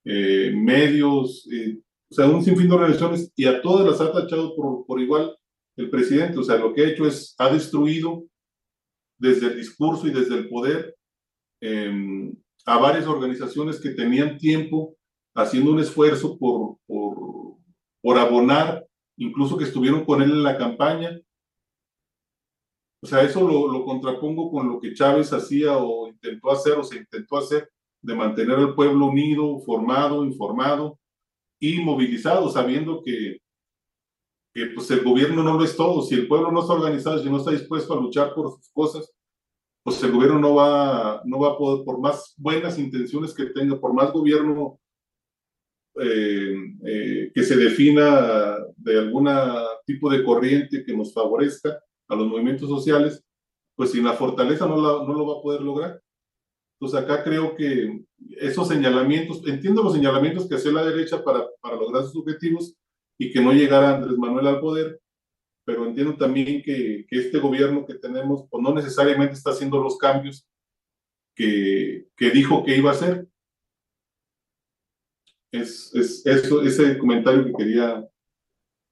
eh, 0.03 0.51
medios, 0.55 1.47
eh, 1.51 1.77
o 2.09 2.15
sea, 2.15 2.25
un 2.27 2.43
sinfín 2.43 2.67
de 2.69 2.73
organizaciones 2.73 3.31
y 3.35 3.45
a 3.45 3.61
todas 3.61 3.85
las 3.85 4.01
ha 4.01 4.11
tachado 4.11 4.55
por, 4.55 4.85
por 4.87 4.99
igual 4.99 5.37
el 5.75 5.91
presidente. 5.91 6.39
O 6.39 6.43
sea, 6.43 6.57
lo 6.57 6.73
que 6.73 6.81
ha 6.81 6.89
hecho 6.89 7.05
es, 7.05 7.35
ha 7.37 7.49
destruido 7.49 8.23
desde 9.19 9.47
el 9.47 9.57
discurso 9.57 10.07
y 10.07 10.11
desde 10.11 10.35
el 10.35 10.49
poder 10.49 10.95
eh, 11.61 12.31
a 12.65 12.77
varias 12.79 13.05
organizaciones 13.05 13.79
que 13.79 13.91
tenían 13.91 14.39
tiempo 14.39 14.95
haciendo 15.35 15.71
un 15.71 15.79
esfuerzo 15.79 16.37
por, 16.39 16.77
por, 16.87 17.57
por 18.01 18.17
abonar, 18.17 18.87
incluso 19.17 19.55
que 19.55 19.65
estuvieron 19.65 20.03
con 20.03 20.23
él 20.23 20.31
en 20.31 20.43
la 20.43 20.57
campaña. 20.57 21.11
O 23.01 23.07
sea, 23.07 23.21
eso 23.21 23.47
lo, 23.47 23.71
lo 23.71 23.85
contrapongo 23.85 24.51
con 24.51 24.67
lo 24.67 24.79
que 24.79 24.93
Chávez 24.93 25.31
hacía 25.33 25.77
o 25.77 26.07
intentó 26.07 26.51
hacer 26.51 26.73
o 26.73 26.83
se 26.83 26.97
intentó 26.97 27.37
hacer 27.37 27.69
de 28.01 28.15
mantener 28.15 28.57
al 28.57 28.75
pueblo 28.75 29.07
unido, 29.07 29.59
formado, 29.59 30.25
informado 30.25 30.99
y 31.59 31.79
movilizado, 31.79 32.49
sabiendo 32.49 33.01
que 33.03 33.39
que 34.57 34.65
pues 34.73 34.89
el 34.89 35.03
gobierno 35.03 35.43
no 35.43 35.55
lo 35.55 35.63
es 35.63 35.75
todo. 35.75 36.01
Si 36.01 36.15
el 36.15 36.27
pueblo 36.27 36.51
no 36.51 36.61
está 36.61 36.73
organizado, 36.73 37.21
si 37.21 37.29
no 37.29 37.37
está 37.37 37.51
dispuesto 37.51 37.93
a 37.93 38.01
luchar 38.01 38.33
por 38.33 38.53
sus 38.53 38.71
cosas, 38.71 39.13
pues 39.83 40.01
el 40.01 40.11
gobierno 40.11 40.39
no 40.39 40.55
va, 40.55 41.21
no 41.25 41.39
va 41.39 41.49
a 41.49 41.57
poder, 41.59 41.85
por 41.85 41.99
más 41.99 42.33
buenas 42.37 42.79
intenciones 42.79 43.35
que 43.35 43.45
tenga, 43.45 43.79
por 43.79 43.93
más 43.93 44.11
gobierno 44.11 44.79
eh, 46.01 46.55
eh, 46.87 47.31
que 47.35 47.43
se 47.43 47.55
defina 47.55 48.57
de 48.75 48.97
algún 48.97 49.29
tipo 49.85 50.09
de 50.09 50.23
corriente 50.23 50.83
que 50.83 50.97
nos 50.97 51.13
favorezca 51.13 51.79
a 52.07 52.15
los 52.15 52.27
movimientos 52.27 52.69
sociales, 52.69 53.23
pues 53.75 53.91
sin 53.91 54.03
la 54.03 54.13
fortaleza 54.13 54.65
no, 54.65 54.75
la, 54.77 55.05
no 55.05 55.13
lo 55.13 55.27
va 55.27 55.39
a 55.39 55.41
poder 55.41 55.61
lograr. 55.61 56.01
Entonces 56.79 56.99
acá 56.99 57.23
creo 57.23 57.55
que 57.55 58.03
esos 58.37 58.67
señalamientos, 58.67 59.47
entiendo 59.47 59.83
los 59.83 59.93
señalamientos 59.93 60.47
que 60.47 60.55
hace 60.55 60.71
la 60.71 60.85
derecha 60.85 61.23
para, 61.23 61.47
para 61.59 61.75
lograr 61.75 62.03
sus 62.03 62.17
objetivos, 62.17 62.75
y 63.17 63.31
que 63.31 63.41
no 63.41 63.51
llegara 63.51 63.95
Andrés 63.95 64.17
Manuel 64.17 64.47
al 64.47 64.59
poder, 64.59 65.01
pero 65.65 65.85
entiendo 65.85 66.15
también 66.15 66.61
que, 66.61 67.05
que 67.09 67.17
este 67.17 67.39
gobierno 67.39 67.85
que 67.85 67.95
tenemos 67.95 68.45
pues 68.49 68.63
no 68.63 68.73
necesariamente 68.73 69.33
está 69.33 69.49
haciendo 69.49 69.81
los 69.81 69.97
cambios 69.97 70.47
que, 71.35 72.07
que 72.15 72.29
dijo 72.29 72.63
que 72.63 72.77
iba 72.77 72.91
a 72.91 72.93
hacer. 72.93 73.27
Es, 75.51 75.93
es 75.95 76.25
eso, 76.25 76.61
ese 76.61 76.97
comentario 76.97 77.43
que 77.45 77.53
quería 77.53 78.07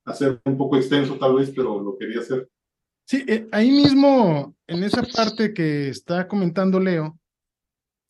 hacer 0.06 0.42
un 0.44 0.58
poco 0.58 0.78
extenso 0.78 1.18
tal 1.18 1.36
vez, 1.36 1.52
pero 1.56 1.80
lo 1.80 1.98
quería 1.98 2.20
hacer. 2.20 2.50
Sí, 3.06 3.24
eh, 3.28 3.48
ahí 3.52 3.70
mismo, 3.70 4.56
en 4.66 4.84
esa 4.84 5.04
parte 5.04 5.54
que 5.54 5.90
está 5.90 6.28
comentando 6.28 6.80
Leo, 6.80 7.20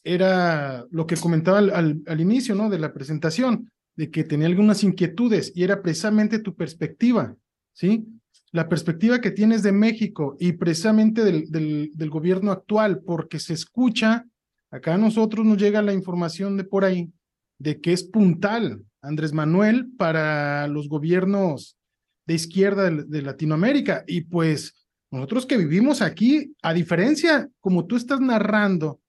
era 0.04 0.86
lo 0.90 1.06
que 1.06 1.18
comentaba 1.18 1.58
al, 1.58 2.02
al, 2.06 2.22
inicio, 2.22 2.56
¿no? 2.56 2.70
De 2.70 2.80
la 2.80 2.94
presentación 2.94 3.70
de 3.96 4.10
que 4.10 4.24
tenía 4.24 4.48
algunas 4.48 4.84
inquietudes 4.84 5.52
y 5.56 5.64
era 5.64 5.82
precisamente 5.82 6.40
tu 6.40 6.56
perspectiva, 6.56 7.36
¿sí? 7.74 8.06
La 8.52 8.70
perspectiva 8.70 9.20
que 9.20 9.32
tienes 9.32 9.64
de 9.64 9.72
México 9.72 10.38
y 10.40 10.54
precisamente 10.54 11.26
del, 11.26 11.50
del, 11.50 11.92
del 11.94 12.10
gobierno 12.10 12.52
actual, 12.52 13.02
porque 13.02 13.40
se 13.40 13.54
escucha, 13.54 14.26
acá 14.72 14.94
a 14.94 14.98
nosotros 14.98 15.46
nos 15.46 15.58
llega 15.58 15.82
la 15.82 15.94
información 15.94 16.56
de 16.56 16.64
por 16.64 16.86
ahí, 16.86 17.12
de 17.58 17.82
que 17.82 17.92
es 17.92 18.04
puntal 18.04 18.86
Andrés 19.02 19.34
Manuel 19.34 19.92
para 19.98 20.68
los 20.68 20.88
gobiernos 20.88 21.78
de 22.26 22.34
izquierda 22.34 22.90
de 22.90 23.22
Latinoamérica. 23.22 24.04
Y 24.08 24.22
pues 24.22 24.85
nosotros 25.16 25.46
que 25.46 25.58
vivimos 25.58 26.02
aquí, 26.02 26.56
a 26.62 26.74
diferencia, 26.74 27.50
como 27.60 27.86
tú 27.86 27.96
estás 27.96 28.20
narrando 28.20 29.02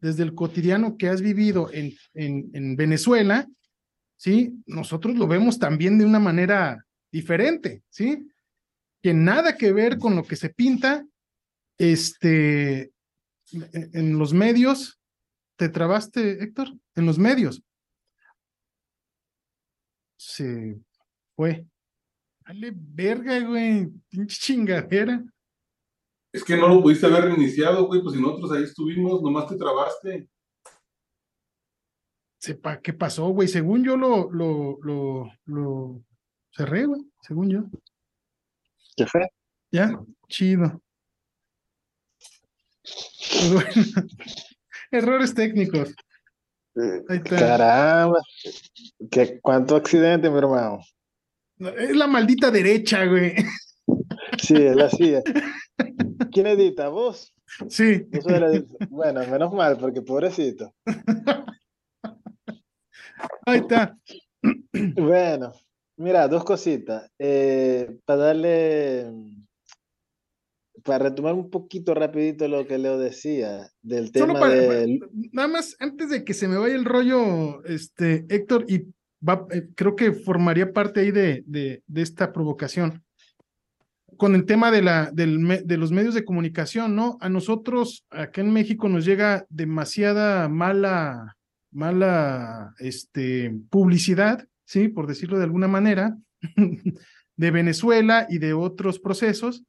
desde 0.00 0.22
el 0.22 0.34
cotidiano 0.34 0.96
que 0.96 1.08
has 1.08 1.22
vivido 1.22 1.70
en, 1.72 1.94
en, 2.12 2.50
en 2.52 2.76
Venezuela, 2.76 3.48
¿sí? 4.16 4.52
Nosotros 4.66 5.16
lo 5.16 5.26
vemos 5.26 5.58
también 5.58 5.98
de 5.98 6.04
una 6.04 6.18
manera 6.18 6.84
diferente, 7.10 7.82
¿sí? 7.88 8.26
Que 9.02 9.14
nada 9.14 9.56
que 9.56 9.72
ver 9.72 9.98
con 9.98 10.16
lo 10.16 10.24
que 10.24 10.36
se 10.36 10.50
pinta, 10.50 11.06
este, 11.78 12.92
en 13.52 14.18
los 14.18 14.32
medios. 14.32 15.00
¿Te 15.56 15.68
trabaste, 15.68 16.42
Héctor? 16.42 16.68
En 16.94 17.06
los 17.06 17.18
medios. 17.18 17.62
Se 20.16 20.80
fue. 21.36 21.66
Dale 22.40 22.72
verga, 22.74 23.38
güey. 23.40 23.88
Pinche 24.08 24.38
chingadera. 24.40 25.22
Es 26.34 26.42
que 26.42 26.56
no 26.56 26.68
lo 26.68 26.82
pudiste 26.82 27.06
haber 27.06 27.26
reiniciado, 27.26 27.86
güey, 27.86 28.02
pues 28.02 28.16
si 28.16 28.20
nosotros 28.20 28.52
ahí 28.52 28.64
estuvimos, 28.64 29.22
nomás 29.22 29.46
te 29.46 29.56
trabaste 29.56 30.28
sepa 32.44 32.80
qué 32.80 32.92
pasó, 32.92 33.28
güey. 33.28 33.48
Según 33.48 33.84
yo 33.84 33.96
lo, 33.96 34.30
lo, 34.30 34.78
lo, 34.82 35.30
lo 35.46 36.04
cerré, 36.54 36.84
güey, 36.84 37.00
según 37.22 37.48
yo. 37.48 37.60
¿Qué 38.96 39.06
fue? 39.06 39.28
Ya, 39.70 39.98
chido. 40.28 40.82
Pues 42.82 43.52
bueno, 43.52 43.70
errores 44.90 45.34
técnicos. 45.34 45.94
Ahí 47.08 47.16
está. 47.16 47.36
Caramba, 47.36 48.20
¿Qué, 49.10 49.40
¿cuánto 49.40 49.76
accidente, 49.76 50.28
mi 50.28 50.38
hermano? 50.38 50.80
Es 51.78 51.96
la 51.96 52.06
maldita 52.06 52.50
derecha, 52.50 53.06
güey. 53.06 53.34
Sí, 54.42 54.54
es 54.54 54.76
la 54.76 54.90
silla. 54.90 55.22
¿Quién 56.32 56.46
edita? 56.46 56.88
¿Vos? 56.88 57.34
Sí. 57.68 58.06
Bueno, 58.90 59.20
menos 59.26 59.52
mal, 59.52 59.76
porque 59.78 60.02
pobrecito. 60.02 60.74
Ahí 63.46 63.60
está. 63.60 63.98
Bueno, 64.96 65.52
mira, 65.96 66.28
dos 66.28 66.44
cositas. 66.44 67.10
Eh, 67.18 67.98
para 68.04 68.26
darle, 68.26 69.12
para 70.82 71.04
retomar 71.10 71.34
un 71.34 71.50
poquito 71.50 71.94
rapidito 71.94 72.48
lo 72.48 72.66
que 72.66 72.78
Leo 72.78 72.98
decía 72.98 73.70
del 73.82 74.10
tema 74.12 74.34
para, 74.34 74.54
del... 74.54 75.00
Nada 75.32 75.48
más, 75.48 75.76
antes 75.78 76.10
de 76.10 76.24
que 76.24 76.34
se 76.34 76.48
me 76.48 76.56
vaya 76.56 76.74
el 76.74 76.84
rollo, 76.84 77.64
este, 77.64 78.26
Héctor, 78.28 78.66
y 78.68 78.86
va, 79.26 79.46
eh, 79.50 79.68
creo 79.74 79.96
que 79.96 80.12
formaría 80.12 80.72
parte 80.72 81.00
ahí 81.00 81.10
de, 81.10 81.44
de, 81.46 81.82
de, 81.86 82.02
esta 82.02 82.32
provocación. 82.32 83.03
Con 84.16 84.34
el 84.34 84.44
tema 84.44 84.70
de, 84.70 84.82
la, 84.82 85.10
de 85.12 85.76
los 85.76 85.92
medios 85.92 86.14
de 86.14 86.24
comunicación, 86.24 86.94
¿no? 86.94 87.18
A 87.20 87.28
nosotros, 87.28 88.04
acá 88.10 88.40
en 88.40 88.52
México, 88.52 88.88
nos 88.88 89.04
llega 89.04 89.46
demasiada 89.48 90.48
mala 90.48 91.36
mala 91.70 92.72
este, 92.78 93.52
publicidad 93.68 94.46
¿sí? 94.64 94.88
Por 94.88 95.06
decirlo 95.06 95.38
de 95.38 95.44
alguna 95.44 95.68
manera, 95.68 96.16
de 97.36 97.50
Venezuela 97.50 98.26
y 98.28 98.38
de 98.38 98.52
otros 98.54 98.98
procesos, 98.98 99.64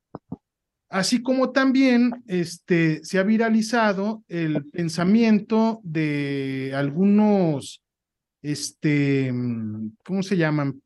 así 0.89 1.21
como 1.21 1.51
también 1.51 2.23
este, 2.27 3.03
se 3.03 3.19
ha 3.19 3.23
viralizado 3.23 4.23
el 4.27 4.65
pensamiento 4.69 5.79
de 5.83 6.73
algunos, 6.75 7.83
este, 8.41 9.33
¿cómo 10.03 10.23
se 10.23 10.37
llaman? 10.37 10.81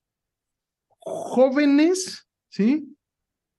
Jóvenes, 1.00 2.28
¿sí? 2.50 2.96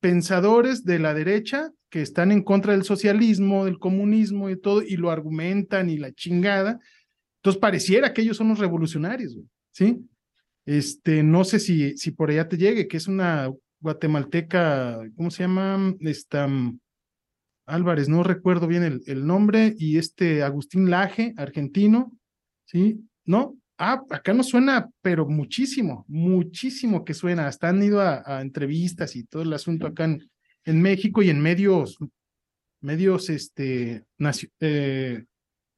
Pensadores 0.00 0.84
de 0.84 0.98
la 0.98 1.14
derecha 1.14 1.72
que 1.90 2.02
están 2.02 2.32
en 2.32 2.42
contra 2.42 2.72
del 2.72 2.84
socialismo, 2.84 3.64
del 3.64 3.78
comunismo 3.78 4.48
y 4.48 4.58
todo, 4.58 4.82
y 4.82 4.96
lo 4.96 5.10
argumentan 5.10 5.90
y 5.90 5.98
la 5.98 6.12
chingada. 6.12 6.80
Entonces 7.38 7.60
pareciera 7.60 8.12
que 8.12 8.22
ellos 8.22 8.36
son 8.36 8.48
los 8.48 8.58
revolucionarios, 8.58 9.36
¿sí? 9.72 9.98
Este, 10.66 11.22
no 11.22 11.44
sé 11.44 11.58
si, 11.58 11.96
si 11.96 12.12
por 12.12 12.30
allá 12.30 12.48
te 12.48 12.56
llegue, 12.56 12.86
que 12.86 12.96
es 12.96 13.08
una 13.08 13.50
guatemalteca, 13.80 15.00
¿cómo 15.16 15.30
se 15.30 15.42
llama? 15.42 15.94
Esta, 16.00 16.48
Álvarez, 17.66 18.08
no 18.08 18.22
recuerdo 18.22 18.66
bien 18.66 18.82
el, 18.82 19.02
el 19.06 19.26
nombre, 19.26 19.74
y 19.78 19.98
este 19.98 20.42
Agustín 20.42 20.90
Laje, 20.90 21.34
argentino, 21.36 22.12
¿sí? 22.66 23.00
¿No? 23.24 23.59
Ah, 23.82 24.04
acá 24.10 24.34
no 24.34 24.42
suena, 24.42 24.90
pero 25.00 25.26
muchísimo, 25.26 26.04
muchísimo 26.06 27.02
que 27.02 27.14
suena. 27.14 27.46
Hasta 27.46 27.70
han 27.70 27.82
ido 27.82 28.02
a, 28.02 28.42
entrevistas 28.42 29.16
y 29.16 29.24
todo 29.24 29.40
el 29.40 29.54
asunto 29.54 29.86
acá 29.86 30.04
en, 30.04 30.82
México 30.82 31.22
y 31.22 31.30
en 31.30 31.40
medios, 31.40 31.96
medios, 32.82 33.30
este, 33.30 34.04
eh, 34.60 35.24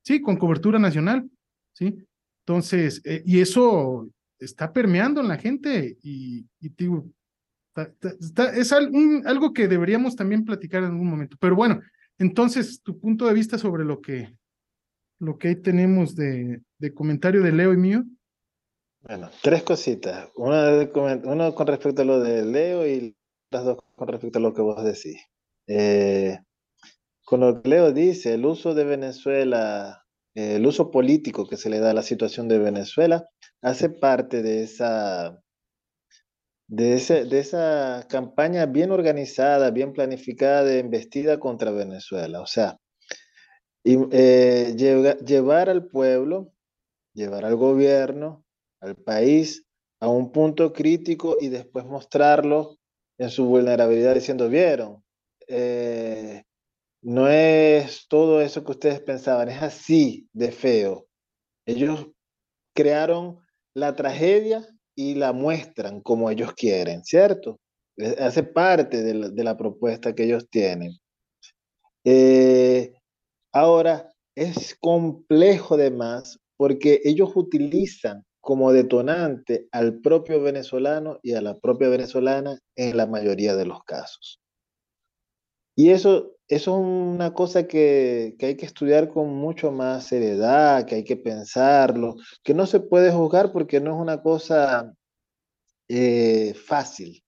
sí, 0.03 0.20
con 0.20 0.36
cobertura 0.36 0.80
nacional, 0.80 1.30
¿sí? 1.74 1.96
Entonces, 2.40 3.00
eh, 3.05 3.22
y 3.24 3.38
eso 3.38 4.11
está 4.40 4.72
permeando 4.72 5.20
en 5.20 5.28
la 5.28 5.38
gente 5.38 5.96
y, 6.03 6.44
y 6.59 6.72
es 8.57 8.72
algo 8.72 9.53
que 9.53 9.68
deberíamos 9.68 10.16
también 10.16 10.44
platicar 10.44 10.82
en 10.82 10.90
algún 10.90 11.09
momento. 11.09 11.36
Pero 11.38 11.55
bueno, 11.55 11.80
entonces, 12.18 12.82
tu 12.82 12.98
punto 12.98 13.28
de 13.28 13.34
vista 13.34 13.59
sobre 13.59 13.84
lo 13.84 14.00
que, 14.00 14.34
lo 15.22 15.38
que 15.38 15.48
ahí 15.48 15.56
tenemos 15.56 16.16
de, 16.16 16.60
de 16.78 16.94
comentario 16.94 17.42
de 17.42 17.52
Leo 17.52 17.72
y 17.72 17.76
mío. 17.76 18.02
Bueno, 19.02 19.30
tres 19.40 19.62
cositas. 19.62 20.28
Una, 20.34 20.90
con 20.90 21.66
respecto 21.68 22.02
a 22.02 22.04
lo 22.04 22.20
de 22.20 22.44
Leo 22.44 22.84
y 22.86 23.16
las 23.52 23.64
dos 23.64 23.78
con 23.94 24.08
respecto 24.08 24.40
a 24.40 24.42
lo 24.42 24.52
que 24.52 24.62
vos 24.62 24.82
decís. 24.82 25.22
Eh, 25.68 26.40
con 27.24 27.38
lo 27.38 27.62
que 27.62 27.68
Leo 27.68 27.92
dice, 27.92 28.34
el 28.34 28.44
uso 28.44 28.74
de 28.74 28.82
Venezuela, 28.82 30.04
el 30.34 30.66
uso 30.66 30.90
político 30.90 31.46
que 31.46 31.56
se 31.56 31.70
le 31.70 31.78
da 31.78 31.90
a 31.90 31.94
la 31.94 32.02
situación 32.02 32.48
de 32.48 32.58
Venezuela, 32.58 33.24
hace 33.60 33.90
parte 33.90 34.42
de 34.42 34.64
esa, 34.64 35.38
de, 36.66 36.94
ese, 36.94 37.26
de 37.26 37.38
esa 37.38 38.06
campaña 38.08 38.66
bien 38.66 38.90
organizada, 38.90 39.70
bien 39.70 39.92
planificada 39.92 40.64
de 40.64 40.80
embestida 40.80 41.38
contra 41.38 41.70
Venezuela. 41.70 42.40
O 42.40 42.46
sea, 42.46 42.76
y, 43.84 43.98
eh, 44.12 44.74
llevar 44.76 45.68
al 45.68 45.86
pueblo, 45.86 46.52
llevar 47.14 47.44
al 47.44 47.56
gobierno, 47.56 48.44
al 48.80 48.96
país 48.96 49.64
a 50.00 50.08
un 50.08 50.32
punto 50.32 50.72
crítico 50.72 51.36
y 51.40 51.48
después 51.48 51.84
mostrarlo 51.84 52.78
en 53.18 53.30
su 53.30 53.44
vulnerabilidad 53.46 54.14
diciendo, 54.14 54.48
vieron, 54.48 55.04
eh, 55.46 56.42
no 57.02 57.28
es 57.28 58.06
todo 58.08 58.40
eso 58.40 58.64
que 58.64 58.72
ustedes 58.72 59.00
pensaban, 59.00 59.48
es 59.48 59.62
así 59.62 60.28
de 60.32 60.50
feo. 60.52 61.06
Ellos 61.66 62.08
crearon 62.74 63.38
la 63.74 63.94
tragedia 63.94 64.66
y 64.94 65.14
la 65.14 65.32
muestran 65.32 66.00
como 66.00 66.30
ellos 66.30 66.52
quieren, 66.54 67.04
¿cierto? 67.04 67.60
Hace 68.18 68.42
parte 68.42 69.02
de 69.02 69.44
la, 69.44 69.56
propuesta 69.56 70.14
que 70.14 70.24
ellos 70.24 70.48
tienen. 70.48 70.92
Eh, 72.04 72.92
ahora, 73.53 74.12
es 74.34 74.76
complejo 74.80 75.76
de 75.76 75.90
más 75.90 76.40
porque 76.57 77.00
ellos 77.05 77.30
utilizan 77.34 78.24
como 78.40 78.72
detonante 78.72 79.68
al 79.70 80.00
propio 80.00 80.42
venezolano 80.42 81.18
y 81.22 81.34
a 81.34 81.40
la 81.42 81.59
propia 81.59 81.88
venezolana 81.88 82.59
en 82.76 82.96
la 82.96 83.07
mayoría 83.07 83.55
de 83.55 83.66
los 83.66 83.84
casos. 83.84 84.40
Y 85.76 85.90
eso, 85.90 86.36
eso 86.48 86.72
es 86.72 86.84
una 86.84 87.32
cosa 87.32 87.66
que, 87.66 88.36
hay 88.40 88.57
que 88.57 88.66
estudiar 88.66 89.09
con 89.09 89.28
mucho 89.28 89.70
más 89.70 90.07
seriedad, 90.07 90.84
que 90.84 90.96
hay 90.96 91.05
que 91.05 91.16
pensarlo, 91.16 92.16
que 92.42 92.53
no 92.53 92.66
se 92.66 92.80
puede 92.80 93.11
juzgar 93.12 93.53
porque 93.53 93.80
no 93.80 93.94
es 93.94 94.00
una 94.00 94.20
cosa 94.20 94.92
eh, 95.88 96.53
fácil, 96.55 97.24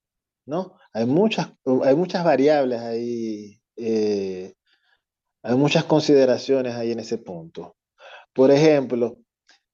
¿no? 0.46 0.76
Hay 0.92 1.06
muchas, 1.06 1.52
hay 1.84 1.94
muchas 1.94 2.24
variables 2.24 2.80
ahí, 2.80 3.60
eh, 3.76 4.54
hay 5.44 5.56
muchas 5.56 5.84
consideraciones 5.84 6.74
ahí 6.74 6.92
en 6.92 7.00
ese 7.00 7.18
punto. 7.18 7.76
Por 8.32 8.50
ejemplo, 8.50 9.18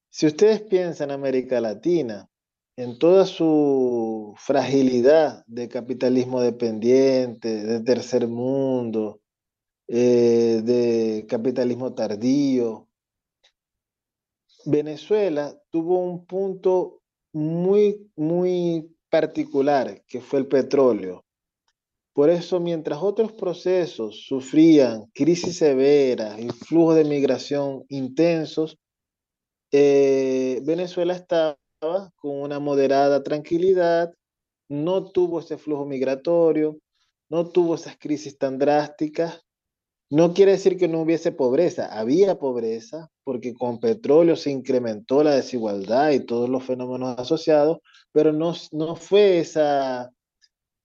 si 0.09 0.27
ustedes 0.27 0.61
piensan 0.61 1.09
en 1.09 1.15
América 1.15 1.61
Latina, 1.61 2.29
en 2.75 2.99
toda 2.99 3.25
su 3.25 4.33
fragilidad 4.37 5.45
de 5.47 5.69
capitalismo 5.69 6.41
dependiente, 6.41 7.63
de 7.63 7.79
tercer 7.79 8.27
mundo, 8.27 9.21
eh, 9.87 10.61
de 10.61 11.25
capitalismo 11.29 11.93
tardío, 11.93 12.89
Venezuela 14.65 15.57
tuvo 15.69 15.99
un 15.99 16.25
punto 16.25 17.01
muy, 17.31 18.11
muy 18.17 18.93
particular, 19.09 20.03
que 20.05 20.19
fue 20.19 20.39
el 20.39 20.47
petróleo. 20.47 21.23
Por 22.13 22.29
eso, 22.29 22.59
mientras 22.59 23.01
otros 23.01 23.31
procesos 23.31 24.25
sufrían 24.27 25.05
crisis 25.13 25.57
severas 25.57 26.37
y 26.39 26.49
flujos 26.49 26.95
de 26.95 27.05
migración 27.05 27.85
intensos, 27.87 28.77
eh, 29.71 30.61
Venezuela 30.63 31.13
estaba 31.13 31.57
con 32.17 32.41
una 32.41 32.59
moderada 32.59 33.23
tranquilidad, 33.23 34.13
no 34.67 35.05
tuvo 35.11 35.39
ese 35.39 35.57
flujo 35.57 35.85
migratorio, 35.85 36.77
no 37.29 37.47
tuvo 37.49 37.75
esas 37.75 37.97
crisis 37.97 38.37
tan 38.37 38.57
drásticas. 38.57 39.41
No 40.09 40.33
quiere 40.33 40.51
decir 40.51 40.77
que 40.77 40.89
no 40.89 41.01
hubiese 41.01 41.31
pobreza, 41.31 41.85
había 41.97 42.37
pobreza 42.37 43.09
porque 43.23 43.53
con 43.53 43.79
petróleo 43.79 44.35
se 44.35 44.51
incrementó 44.51 45.23
la 45.23 45.35
desigualdad 45.35 46.11
y 46.11 46.25
todos 46.25 46.49
los 46.49 46.65
fenómenos 46.65 47.17
asociados, 47.17 47.77
pero 48.11 48.33
no, 48.33 48.53
no 48.73 48.97
fue 48.97 49.39
esa, 49.39 50.11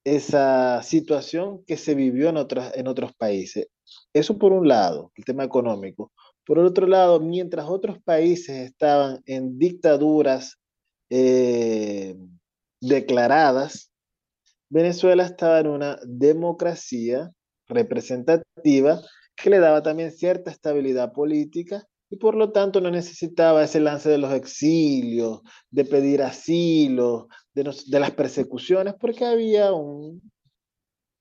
esa 0.07 0.85
situación 0.85 1.65
que 1.65 1.77
se 1.77 1.97
vivió 1.97 2.29
en, 2.29 2.37
otras, 2.37 2.77
en 2.77 2.87
otros 2.87 3.13
países. 3.17 3.67
Eso 4.13 4.39
por 4.39 4.53
un 4.53 4.69
lado, 4.69 5.11
el 5.17 5.25
tema 5.25 5.43
económico. 5.43 6.13
Por 6.45 6.61
otro 6.61 6.87
lado, 6.87 7.19
mientras 7.19 7.67
otros 7.69 8.01
países 8.05 8.71
estaban 8.71 9.21
en 9.27 9.59
dictaduras 9.59 10.61
eh, 11.11 12.15
declaradas, 12.81 13.91
Venezuela 14.69 15.25
estaba 15.25 15.59
en 15.59 15.67
una 15.67 15.99
democracia 16.05 17.33
representativa 17.67 19.03
que 19.35 19.51
le 19.51 19.59
daba 19.59 19.83
también 19.83 20.13
cierta 20.13 20.53
estabilidad 20.53 21.13
política 21.13 21.85
y 22.11 22.17
por 22.17 22.35
lo 22.35 22.53
tanto 22.53 22.81
no 22.81 22.91
necesitaba 22.91 23.65
ese 23.65 23.81
lance 23.81 24.09
de 24.09 24.19
los 24.19 24.33
exilios, 24.33 25.41
de 25.71 25.85
pedir 25.85 26.23
asilo, 26.23 27.29
de, 27.55 27.75
de 27.87 28.01
las 28.01 28.13
persecuciones, 28.13 28.95
porque 29.01 29.25
había 29.25 29.73
un, 29.73 30.23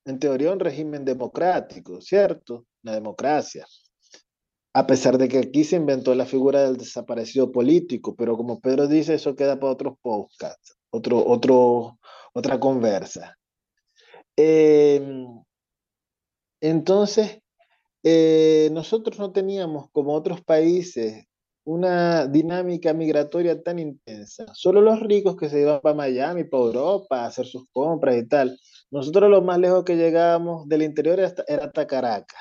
en 0.06 0.20
teoría, 0.20 0.52
un 0.52 0.60
régimen 0.60 1.04
democrático, 1.06 2.02
¿cierto? 2.02 2.66
Una 2.84 2.94
democracia 2.94 3.66
a 4.76 4.86
pesar 4.86 5.18
de 5.18 5.30
que 5.30 5.38
aquí 5.38 5.64
se 5.64 5.78
inventó 5.78 6.14
la 6.16 6.26
figura 6.26 6.64
del 6.64 6.76
desaparecido 6.76 7.50
político, 7.50 8.14
pero 8.14 8.36
como 8.36 8.60
Pedro 8.60 8.88
dice, 8.88 9.14
eso 9.14 9.34
queda 9.34 9.58
para 9.58 9.72
otros 9.72 9.98
podcasts, 10.02 10.78
otro, 10.90 11.26
otro, 11.26 11.98
otra 12.34 12.60
conversa. 12.60 13.38
Em, 14.36 15.26
entonces, 16.60 17.40
eh, 18.08 18.70
nosotros 18.72 19.18
no 19.18 19.32
teníamos, 19.32 19.89
como 19.91 20.14
otros 20.14 20.39
países, 20.41 21.26
una 21.66 22.28
dinámica 22.28 22.93
migratoria 22.93 23.64
tan 23.64 23.80
intensa. 23.80 24.45
Solo 24.53 24.80
los 24.80 24.99
ricos 24.99 25.36
que 25.36 25.49
se 25.49 25.62
iban 25.62 25.82
para 25.82 25.95
Miami, 25.95 26.43
para 26.43 26.66
Europa, 26.66 27.22
a 27.22 27.26
hacer 27.26 27.47
sus 27.47 27.68
compras 27.72 28.16
y 28.18 28.28
tal. 28.28 28.60
Nosotros 28.91 29.28
lo 29.32 29.41
más 29.41 29.58
lejos 29.58 29.84
que 29.84 29.95
llegábamos 29.95 30.68
del 30.70 30.84
interior 30.84 31.18
era 31.18 31.28
hasta, 31.30 31.43
era 31.47 31.66
hasta 31.66 31.88
Caracas 31.88 32.39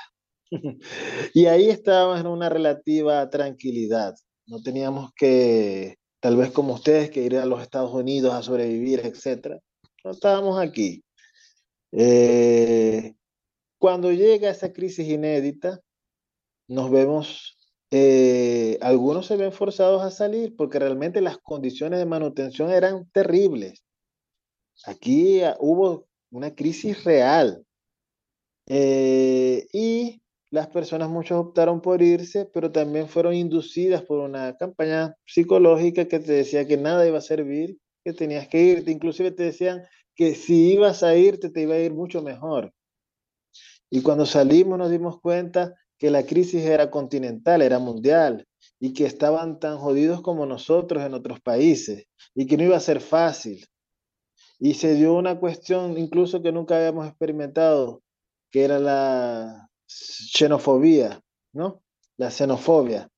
y 1.33 1.47
ahí 1.47 1.69
estábamos 1.69 2.19
en 2.19 2.27
una 2.27 2.47
relativa 2.49 3.27
tranquilidad. 3.31 4.13
No 4.45 4.61
teníamos 4.61 5.13
que, 5.15 5.95
tal 6.19 6.37
vez 6.37 6.51
como 6.51 6.75
ustedes, 6.75 7.09
que 7.09 7.23
ir 7.23 7.37
a 7.37 7.47
los 7.47 7.63
Estados 7.63 7.91
Unidos 7.91 8.35
a 8.35 8.43
sobrevivir, 8.43 8.99
etc. 8.99 9.59
No 10.03 10.11
estábamos 10.11 10.59
aquí. 10.59 11.03
Eh, 11.91 13.15
cuando 13.85 14.11
llega 14.11 14.49
esa 14.49 14.73
crisis 14.73 15.07
inédita, 15.07 15.79
nos 16.67 16.89
vemos 16.89 17.55
eh, 17.91 18.79
algunos 18.81 19.27
se 19.27 19.37
ven 19.37 19.51
forzados 19.51 20.01
a 20.01 20.09
salir 20.09 20.55
porque 20.55 20.79
realmente 20.79 21.21
las 21.21 21.37
condiciones 21.37 21.99
de 21.99 22.07
manutención 22.07 22.71
eran 22.71 23.07
terribles. 23.11 23.83
Aquí 24.87 25.43
ah, 25.43 25.55
hubo 25.59 26.07
una 26.31 26.55
crisis 26.55 27.03
real. 27.03 27.63
Eh, 28.65 29.67
y 29.71 30.19
las 30.49 30.65
personas, 30.65 31.07
muchos 31.07 31.37
optaron 31.37 31.79
por 31.79 32.01
irse, 32.01 32.49
pero 32.51 32.71
también 32.71 33.07
fueron 33.07 33.35
inducidas 33.35 34.01
por 34.01 34.17
una 34.17 34.57
campaña 34.57 35.15
psicológica 35.27 36.07
que 36.07 36.17
te 36.17 36.31
decía 36.31 36.65
que 36.65 36.77
nada 36.77 37.07
iba 37.07 37.19
a 37.19 37.21
servir, 37.21 37.77
que 38.03 38.13
tenías 38.13 38.47
que 38.47 38.63
irte. 38.63 38.89
Inclusive 38.89 39.29
te 39.29 39.43
decían 39.43 39.83
que 40.15 40.33
si 40.33 40.73
ibas 40.73 41.03
a 41.03 41.15
irte, 41.15 41.51
te 41.51 41.61
iba 41.61 41.75
a 41.75 41.79
ir 41.79 41.93
mucho 41.93 42.23
mejor. 42.23 42.73
Y 43.89 44.01
cuando 44.01 44.25
salimos 44.25 44.77
nos 44.77 44.89
dimos 44.89 45.19
cuenta 45.21 45.75
que 45.97 46.11
la 46.11 46.25
crisis 46.25 46.63
era 46.65 46.91
continental, 46.91 47.61
era 47.61 47.79
mundial, 47.79 48.47
y 48.79 48.93
que 48.93 49.05
estaban 49.05 49.59
tan 49.59 49.77
jodidos 49.77 50.21
como 50.21 50.45
nosotros 50.45 51.03
en 51.03 51.13
otros 51.13 51.39
países, 51.39 52.07
y 52.33 52.45
que 52.47 52.57
no 52.57 52.63
iba 52.63 52.77
a 52.77 52.81
ser 52.81 52.99
fácil. 52.99 53.65
Y 54.59 54.73
se 54.75 54.95
dio 54.95 55.13
una 55.13 55.39
cuestión 55.39 55.97
incluso 55.97 56.41
que 56.41 56.51
nunca 56.51 56.77
habíamos 56.77 57.07
experimentado, 57.07 58.01
que 58.51 58.63
era 58.63 58.79
la 58.79 59.69
xenofobia, 59.87 61.21
¿no? 61.53 61.81
La 62.17 62.31
xenofobia. 62.31 63.09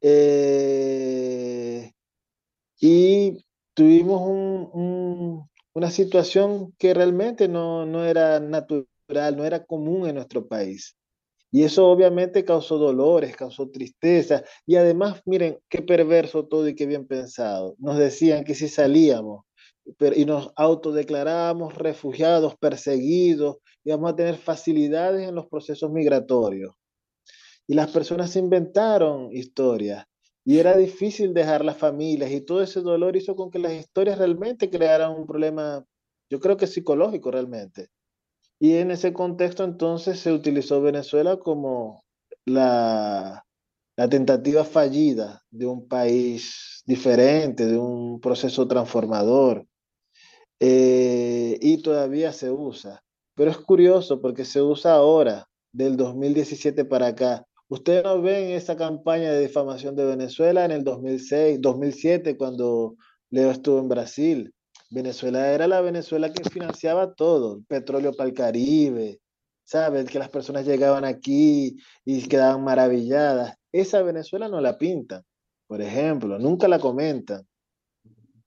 Eh, 0.00 1.92
y 2.80 3.44
tuvimos 3.74 4.20
una 5.72 5.90
situación 5.90 6.72
que 6.78 6.94
realmente 6.94 7.48
no, 7.48 7.86
no 7.86 8.04
era 8.04 8.40
natural, 8.40 8.86
no 9.08 9.44
era 9.44 9.64
común 9.64 10.08
en 10.08 10.16
nuestro 10.16 10.46
país. 10.46 10.96
Y 11.50 11.62
eso 11.62 11.88
obviamente 11.88 12.44
causó 12.44 12.76
dolores, 12.76 13.34
causó 13.34 13.70
tristeza. 13.70 14.44
Y 14.66 14.76
además, 14.76 15.22
miren, 15.24 15.58
qué 15.68 15.80
perverso 15.80 16.46
todo 16.46 16.68
y 16.68 16.74
qué 16.74 16.86
bien 16.86 17.06
pensado. 17.06 17.74
Nos 17.78 17.96
decían 17.96 18.44
que 18.44 18.54
si 18.54 18.68
salíamos 18.68 19.44
y 20.14 20.26
nos 20.26 20.52
autodeclarábamos 20.56 21.74
refugiados, 21.74 22.56
perseguidos, 22.58 23.56
íbamos 23.82 24.12
a 24.12 24.16
tener 24.16 24.36
facilidades 24.36 25.26
en 25.26 25.34
los 25.34 25.46
procesos 25.46 25.90
migratorios. 25.90 26.74
Y 27.66 27.74
las 27.74 27.90
personas 27.90 28.36
inventaron 28.36 29.32
historias. 29.32 30.04
Y 30.44 30.58
era 30.58 30.76
difícil 30.76 31.32
dejar 31.32 31.64
las 31.64 31.76
familias 31.76 32.30
y 32.30 32.42
todo 32.42 32.62
ese 32.62 32.80
dolor 32.80 33.16
hizo 33.16 33.36
con 33.36 33.50
que 33.50 33.58
las 33.58 33.72
historias 33.72 34.18
realmente 34.18 34.70
crearan 34.70 35.12
un 35.12 35.26
problema, 35.26 35.84
yo 36.30 36.40
creo 36.40 36.56
que 36.56 36.66
psicológico 36.66 37.30
realmente. 37.30 37.88
Y 38.60 38.74
en 38.74 38.90
ese 38.90 39.12
contexto 39.12 39.64
entonces 39.64 40.20
se 40.20 40.32
utilizó 40.32 40.80
Venezuela 40.82 41.38
como 41.38 42.02
la, 42.44 43.44
la 43.96 44.08
tentativa 44.08 44.64
fallida 44.64 45.42
de 45.50 45.66
un 45.66 45.86
país 45.88 46.82
diferente, 46.86 47.66
de 47.66 47.78
un 47.78 48.20
proceso 48.20 48.66
transformador. 48.66 49.66
Eh, 50.60 51.58
y 51.60 51.82
todavía 51.82 52.32
se 52.32 52.50
usa. 52.50 53.02
Pero 53.34 53.50
es 53.50 53.58
curioso 53.58 54.20
porque 54.20 54.44
se 54.44 54.62
usa 54.62 54.94
ahora, 54.94 55.48
del 55.72 55.96
2017 55.96 56.84
para 56.84 57.08
acá. 57.08 57.46
Ustedes 57.68 58.02
no 58.02 58.20
ven 58.22 58.50
esa 58.50 58.76
campaña 58.76 59.32
de 59.32 59.42
difamación 59.42 59.94
de 59.94 60.04
Venezuela 60.04 60.64
en 60.64 60.70
el 60.70 60.84
2006, 60.84 61.60
2007, 61.60 62.36
cuando 62.36 62.96
Leo 63.30 63.50
estuvo 63.50 63.78
en 63.78 63.88
Brasil. 63.88 64.54
Venezuela 64.90 65.52
era 65.52 65.66
la 65.66 65.80
Venezuela 65.80 66.32
que 66.32 66.48
financiaba 66.48 67.14
todo, 67.14 67.62
petróleo 67.68 68.12
para 68.12 68.28
el 68.28 68.34
Caribe, 68.34 69.20
¿sabes? 69.64 70.06
Que 70.06 70.18
las 70.18 70.30
personas 70.30 70.64
llegaban 70.64 71.04
aquí 71.04 71.76
y 72.04 72.26
quedaban 72.26 72.64
maravilladas. 72.64 73.54
Esa 73.70 74.02
Venezuela 74.02 74.48
no 74.48 74.60
la 74.60 74.78
pintan, 74.78 75.22
por 75.66 75.82
ejemplo, 75.82 76.38
nunca 76.38 76.68
la 76.68 76.78
comentan. 76.78 77.46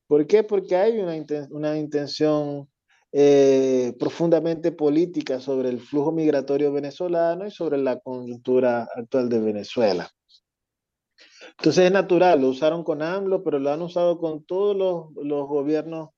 ¿Por 0.08 0.26
qué? 0.26 0.44
Porque 0.44 0.76
hay 0.76 1.00
una, 1.00 1.78
intención 1.78 2.68
eh, 3.12 3.96
profundamente 4.00 4.72
política 4.72 5.40
sobre 5.40 5.70
el 5.70 5.80
flujo 5.80 6.12
migratorio 6.12 6.74
venezolano 6.74 7.46
y 7.46 7.52
sobre 7.52 7.78
la 7.78 8.00
coyuntura 8.00 8.88
actual 8.96 9.30
de 9.30 9.40
Venezuela. 9.40 10.10
Entonces 11.52 11.86
es 11.86 11.92
natural, 11.92 12.42
lo 12.42 12.50
usaron 12.50 12.84
con 12.84 13.04
AMLO, 13.04 13.44
pero 13.44 13.60
lo 13.60 13.70
han 13.70 13.84
usado 13.84 14.18
con 14.18 14.44
todos 14.44 14.76
los 14.76 15.48
gobiernos 15.48 16.10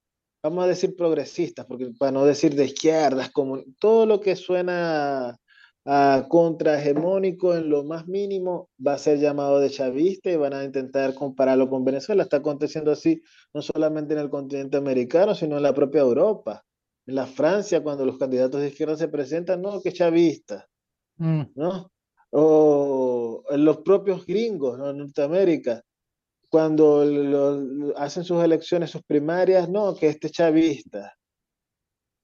vamos 0.44 0.66
a 0.66 0.68
decir 0.68 0.96
progresistas, 0.96 1.66
porque 1.66 1.92
para 1.98 2.12
no 2.12 2.26
decir 2.26 2.54
de 2.54 2.66
izquierdas, 2.66 3.32
como 3.32 3.64
todo 3.80 4.06
lo 4.06 4.20
que 4.20 4.36
suena 4.36 5.40
a 5.86 6.26
contrahegemónico 6.30 7.56
en 7.56 7.70
lo 7.70 7.84
más 7.84 8.08
mínimo 8.08 8.70
va 8.86 8.94
a 8.94 8.98
ser 8.98 9.20
llamado 9.20 9.60
de 9.60 9.70
chavista 9.70 10.32
y 10.32 10.38
van 10.38 10.54
a 10.54 10.64
intentar 10.64 11.14
compararlo 11.14 11.70
con 11.70 11.84
Venezuela. 11.84 12.24
Está 12.24 12.38
aconteciendo 12.38 12.92
así 12.92 13.22
no 13.54 13.62
solamente 13.62 14.14
en 14.14 14.20
el 14.20 14.30
continente 14.30 14.78
americano, 14.78 15.36
sino 15.36 15.58
en 15.58 15.64
la 15.64 15.74
propia 15.74 16.02
Europa. 16.02 16.64
En 17.06 17.16
la 17.16 17.26
Francia, 17.26 17.84
cuando 17.84 18.06
los 18.06 18.18
candidatos 18.18 18.62
de 18.62 18.70
izquierda 18.70 18.96
se 18.96 19.10
presentan, 19.10 19.62
no, 19.62 19.82
que 19.82 19.92
chavista, 19.92 20.70
mm. 21.18 21.42
¿no? 21.56 21.92
O 22.32 23.44
en 23.50 23.66
los 23.66 23.80
propios 23.80 24.26
gringos, 24.26 24.78
¿no? 24.80 24.90
en 24.90 24.98
Norteamérica, 24.98 25.84
cuando 26.54 27.92
hacen 27.98 28.24
sus 28.24 28.44
elecciones, 28.44 28.92
sus 28.92 29.02
primarias, 29.02 29.68
no, 29.68 29.96
que 29.96 30.08
este 30.08 30.30
chavista. 30.30 31.18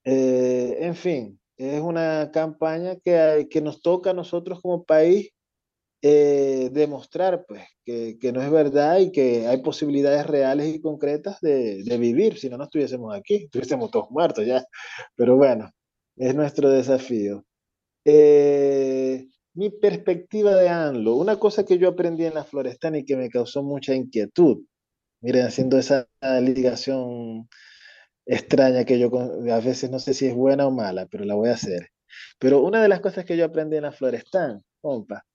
Eh, 0.04 0.78
en 0.82 0.94
fin, 0.94 1.40
es 1.58 1.82
una 1.82 2.30
campaña 2.32 2.96
que, 3.04 3.48
que 3.50 3.60
nos 3.60 3.82
toca 3.82 4.12
a 4.12 4.14
nosotros 4.14 4.62
como 4.62 4.84
país 4.84 5.32
eh, 6.04 6.70
demostrar 6.72 7.44
pues, 7.48 7.64
que, 7.84 8.20
que, 8.20 8.32
no 8.32 8.40
es 8.44 8.52
verdad 8.52 9.00
y 9.00 9.12
que 9.12 9.48
hay 9.48 9.64
posibilidades 9.64 10.28
reales 10.28 10.76
y 10.76 10.80
concretas 10.80 11.42
de, 11.42 11.84
de, 11.84 11.98
vivir, 11.98 12.38
si 12.38 12.52
no, 12.52 12.58
no 12.58 12.66
estuviésemos 12.66 13.16
aquí, 13.16 13.46
estuviésemos 13.46 13.90
todos 13.90 14.12
muertos 14.12 14.46
ya. 14.46 14.64
Pero 15.16 15.38
bueno, 15.38 15.72
es 16.18 16.36
nuestro 16.36 16.70
desafío. 16.70 17.44
Eh, 18.06 19.26
mi 19.54 19.70
perspectiva 19.70 20.56
de 20.56 20.70
ANLO, 20.70 21.16
una 21.16 21.38
cosa 21.38 21.66
que 21.66 21.78
yo 21.78 21.90
aprendí 21.90 22.26
en 22.26 22.36
la 22.36 22.44
Florestana 22.44 23.00
y 23.00 23.06
que 23.06 23.18
me 23.18 23.30
causó 23.30 23.64
mucha 23.64 23.94
inquietud, 23.96 24.64
miren, 25.22 25.46
haciendo 25.46 25.78
esa 25.78 26.08
ligación 26.42 27.50
extraña 28.26 28.86
que 28.86 29.00
yo 29.00 29.10
a 29.52 29.60
veces 29.60 29.90
no 29.90 30.00
sé 30.00 30.14
si 30.14 30.28
es 30.28 30.36
buena 30.36 30.68
o 30.68 30.72
mala, 30.72 31.08
pero 31.08 31.26
la 31.26 31.36
voy 31.36 31.50
a 31.50 31.54
hacer. 31.54 31.90
Pero 32.40 32.62
una 32.62 32.82
de 32.82 32.88
las 32.88 33.02
cosas 33.02 33.26
que 33.26 33.38
yo 33.38 33.46
aprendí 33.46 33.78
en 33.78 33.84
la 33.84 33.92
Florestan, 33.92 34.64
compa, 34.82 35.26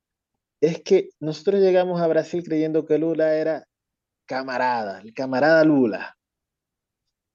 es 0.61 0.83
que 0.83 1.11
nosotros 1.21 1.61
llegamos 1.61 2.01
a 2.01 2.07
Brasil 2.07 2.43
creyendo 2.45 2.87
que 2.87 2.99
Lula 2.99 3.35
era 3.35 3.67
camarada, 4.27 5.01
el 5.01 5.13
camarada 5.13 5.65
Lula. 5.65 6.17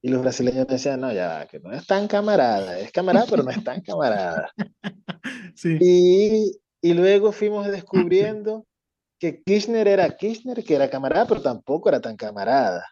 Y 0.02 0.10
los 0.10 0.22
brasileños 0.22 0.66
decían, 0.66 1.02
no, 1.02 1.12
ya, 1.12 1.46
que 1.46 1.60
no 1.60 1.74
es 1.74 1.86
tan 1.86 2.08
camarada, 2.08 2.80
es 2.80 2.92
camarada, 2.92 3.26
pero 3.30 3.44
no 3.44 3.52
es 3.52 3.64
tan 3.64 3.82
camarada. 3.82 4.52
Sí. 5.56 5.78
Y 5.82 6.62
y 6.82 6.94
luego 6.94 7.32
fuimos 7.32 7.68
descubriendo 7.68 8.66
que 9.20 9.42
Kirchner 9.44 9.88
era 9.88 10.16
Kirchner, 10.16 10.64
que 10.64 10.76
era 10.76 10.90
camarada, 10.90 11.28
pero 11.28 11.42
tampoco 11.42 11.90
era 11.90 12.00
tan 12.00 12.16
camarada. 12.16 12.86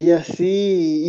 Y 0.00 0.10
así, 0.10 1.02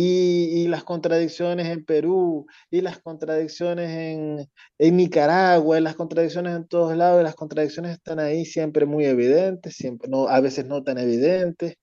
y, 0.62 0.68
las 0.68 0.84
contradicciones 0.84 1.66
en 1.68 1.84
Perú, 1.84 2.46
y 2.70 2.82
las 2.82 2.98
contradicciones 3.00 3.90
en, 3.90 4.48
en, 4.78 4.96
Nicaragua, 4.96 5.78
y 5.78 5.82
las 5.82 5.96
contradicciones 5.96 6.54
en 6.54 6.68
todos 6.68 6.96
lados, 6.96 7.20
y 7.20 7.24
las 7.24 7.34
contradicciones 7.34 7.92
están 7.92 8.20
ahí 8.20 8.44
siempre 8.44 8.86
muy 8.86 9.04
evidentes, 9.06 9.74
siempre, 9.74 10.08
no, 10.08 10.28
a 10.28 10.40
veces 10.40 10.66
no 10.66 10.84
tan 10.84 10.98
evidentes. 10.98 11.76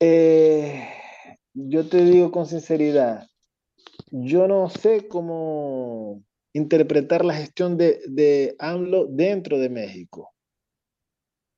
Eh, 0.00 0.88
yo 1.54 1.88
te 1.88 2.04
digo 2.04 2.30
con 2.30 2.46
sinceridad, 2.46 3.26
yo 4.10 4.46
no 4.46 4.68
sé 4.68 5.08
cómo, 5.08 6.22
interpretar 6.56 7.22
la 7.22 7.34
gestión 7.34 7.76
de, 7.76 8.00
de 8.08 8.56
AMLO 8.58 9.06
dentro 9.06 9.58
de 9.58 9.68
México. 9.68 10.32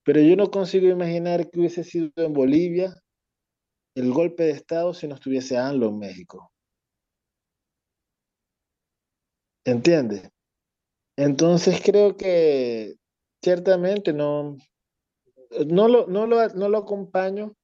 Pero 0.04 0.20
yo 0.20 0.34
no 0.34 0.50
consigo 0.50 0.88
imaginar 0.88 1.48
que 1.48 1.60
hubiese 1.60 1.84
sido 1.84 2.10
en 2.16 2.32
Bolivia 2.32 2.96
el 3.94 4.12
golpe 4.12 4.44
de 4.44 4.50
Estado 4.50 4.92
si 4.94 5.06
no 5.06 5.14
estuviese 5.14 5.56
AMLO 5.56 5.88
en 5.90 5.98
México. 5.98 6.50
¿Entiendes? 9.64 10.28
Entonces 11.16 11.80
creo 11.84 12.16
que 12.16 12.94
ciertamente 13.42 14.12
no, 14.12 14.56
no, 15.66 15.88
lo, 15.88 16.08
no, 16.08 16.26
lo, 16.26 16.48
no 16.48 16.68
lo 16.68 16.78
acompaño 16.78 17.54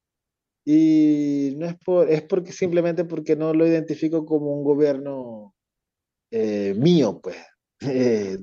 y 0.64 1.54
no 1.56 1.66
es, 1.66 1.76
por, 1.84 2.10
es 2.10 2.22
porque 2.22 2.52
simplemente 2.52 3.04
porque 3.04 3.34
no 3.34 3.52
lo 3.54 3.66
identifico 3.66 4.24
como 4.24 4.56
un 4.56 4.64
gobierno 4.64 5.53
eh, 6.30 6.74
mío, 6.76 7.20
pues. 7.22 7.36
Eh, 7.86 8.38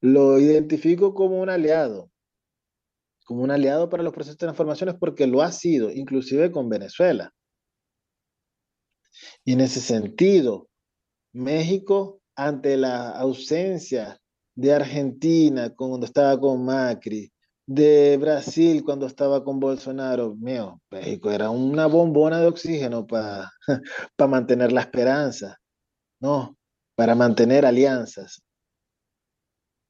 lo 0.00 0.38
identifico 0.38 1.14
como 1.14 1.40
un 1.40 1.48
aliado, 1.48 2.10
como 3.24 3.42
un 3.42 3.50
aliado 3.50 3.88
para 3.88 4.02
los 4.02 4.12
procesos 4.12 4.36
de 4.36 4.46
transformaciones 4.46 4.96
porque 5.00 5.26
lo 5.26 5.42
ha 5.42 5.50
sido, 5.52 5.90
inclusive 5.90 6.52
con 6.52 6.68
Venezuela. 6.68 7.32
Y 9.44 9.54
en 9.54 9.60
ese 9.60 9.80
sentido, 9.80 10.68
México, 11.32 12.20
ante 12.36 12.76
la 12.76 13.10
ausencia 13.10 14.18
de 14.54 14.72
Argentina 14.74 15.74
cuando 15.74 16.06
estaba 16.06 16.38
con 16.38 16.64
Macri, 16.64 17.32
de 17.66 18.16
Brasil 18.16 18.82
cuando 18.84 19.06
estaba 19.06 19.44
con 19.44 19.60
Bolsonaro, 19.60 20.34
mío, 20.34 20.80
México 20.90 21.30
era 21.30 21.50
una 21.50 21.86
bombona 21.86 22.40
de 22.40 22.48
oxígeno 22.48 23.06
para 23.06 23.48
mantener 24.28 24.72
la 24.72 24.80
esperanza, 24.80 25.59
¿no? 26.20 26.56
Para 26.96 27.14
mantener 27.14 27.66
alianzas. 27.66 28.42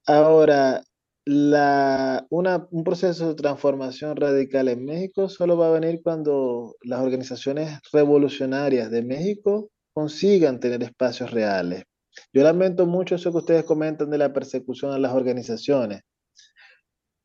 Ahora, 0.06 0.82
la, 1.24 2.26
una, 2.30 2.66
un 2.70 2.84
proceso 2.84 3.28
de 3.28 3.34
transformación 3.34 4.16
radical 4.16 4.68
en 4.68 4.84
México 4.84 5.28
solo 5.28 5.56
va 5.56 5.68
a 5.68 5.78
venir 5.78 6.00
cuando 6.02 6.76
las 6.82 7.00
organizaciones 7.00 7.78
revolucionarias 7.92 8.90
de 8.90 9.02
México 9.02 9.70
consigan 9.92 10.60
tener 10.60 10.82
espacios 10.82 11.30
reales. 11.30 11.84
Yo 12.32 12.42
lamento 12.42 12.86
mucho 12.86 13.14
eso 13.14 13.30
que 13.30 13.38
ustedes 13.38 13.64
comentan 13.64 14.10
de 14.10 14.18
la 14.18 14.32
persecución 14.32 14.92
a 14.92 14.98
las 14.98 15.12
organizaciones, 15.12 16.00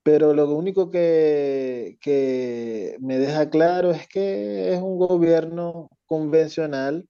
pero 0.03 0.34
lo 0.34 0.53
único 0.53 0.91
que, 0.91 1.97
que 2.01 2.97
me 2.99 3.18
deja 3.18 3.49
claro 3.49 3.91
es 3.91 4.08
que 4.08 4.74
es 4.74 4.80
un 4.80 4.99
gobierno 4.99 5.89
convencional, 6.06 7.08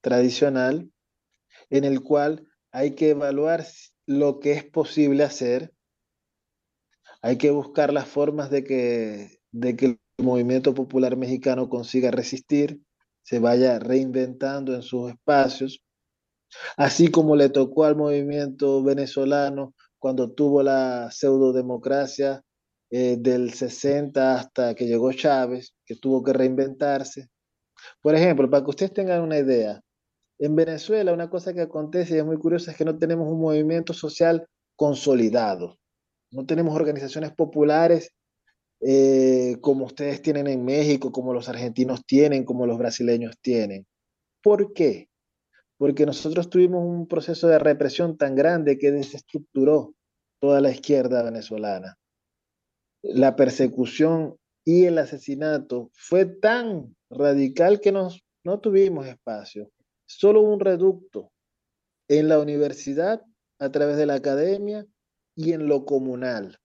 tradicional, 0.00 0.90
en 1.70 1.84
el 1.84 2.02
cual 2.02 2.48
hay 2.70 2.94
que 2.94 3.10
evaluar 3.10 3.66
lo 4.06 4.40
que 4.40 4.52
es 4.52 4.64
posible 4.64 5.24
hacer, 5.24 5.72
hay 7.22 7.36
que 7.36 7.50
buscar 7.50 7.92
las 7.92 8.06
formas 8.06 8.50
de 8.50 8.64
que, 8.64 9.40
de 9.50 9.76
que 9.76 9.86
el 9.86 9.98
movimiento 10.18 10.74
popular 10.74 11.16
mexicano 11.16 11.68
consiga 11.68 12.10
resistir, 12.10 12.80
se 13.22 13.38
vaya 13.38 13.78
reinventando 13.78 14.74
en 14.74 14.82
sus 14.82 15.10
espacios, 15.10 15.82
así 16.76 17.10
como 17.10 17.36
le 17.36 17.50
tocó 17.50 17.84
al 17.84 17.96
movimiento 17.96 18.82
venezolano 18.82 19.74
cuando 19.98 20.32
tuvo 20.32 20.62
la 20.62 21.10
pseudodemocracia 21.10 22.42
eh, 22.90 23.16
del 23.18 23.52
60 23.52 24.36
hasta 24.36 24.74
que 24.74 24.86
llegó 24.86 25.12
Chávez, 25.12 25.74
que 25.84 25.96
tuvo 25.96 26.22
que 26.22 26.32
reinventarse. 26.32 27.28
Por 28.00 28.14
ejemplo, 28.14 28.48
para 28.48 28.64
que 28.64 28.70
ustedes 28.70 28.92
tengan 28.92 29.22
una 29.22 29.38
idea, 29.38 29.80
en 30.38 30.56
Venezuela 30.56 31.12
una 31.12 31.30
cosa 31.30 31.52
que 31.52 31.62
acontece 31.62 32.14
y 32.14 32.18
es 32.18 32.24
muy 32.24 32.36
curiosa 32.36 32.70
es 32.70 32.76
que 32.76 32.84
no 32.84 32.98
tenemos 32.98 33.28
un 33.28 33.40
movimiento 33.40 33.92
social 33.92 34.46
consolidado, 34.76 35.78
no 36.30 36.46
tenemos 36.46 36.74
organizaciones 36.74 37.32
populares 37.32 38.12
eh, 38.80 39.56
como 39.60 39.86
ustedes 39.86 40.22
tienen 40.22 40.46
en 40.46 40.64
México, 40.64 41.10
como 41.10 41.34
los 41.34 41.48
argentinos 41.48 42.04
tienen, 42.06 42.44
como 42.44 42.66
los 42.66 42.78
brasileños 42.78 43.36
tienen. 43.40 43.86
¿Por 44.42 44.72
qué? 44.72 45.08
Porque 45.78 46.06
nosotros 46.06 46.48
tuvimos 46.48 46.84
un 46.84 47.08
proceso 47.08 47.48
de 47.48 47.58
represión 47.58 48.16
tan 48.16 48.36
grande 48.36 48.78
que 48.78 48.92
desestructuró 48.92 49.94
toda 50.40 50.60
la 50.60 50.70
izquierda 50.70 51.22
venezolana. 51.22 51.98
La 53.02 53.34
persecución 53.36 54.36
y 54.64 54.84
el 54.84 54.98
asesinato 54.98 55.90
fue 55.94 56.26
tan 56.26 56.94
radical 57.10 57.80
que 57.80 57.90
nos, 57.90 58.22
no 58.44 58.60
tuvimos 58.60 59.06
espacio. 59.06 59.70
Solo 60.08 60.40
un 60.40 60.58
reducto 60.58 61.30
en 62.08 62.28
la 62.28 62.40
universidad, 62.40 63.22
a 63.60 63.70
través 63.70 63.96
de 63.96 64.06
la 64.06 64.14
academia 64.14 64.86
y 65.34 65.52
en 65.52 65.68
lo 65.68 65.84
comunal 65.84 66.58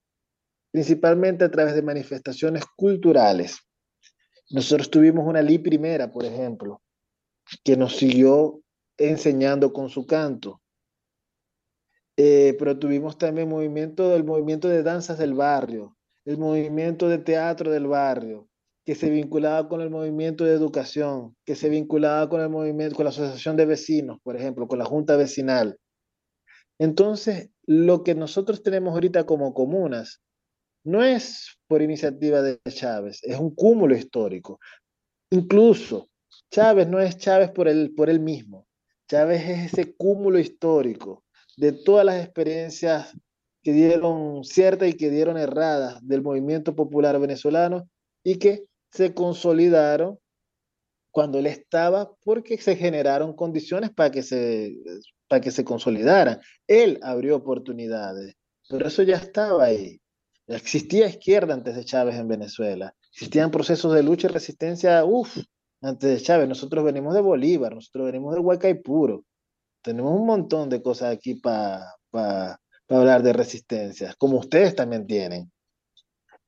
principalmente 0.74 1.44
a 1.44 1.50
través 1.52 1.76
de 1.76 1.82
manifestaciones 1.82 2.64
culturales. 2.74 3.58
Nosotros 4.50 4.90
tuvimos 4.90 5.24
una 5.24 5.40
Li 5.40 5.60
primera, 5.60 6.10
por 6.10 6.24
ejemplo, 6.24 6.82
que 7.62 7.76
nos 7.76 7.94
siguió 7.94 8.60
enseñando 8.98 9.72
con 9.72 9.88
su 9.88 10.04
canto. 10.04 10.60
Eh, 12.16 12.56
pero 12.58 12.76
tuvimos 12.76 13.18
también 13.18 13.48
movimiento, 13.48 14.16
el 14.16 14.24
movimiento 14.24 14.66
de 14.66 14.82
danzas 14.82 15.16
del 15.16 15.34
barrio, 15.34 15.96
el 16.24 16.38
movimiento 16.38 17.08
de 17.08 17.18
teatro 17.18 17.70
del 17.70 17.86
barrio, 17.86 18.48
que 18.84 18.94
se 18.94 19.08
vinculaba 19.08 19.68
con 19.68 19.80
el 19.80 19.90
movimiento 19.90 20.44
de 20.44 20.52
educación, 20.52 21.34
que 21.44 21.54
se 21.54 21.68
vinculaba 21.68 22.28
con 22.28 22.40
el 22.40 22.50
movimiento, 22.50 22.96
con 22.96 23.04
la 23.04 23.10
asociación 23.10 23.56
de 23.56 23.66
vecinos, 23.66 24.18
por 24.22 24.36
ejemplo, 24.36 24.68
con 24.68 24.78
la 24.78 24.84
junta 24.84 25.16
vecinal. 25.16 25.78
Entonces, 26.78 27.50
lo 27.66 28.02
que 28.02 28.14
nosotros 28.14 28.62
tenemos 28.62 28.92
ahorita 28.92 29.24
como 29.24 29.54
comunas 29.54 30.20
no 30.84 31.02
es 31.02 31.56
por 31.66 31.80
iniciativa 31.80 32.42
de 32.42 32.60
Chávez, 32.68 33.20
es 33.22 33.38
un 33.38 33.54
cúmulo 33.54 33.96
histórico. 33.96 34.60
Incluso 35.30 36.10
Chávez 36.50 36.86
no 36.86 37.00
es 37.00 37.16
Chávez 37.16 37.50
por 37.50 37.68
él, 37.68 37.94
por 37.96 38.10
él 38.10 38.20
mismo. 38.20 38.66
Chávez 39.08 39.48
es 39.48 39.72
ese 39.72 39.94
cúmulo 39.94 40.38
histórico 40.38 41.24
de 41.56 41.72
todas 41.72 42.04
las 42.04 42.22
experiencias 42.22 43.16
que 43.62 43.72
dieron 43.72 44.44
ciertas 44.44 44.88
y 44.88 44.94
que 44.94 45.08
dieron 45.08 45.38
erradas 45.38 46.06
del 46.06 46.22
movimiento 46.22 46.74
popular 46.74 47.18
venezolano 47.18 47.88
y 48.22 48.38
que 48.38 48.64
se 48.94 49.12
consolidaron 49.12 50.18
cuando 51.10 51.38
él 51.38 51.46
estaba 51.46 52.14
porque 52.24 52.58
se 52.58 52.76
generaron 52.76 53.34
condiciones 53.34 53.90
para 53.90 54.10
que 54.10 54.22
se, 54.22 54.76
para 55.28 55.40
que 55.40 55.50
se 55.50 55.64
consolidaran. 55.64 56.40
Él 56.68 57.00
abrió 57.02 57.36
oportunidades, 57.36 58.36
pero 58.68 58.86
eso 58.86 59.02
ya 59.02 59.16
estaba 59.16 59.64
ahí. 59.64 60.00
Existía 60.46 61.08
izquierda 61.08 61.54
antes 61.54 61.74
de 61.74 61.84
Chávez 61.84 62.16
en 62.16 62.28
Venezuela. 62.28 62.94
Existían 63.10 63.50
procesos 63.50 63.92
de 63.94 64.02
lucha 64.02 64.28
y 64.28 64.30
resistencia, 64.30 65.04
uff, 65.04 65.38
antes 65.80 66.10
de 66.10 66.20
Chávez. 66.20 66.48
Nosotros 66.48 66.84
venimos 66.84 67.14
de 67.14 67.20
Bolívar, 67.20 67.74
nosotros 67.74 68.06
venimos 68.06 68.34
de 68.34 68.40
Huacaipuro. 68.40 69.24
Tenemos 69.82 70.12
un 70.12 70.26
montón 70.26 70.68
de 70.68 70.82
cosas 70.82 71.12
aquí 71.12 71.34
para 71.34 71.96
hablar 72.88 73.22
de 73.22 73.32
resistencia, 73.32 74.14
como 74.18 74.38
ustedes 74.38 74.74
también 74.76 75.06
tienen. 75.06 75.50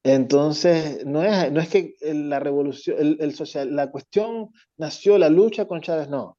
Entonces, 0.08 1.04
no 1.04 1.24
es, 1.24 1.50
no 1.50 1.60
es 1.60 1.68
que 1.68 1.96
la 2.00 2.38
revolución, 2.38 2.96
el, 3.18 3.34
social, 3.34 3.74
la 3.74 3.90
cuestión 3.90 4.50
nació, 4.76 5.18
la 5.18 5.28
lucha 5.28 5.64
con 5.64 5.80
Chávez, 5.80 6.08
no. 6.08 6.38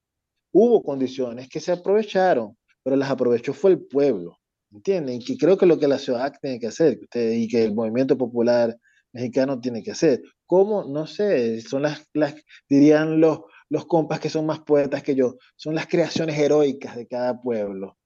Hubo 0.54 0.82
condiciones 0.82 1.50
que 1.50 1.60
se 1.60 1.74
aprovecharon, 1.74 2.58
pero 2.82 2.96
las 2.96 3.10
aprovechó 3.10 3.54
fue 3.54 3.72
el 3.72 3.86
pueblo. 3.86 4.38
¿Entienden? 4.72 5.20
Que 5.20 5.38
creo 5.38 5.58
que 5.58 5.66
lo 5.66 5.78
que 5.78 5.90
la 5.90 6.00
CIOAC 6.00 6.40
tiene 6.40 6.62
que 6.62 6.68
hacer 6.68 6.98
y 7.14 7.50
que 7.50 7.66
el 7.66 7.74
movimiento 7.74 8.18
popular 8.18 8.78
mexicano 9.12 9.60
tiene 9.60 9.84
que 9.84 9.92
hacer. 9.92 10.22
¿Cómo? 10.46 10.86
No 10.86 11.06
sé, 11.06 11.60
son 11.60 11.82
las, 11.82 12.08
las 12.14 12.36
dirían 12.70 13.20
los, 13.20 13.42
los 13.68 13.86
compas 13.86 14.22
que 14.22 14.30
son 14.30 14.46
más 14.46 14.62
poetas 14.62 15.04
que 15.04 15.14
yo, 15.14 15.36
son 15.58 15.76
las 15.76 15.88
creaciones 15.88 16.40
heroicas 16.40 16.96
de 16.96 17.06
cada 17.06 17.42
pueblo. 17.42 17.98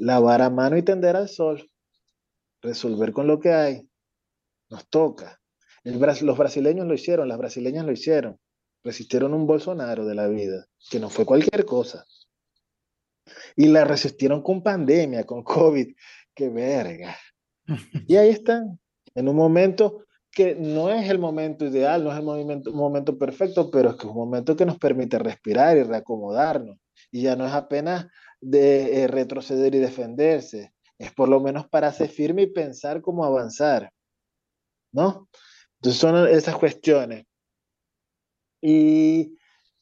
Lavar 0.00 0.42
a 0.42 0.50
mano 0.50 0.76
y 0.76 0.82
tender 0.82 1.14
al 1.14 1.28
sol, 1.28 1.64
resolver 2.60 3.12
con 3.12 3.28
lo 3.28 3.38
que 3.38 3.52
hay, 3.52 3.87
nos 4.68 4.88
toca. 4.88 5.40
Los 5.84 6.36
brasileños 6.36 6.86
lo 6.86 6.94
hicieron, 6.94 7.28
las 7.28 7.38
brasileñas 7.38 7.84
lo 7.84 7.92
hicieron, 7.92 8.38
resistieron 8.84 9.32
un 9.34 9.46
Bolsonaro 9.46 10.04
de 10.04 10.14
la 10.14 10.28
vida, 10.28 10.66
que 10.90 11.00
no 11.00 11.08
fue 11.08 11.24
cualquier 11.24 11.64
cosa. 11.64 12.04
Y 13.56 13.66
la 13.68 13.84
resistieron 13.84 14.42
con 14.42 14.62
pandemia, 14.62 15.24
con 15.24 15.42
COVID. 15.42 15.94
¡Qué 16.34 16.48
verga! 16.48 17.16
Y 18.06 18.16
ahí 18.16 18.30
están, 18.30 18.78
en 19.14 19.28
un 19.28 19.36
momento 19.36 20.04
que 20.30 20.54
no 20.54 20.90
es 20.90 21.08
el 21.10 21.18
momento 21.18 21.66
ideal, 21.66 22.04
no 22.04 22.12
es 22.12 22.18
el 22.18 22.24
momento, 22.24 22.72
momento 22.72 23.18
perfecto, 23.18 23.70
pero 23.70 23.90
es 23.90 24.04
un 24.04 24.14
momento 24.14 24.56
que 24.56 24.66
nos 24.66 24.78
permite 24.78 25.18
respirar 25.18 25.76
y 25.76 25.82
reacomodarnos. 25.82 26.78
Y 27.10 27.22
ya 27.22 27.36
no 27.36 27.46
es 27.46 27.52
apenas 27.52 28.06
de 28.40 29.02
eh, 29.02 29.06
retroceder 29.08 29.74
y 29.74 29.78
defenderse, 29.78 30.72
es 30.98 31.12
por 31.12 31.28
lo 31.28 31.40
menos 31.40 31.68
para 31.68 31.92
ser 31.92 32.08
firme 32.08 32.42
y 32.42 32.46
pensar 32.48 33.00
cómo 33.00 33.24
avanzar. 33.24 33.92
¿No? 34.92 35.28
Entonces 35.76 36.00
son 36.00 36.28
esas 36.28 36.56
cuestiones. 36.56 37.26
Y 38.60 39.36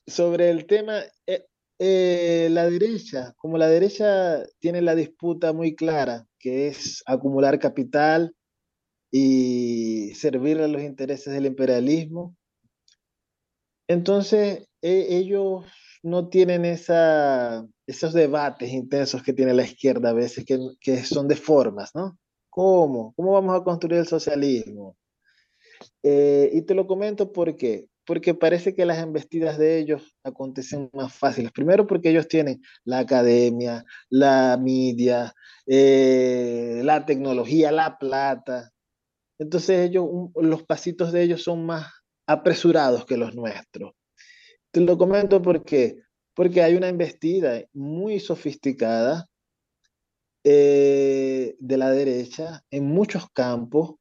sobre 0.07 0.51
el 0.51 0.67
tema, 0.67 1.01
eh, 1.27 1.47
eh, 1.79 2.49
la 2.51 2.69
derecha, 2.69 3.35
como 3.37 3.59
la 3.59 3.69
derecha 3.69 4.43
tiene 4.61 4.83
la 4.83 4.95
disputa 4.95 5.53
muy 5.53 5.75
clara, 5.75 6.27
que 6.39 6.69
es 6.69 7.03
acumular 7.07 7.59
capital 7.59 8.35
y 9.11 10.13
servir 10.15 10.61
a 10.61 10.69
los 10.69 10.83
intereses 10.83 11.33
del 11.33 11.47
imperialismo, 11.47 12.37
entonces 13.89 14.69
e, 14.83 15.17
ellos 15.17 15.65
no 16.03 16.29
tienen 16.29 16.65
esa, 16.65 17.67
esos 17.87 18.13
debates 18.13 18.71
intensos 18.73 19.23
que 19.23 19.33
tiene 19.33 19.55
la 19.55 19.65
izquierda 19.65 20.11
a 20.11 20.15
veces, 20.15 20.45
que, 20.45 20.59
que 20.81 21.05
son 21.05 21.29
de 21.29 21.37
formas, 21.37 21.95
¿no? 21.95 22.19
¿Cómo? 22.57 23.13
¿Cómo 23.15 23.33
vamos 23.33 23.55
a 23.55 23.63
construir 23.63 23.99
el 23.99 24.07
socialismo? 24.07 24.97
Eh, 26.03 26.49
y 26.55 26.63
te 26.63 26.75
lo 26.75 26.87
comento 26.87 27.31
porque 27.31 27.89
porque 28.07 28.33
parece 28.33 28.75
que 28.75 28.87
las 28.87 28.99
embestidas 28.99 29.59
de 29.59 29.79
ellos 29.79 30.17
acontecen 30.25 30.89
más 30.95 31.13
fáciles. 31.13 31.53
Primero 31.53 31.87
porque 31.87 32.09
ellos 32.09 32.29
tienen 32.29 32.63
la 32.85 33.01
academia, 33.01 33.85
la 34.09 34.57
media, 34.59 35.35
eh, 35.67 36.81
la 36.83 37.05
tecnología, 37.05 37.73
la 37.73 37.99
plata. 37.99 38.71
Entonces 39.39 39.91
ellos, 39.91 40.07
los 40.37 40.63
pasitos 40.63 41.13
de 41.13 41.25
ellos 41.25 41.43
son 41.43 41.67
más 41.67 41.93
apresurados 42.27 43.05
que 43.05 43.19
los 43.19 43.35
nuestros. 43.35 43.93
Te 44.71 44.81
lo 44.81 44.97
comento 44.97 45.43
porque, 45.43 45.97
porque 46.33 46.63
hay 46.63 46.75
una 46.75 46.89
embestida 46.89 47.63
muy 47.75 48.19
sofisticada 48.19 49.29
eh, 50.49 51.57
de 51.59 51.77
la 51.77 51.91
derecha 51.91 52.63
en 52.71 52.87
muchos 52.87 53.29
campos 53.33 53.97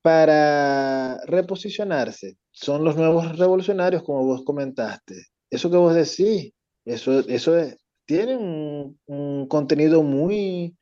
para 0.00 1.20
reposicionarse. 1.26 2.38
Son 2.52 2.82
los 2.82 2.96
nuevos 2.96 3.36
revolucionarios, 3.36 4.02
como 4.02 4.24
vos 4.24 4.44
comentaste. 4.46 5.26
Eso 5.50 5.70
que 5.70 5.76
vos 5.76 5.94
decís, 5.94 6.54
eso, 6.86 7.18
eso 7.28 7.58
es, 7.58 7.76
tiene 8.06 8.34
un, 8.34 9.46
contenido 9.46 10.02
muy, 10.02 10.74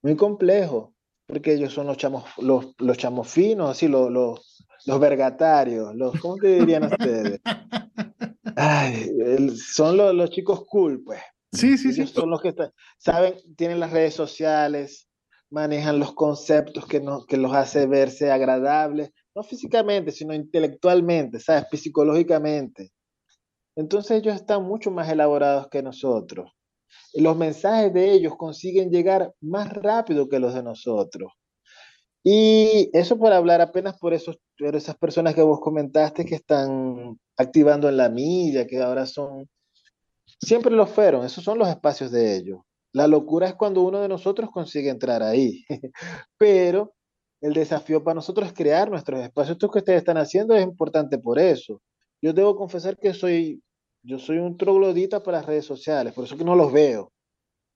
muy 0.00 0.14
complejo, 0.14 0.94
porque 1.26 1.54
ellos 1.54 1.72
son 1.72 1.88
los 1.88 1.96
chamos, 1.96 2.22
los, 2.38 2.76
los 2.78 2.96
chamos 2.96 3.32
finos, 3.32 3.70
así, 3.70 3.88
los, 3.88 4.12
los, 4.12 4.64
los 4.86 5.00
vergatarios, 5.00 5.92
los, 5.96 6.20
¿cómo 6.20 6.36
que 6.36 6.60
dirían 6.60 6.84
ustedes? 6.84 7.40
son 9.74 9.96
los, 9.96 10.14
los, 10.14 10.30
chicos 10.30 10.64
cool, 10.66 11.02
pues. 11.02 11.20
Sí, 11.52 11.76
sí, 11.76 11.92
sí. 11.92 12.06
Son 12.06 12.30
los 12.30 12.40
que 12.40 12.54
saben, 12.98 13.34
tienen 13.56 13.78
las 13.78 13.92
redes 13.92 14.14
sociales, 14.14 15.08
manejan 15.50 15.98
los 15.98 16.14
conceptos 16.14 16.86
que, 16.86 17.00
no, 17.00 17.26
que 17.26 17.36
los 17.36 17.52
hace 17.52 17.86
verse 17.86 18.30
agradables, 18.30 19.10
no 19.34 19.42
físicamente, 19.42 20.10
sino 20.10 20.32
intelectualmente, 20.34 21.38
¿sabes? 21.40 21.66
Psicológicamente. 21.72 22.90
Entonces 23.76 24.18
ellos 24.18 24.34
están 24.34 24.64
mucho 24.64 24.90
más 24.90 25.08
elaborados 25.10 25.68
que 25.68 25.82
nosotros. 25.82 26.50
Los 27.14 27.36
mensajes 27.36 27.92
de 27.92 28.12
ellos 28.12 28.34
consiguen 28.36 28.90
llegar 28.90 29.32
más 29.40 29.72
rápido 29.72 30.28
que 30.28 30.38
los 30.38 30.54
de 30.54 30.62
nosotros. 30.62 31.32
Y 32.24 32.88
eso 32.92 33.18
por 33.18 33.32
hablar 33.32 33.60
apenas 33.60 33.98
por, 33.98 34.14
esos, 34.14 34.38
por 34.58 34.76
esas 34.76 34.96
personas 34.96 35.34
que 35.34 35.42
vos 35.42 35.60
comentaste 35.60 36.24
que 36.24 36.36
están 36.36 37.18
activando 37.36 37.88
en 37.88 37.96
la 37.96 38.08
media, 38.08 38.66
que 38.66 38.80
ahora 38.80 39.06
son, 39.06 39.48
siempre 40.42 40.74
lo 40.74 40.86
fueron, 40.86 41.24
esos 41.24 41.44
son 41.44 41.58
los 41.58 41.68
espacios 41.68 42.10
de 42.10 42.36
ellos. 42.36 42.60
La 42.92 43.06
locura 43.06 43.48
es 43.48 43.54
cuando 43.54 43.82
uno 43.82 44.00
de 44.00 44.08
nosotros 44.08 44.50
consigue 44.50 44.90
entrar 44.90 45.22
ahí, 45.22 45.64
pero 46.36 46.94
el 47.40 47.54
desafío 47.54 48.04
para 48.04 48.16
nosotros 48.16 48.48
es 48.48 48.52
crear 48.52 48.90
nuestros 48.90 49.20
espacios. 49.20 49.54
Esto 49.54 49.70
que 49.70 49.78
ustedes 49.78 49.98
están 49.98 50.18
haciendo 50.18 50.54
es 50.54 50.62
importante 50.62 51.18
por 51.18 51.38
eso. 51.38 51.80
Yo 52.20 52.32
debo 52.32 52.56
confesar 52.56 52.98
que 52.98 53.14
soy, 53.14 53.62
yo 54.04 54.18
soy 54.18 54.38
un 54.38 54.56
troglodita 54.56 55.22
para 55.22 55.38
las 55.38 55.46
redes 55.46 55.64
sociales, 55.64 56.12
por 56.12 56.24
eso 56.24 56.36
que 56.36 56.44
no 56.44 56.54
los 56.54 56.72
veo, 56.72 57.12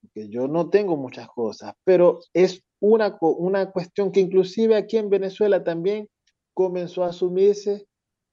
porque 0.01 0.29
yo 0.29 0.47
no 0.47 0.69
tengo 0.69 0.97
muchas 0.97 1.29
cosas, 1.29 1.73
pero 1.85 2.21
es 2.33 2.63
una, 2.81 3.17
una 3.21 3.71
cuestión 3.73 4.13
que 4.13 4.21
inclusive 4.21 4.77
aquí 4.77 4.99
en 4.99 5.09
Venezuela 5.09 5.65
también 5.65 6.09
comenzó 6.55 7.05
a 7.05 7.09
asumirse 7.09 7.87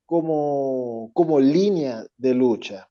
como, 0.05 1.09
como 1.13 1.39
línea 1.39 2.05
de 2.17 2.33
lucha. 2.35 2.87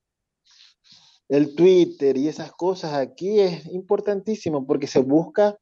El 1.28 1.54
Twitter 1.54 2.16
y 2.16 2.28
esas 2.28 2.52
cosas 2.52 2.94
aquí 2.94 3.40
es 3.40 3.66
importantísimo 3.66 4.66
porque 4.66 4.86
se 4.86 5.00
busca 5.00 5.56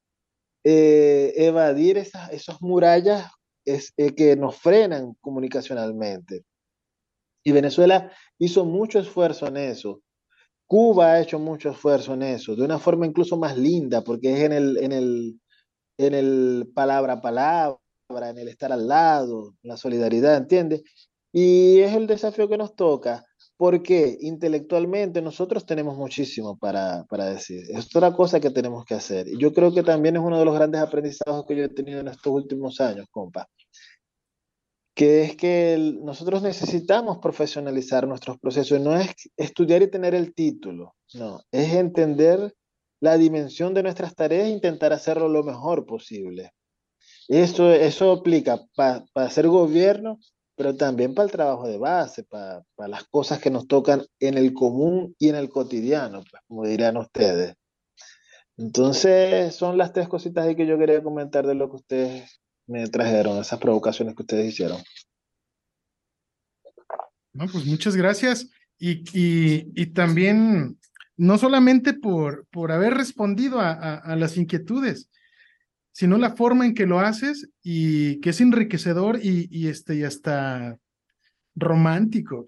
eh, 0.65 1.33
evadir 1.37 1.97
esas, 1.97 2.31
esas 2.33 2.61
murallas 2.61 3.31
es, 3.65 3.93
eh, 3.97 4.15
que 4.15 4.37
nos 4.37 4.57
frenan 4.57 5.15
comunicacionalmente. 5.21 6.45
Y 7.45 7.53
Venezuela 7.53 8.13
hizo 8.39 8.65
mucho 8.65 8.99
esfuerzo 8.99 9.47
en 9.47 9.57
eso. 9.57 10.03
Cuba 10.67 11.13
ha 11.13 11.21
hecho 11.21 11.39
mucho 11.39 11.71
esfuerzo 11.71 12.15
en 12.15 12.23
eso, 12.23 12.55
de 12.55 12.65
una 12.65 12.79
forma 12.79 13.07
incluso 13.07 13.37
más 13.37 13.57
linda, 13.57 14.03
porque 14.03 14.33
es 14.35 14.41
en 14.41 14.53
el, 14.53 14.77
en 14.79 14.93
el, 14.93 15.41
en 15.99 16.15
el 16.15 16.71
palabra 16.75 17.15
a 17.15 17.21
palabra, 17.21 17.79
en 18.31 18.39
el 18.39 18.49
estar 18.49 18.73
al 18.73 18.87
lado, 18.87 19.57
la 19.63 19.77
solidaridad, 19.77 20.37
¿entiendes? 20.37 20.83
Y 21.33 21.81
es 21.81 21.95
el 21.95 22.07
desafío 22.07 22.49
que 22.49 22.57
nos 22.57 22.77
toca, 22.77 23.25
porque 23.61 24.17
intelectualmente 24.23 25.21
nosotros 25.21 25.67
tenemos 25.67 25.95
muchísimo 25.95 26.57
para, 26.57 27.05
para 27.11 27.27
decir. 27.27 27.63
Es 27.69 27.95
otra 27.95 28.11
cosa 28.11 28.41
que 28.41 28.49
tenemos 28.49 28.87
que 28.87 28.95
hacer. 28.95 29.29
Y 29.29 29.37
yo 29.37 29.53
creo 29.53 29.71
que 29.75 29.83
también 29.83 30.17
es 30.17 30.23
uno 30.23 30.39
de 30.39 30.47
los 30.47 30.55
grandes 30.55 30.81
aprendizajes 30.81 31.45
que 31.47 31.57
yo 31.57 31.65
he 31.65 31.69
tenido 31.69 32.01
en 32.01 32.09
estos 32.09 32.33
últimos 32.33 32.81
años, 32.81 33.07
compa 33.11 33.47
que 34.95 35.23
es 35.23 35.37
que 35.37 35.97
nosotros 36.03 36.43
necesitamos 36.43 37.19
profesionalizar 37.19 38.09
nuestros 38.09 38.39
procesos, 38.39 38.81
no 38.81 38.97
es 38.97 39.11
estudiar 39.37 39.83
y 39.83 39.91
tener 39.91 40.15
el 40.15 40.35
título, 40.35 40.95
no, 41.15 41.41
es 41.53 41.75
entender 41.75 42.55
la 42.99 43.17
dimensión 43.19 43.75
de 43.75 43.83
nuestras 43.83 44.15
tareas 44.15 44.47
e 44.47 44.51
intentar 44.51 44.93
hacerlo 44.95 45.29
lo 45.29 45.43
mejor 45.43 45.85
posible. 45.87 46.53
Eso, 47.29 47.71
eso 47.73 48.13
aplica 48.13 48.61
para 48.75 49.05
hacer 49.15 49.49
gobierno, 49.49 50.19
pero 50.61 50.77
también 50.77 51.15
para 51.15 51.25
el 51.25 51.33
trabajo 51.33 51.67
de 51.67 51.79
base, 51.79 52.23
para, 52.23 52.63
las 52.77 53.05
cosas 53.05 53.39
que 53.39 53.49
nos 53.49 53.67
tocan 53.67 54.05
en 54.19 54.37
el 54.37 54.53
común 54.53 55.17
y 55.19 55.31
en 55.31 55.37
el 55.37 55.49
cotidiano, 55.49 56.23
pues, 56.31 56.43
como 56.47 56.67
dirán 56.67 56.99
ustedes. 56.99 57.57
Entonces, 58.59 59.55
son 59.55 59.79
las 59.79 59.95
tres 59.95 60.07
cositas 60.07 60.47
ahí 60.47 60.55
que 60.55 60.67
yo 60.67 60.77
quería 60.77 61.03
comentar 61.03 61.47
de 61.47 61.55
lo 61.55 61.71
que 61.71 61.77
ustedes 61.77 62.43
me 62.67 62.87
trajeron, 62.89 63.39
esas 63.39 63.59
provocaciones 63.59 64.15
que 64.15 64.21
ustedes 64.21 64.53
hicieron. 64.53 64.77
No, 67.33 67.47
pues 67.51 67.65
muchas 67.65 67.97
gracias. 67.97 68.51
Y, 68.79 69.03
y, 69.15 69.87
también, 69.95 70.79
no 71.17 71.39
solamente 71.39 71.95
por, 71.95 72.47
por 72.49 72.71
haber 72.71 72.93
respondido 72.93 73.61
a, 73.61 73.73
a, 73.73 74.15
las 74.15 74.37
inquietudes, 74.37 75.09
sino 75.93 76.19
la 76.19 76.37
forma 76.37 76.67
en 76.67 76.75
que 76.75 76.87
lo 76.87 77.01
haces 77.01 77.49
y 77.63 78.21
que 78.21 78.31
es 78.31 78.41
enriquecedor 78.41 79.19
y, 79.23 79.69
este, 79.69 79.97
y 79.97 80.05
hasta 80.05 80.79
romántico. 81.55 82.45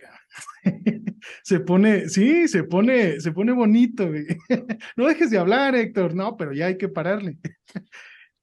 se 1.43 1.61
pone, 1.61 2.09
sí, 2.09 2.49
se 2.49 2.64
pone, 2.64 3.20
se 3.20 3.32
pone 3.32 3.53
bonito. 3.53 4.09
no 4.97 5.07
dejes 5.07 5.30
de 5.30 5.38
hablar, 5.38 5.74
Héctor. 5.74 6.14
No, 6.14 6.36
pero 6.36 6.53
ya 6.53 6.66
hay 6.66 6.78
que 6.78 6.88
pararle. 6.88 7.38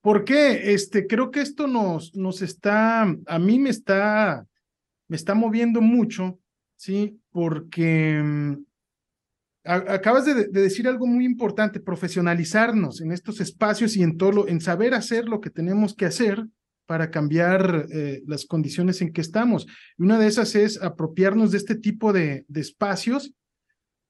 ¿Por 0.01 0.23
qué? 0.23 0.73
Este, 0.73 1.07
creo 1.07 1.29
que 1.31 1.41
esto 1.41 1.67
nos, 1.67 2.15
nos 2.15 2.41
está, 2.41 3.01
a 3.01 3.39
mí 3.39 3.59
me 3.59 3.69
está, 3.69 4.45
me 5.07 5.17
está 5.17 5.33
moviendo 5.33 5.81
mucho, 5.81 6.39
¿sí? 6.77 7.19
Porque 7.31 8.21
mm, 8.23 8.63
acabas 9.63 10.25
de, 10.25 10.47
decir 10.47 10.87
algo 10.87 11.05
muy 11.05 11.25
importante, 11.25 11.79
profesionalizarnos 11.79 13.01
en 13.01 13.11
estos 13.11 13.41
espacios 13.41 13.95
y 13.95 14.03
en 14.03 14.17
todo 14.17 14.47
en 14.47 14.61
saber 14.61 14.93
hacer 14.93 15.27
lo 15.27 15.41
que 15.41 15.49
tenemos 15.49 15.95
que 15.95 16.05
hacer 16.05 16.45
para 16.85 17.11
cambiar 17.11 17.85
eh, 17.91 18.23
las 18.25 18.45
condiciones 18.45 19.01
en 19.01 19.13
que 19.13 19.21
estamos. 19.21 19.67
Una 19.97 20.17
de 20.17 20.27
esas 20.27 20.55
es 20.55 20.81
apropiarnos 20.81 21.51
de 21.51 21.57
este 21.57 21.75
tipo 21.75 22.11
de, 22.13 22.45
espacios 22.55 23.31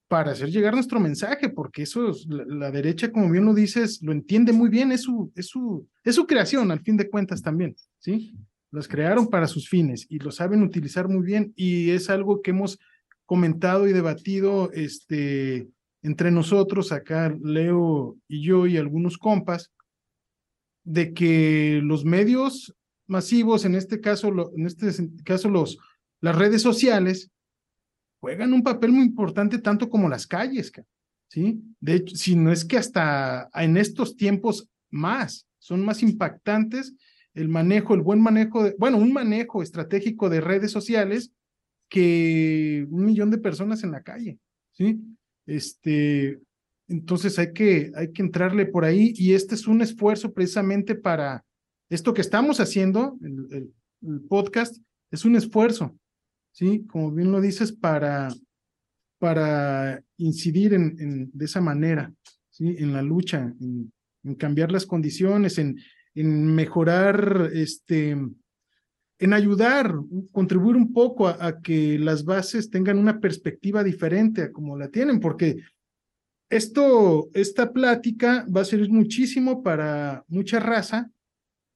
para 0.07 0.31
hacer 0.31 0.49
llegar 0.49 0.73
nuestro 0.73 0.99
mensaje, 0.99 1.49
porque 1.49 1.83
eso 1.83 2.09
es, 2.09 2.25
la, 2.27 2.71
derecha, 2.71 3.11
como 3.11 3.29
bien 3.29 3.45
lo 3.45 3.53
dices, 3.53 4.01
lo 4.01 4.11
entiende 4.11 4.53
muy 4.53 4.69
bien, 4.69 4.91
es 4.91 5.01
su, 5.01 5.31
es 5.35 5.47
su, 5.47 5.87
es 6.03 6.15
su 6.15 6.25
creación, 6.25 6.71
al 6.71 6.79
fin 6.79 6.95
de 6.95 7.09
cuentas 7.09 7.41
también, 7.41 7.75
¿sí? 7.99 8.33
Las 8.71 8.87
crearon 8.87 9.27
para 9.27 9.47
sus 9.47 9.67
fines 9.67 10.05
y 10.09 10.19
lo 10.19 10.31
saben 10.31 10.63
utilizar 10.63 11.09
muy 11.09 11.23
bien 11.23 11.51
y 11.55 11.89
es 11.89 12.09
algo 12.09 12.41
que 12.41 12.51
hemos 12.51 12.79
comentado 13.29 13.87
y 13.87 13.93
debatido 13.93 14.71
este, 14.71 15.69
entre 16.01 16.31
nosotros, 16.31 16.91
acá 16.91 17.31
Leo 17.43 18.17
y 18.27 18.41
yo 18.41 18.65
y 18.65 18.75
algunos 18.75 19.19
compas, 19.19 19.71
de 20.83 21.13
que 21.13 21.79
los 21.83 22.05
medios 22.05 22.75
masivos, 23.05 23.65
en 23.65 23.75
este 23.75 24.01
caso, 24.01 24.51
en 24.57 24.65
este 24.65 24.91
caso 25.23 25.47
los, 25.47 25.77
las 26.21 26.35
redes 26.35 26.63
sociales, 26.63 27.29
juegan 28.19 28.51
un 28.51 28.63
papel 28.63 28.93
muy 28.93 29.05
importante 29.05 29.59
tanto 29.59 29.91
como 29.91 30.09
las 30.09 30.25
calles, 30.25 30.71
¿sí? 31.27 31.61
De 31.79 31.97
hecho, 31.97 32.15
si 32.15 32.35
no 32.35 32.51
es 32.51 32.65
que 32.65 32.77
hasta 32.77 33.47
en 33.53 33.77
estos 33.77 34.15
tiempos 34.15 34.67
más, 34.89 35.45
son 35.59 35.85
más 35.85 36.01
impactantes 36.01 36.95
el 37.35 37.47
manejo, 37.47 37.93
el 37.93 38.01
buen 38.01 38.21
manejo, 38.21 38.63
de, 38.63 38.75
bueno, 38.79 38.97
un 38.97 39.13
manejo 39.13 39.61
estratégico 39.61 40.31
de 40.31 40.41
redes 40.41 40.71
sociales 40.71 41.31
que 41.89 42.85
un 42.89 43.05
millón 43.05 43.31
de 43.31 43.37
personas 43.37 43.83
en 43.83 43.91
la 43.91 44.03
calle, 44.03 44.37
¿sí? 44.71 44.99
Este, 45.45 46.39
entonces 46.87 47.37
hay 47.39 47.53
que, 47.53 47.91
hay 47.95 48.11
que 48.11 48.21
entrarle 48.21 48.65
por 48.65 48.85
ahí 48.85 49.13
y 49.15 49.33
este 49.33 49.55
es 49.55 49.67
un 49.67 49.81
esfuerzo 49.81 50.33
precisamente 50.33 50.95
para 50.95 51.43
esto 51.89 52.13
que 52.13 52.21
estamos 52.21 52.59
haciendo, 52.59 53.17
el 53.21 54.21
podcast, 54.29 54.77
es 55.11 55.25
un 55.25 55.35
esfuerzo 55.35 55.99
¿sí? 56.51 56.85
Como 56.87 57.11
bien 57.11 57.31
lo 57.31 57.41
dices, 57.41 57.71
para, 57.71 58.29
para 59.17 60.03
incidir 60.17 60.73
en, 60.73 61.29
de 61.31 61.45
esa 61.45 61.61
manera, 61.61 62.13
¿sí? 62.49 62.75
En 62.79 62.93
la 62.93 63.01
lucha, 63.01 63.53
en, 63.59 63.91
cambiar 64.37 64.71
las 64.71 64.85
condiciones, 64.85 65.57
en, 65.57 65.79
en 66.13 66.53
mejorar, 66.53 67.49
este, 67.53 68.17
en 69.19 69.33
ayudar, 69.33 69.93
contribuir 70.31 70.77
un 70.77 70.93
poco 70.93 71.27
a, 71.27 71.61
que 71.61 71.99
las 71.99 72.23
bases 72.23 72.69
tengan 72.69 72.97
una 72.97 73.19
perspectiva 73.19 73.83
diferente 73.83 74.43
a 74.43 74.51
como 74.51 74.77
la 74.77 74.87
tienen, 74.87 75.19
porque 75.19 75.57
esto, 76.49 77.29
esta 77.33 77.73
plática 77.73 78.45
va 78.55 78.61
a 78.61 78.65
servir 78.65 78.89
muchísimo 78.89 79.61
para 79.61 80.23
mucha 80.29 80.59
raza 80.59 81.11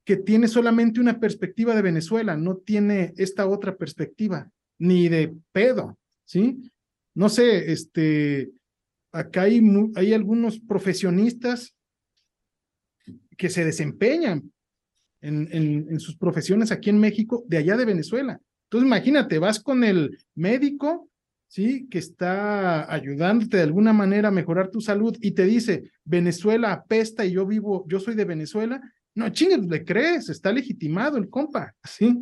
que 0.06 0.16
tiene 0.16 0.48
solamente 0.48 1.02
una 1.02 1.20
perspectiva 1.20 1.76
de 1.76 1.82
Venezuela, 1.82 2.38
no 2.38 2.58
tiene 2.58 3.14
esta 3.18 3.46
otra 3.46 3.76
perspectiva 3.76 4.50
ni 4.80 5.10
de 5.10 5.36
pedo, 5.52 5.98
¿sí? 6.26 6.72
No 7.14 7.30
sé, 7.30 7.72
este, 7.72 8.52
acá 9.12 9.44
hay, 9.44 9.62
hay 9.96 10.14
algunos 10.14 10.60
profesionistas 10.60 11.76
que 13.38 13.50
se 13.50 13.66
desempeñan 13.66 14.52
en, 15.24 15.99
sus 15.99 16.17
profesiones 16.17 16.71
aquí 16.71 16.89
en 16.89 16.99
México 16.99 17.43
de 17.47 17.57
allá 17.57 17.78
de 17.78 17.86
Venezuela. 17.86 18.39
Entonces, 18.65 18.88
imagínate, 18.88 19.39
vas 19.39 19.59
con 19.59 19.84
el 19.84 20.17
médico, 20.36 21.09
¿sí? 21.47 21.88
Que 21.89 21.99
está 21.99 22.91
ayudándote 22.93 23.57
de 23.57 23.63
alguna 23.63 23.93
manera 23.93 24.28
a 24.28 24.32
mejorar 24.32 24.69
tu 24.69 24.82
salud 24.82 25.17
y 25.21 25.32
te 25.32 25.45
dice, 25.45 25.91
Venezuela 26.03 26.71
apesta 26.71 27.26
y 27.26 27.32
yo 27.32 27.45
vivo, 27.45 27.86
yo 27.88 27.99
soy 27.99 28.15
de 28.15 28.26
Venezuela. 28.26 28.82
No, 29.15 29.30
chingues, 29.30 29.65
le 29.65 29.86
crees, 29.86 30.30
está 30.30 30.51
legitimado 30.51 31.17
el 31.17 31.30
compa, 31.30 31.74
¿sí? 31.84 32.19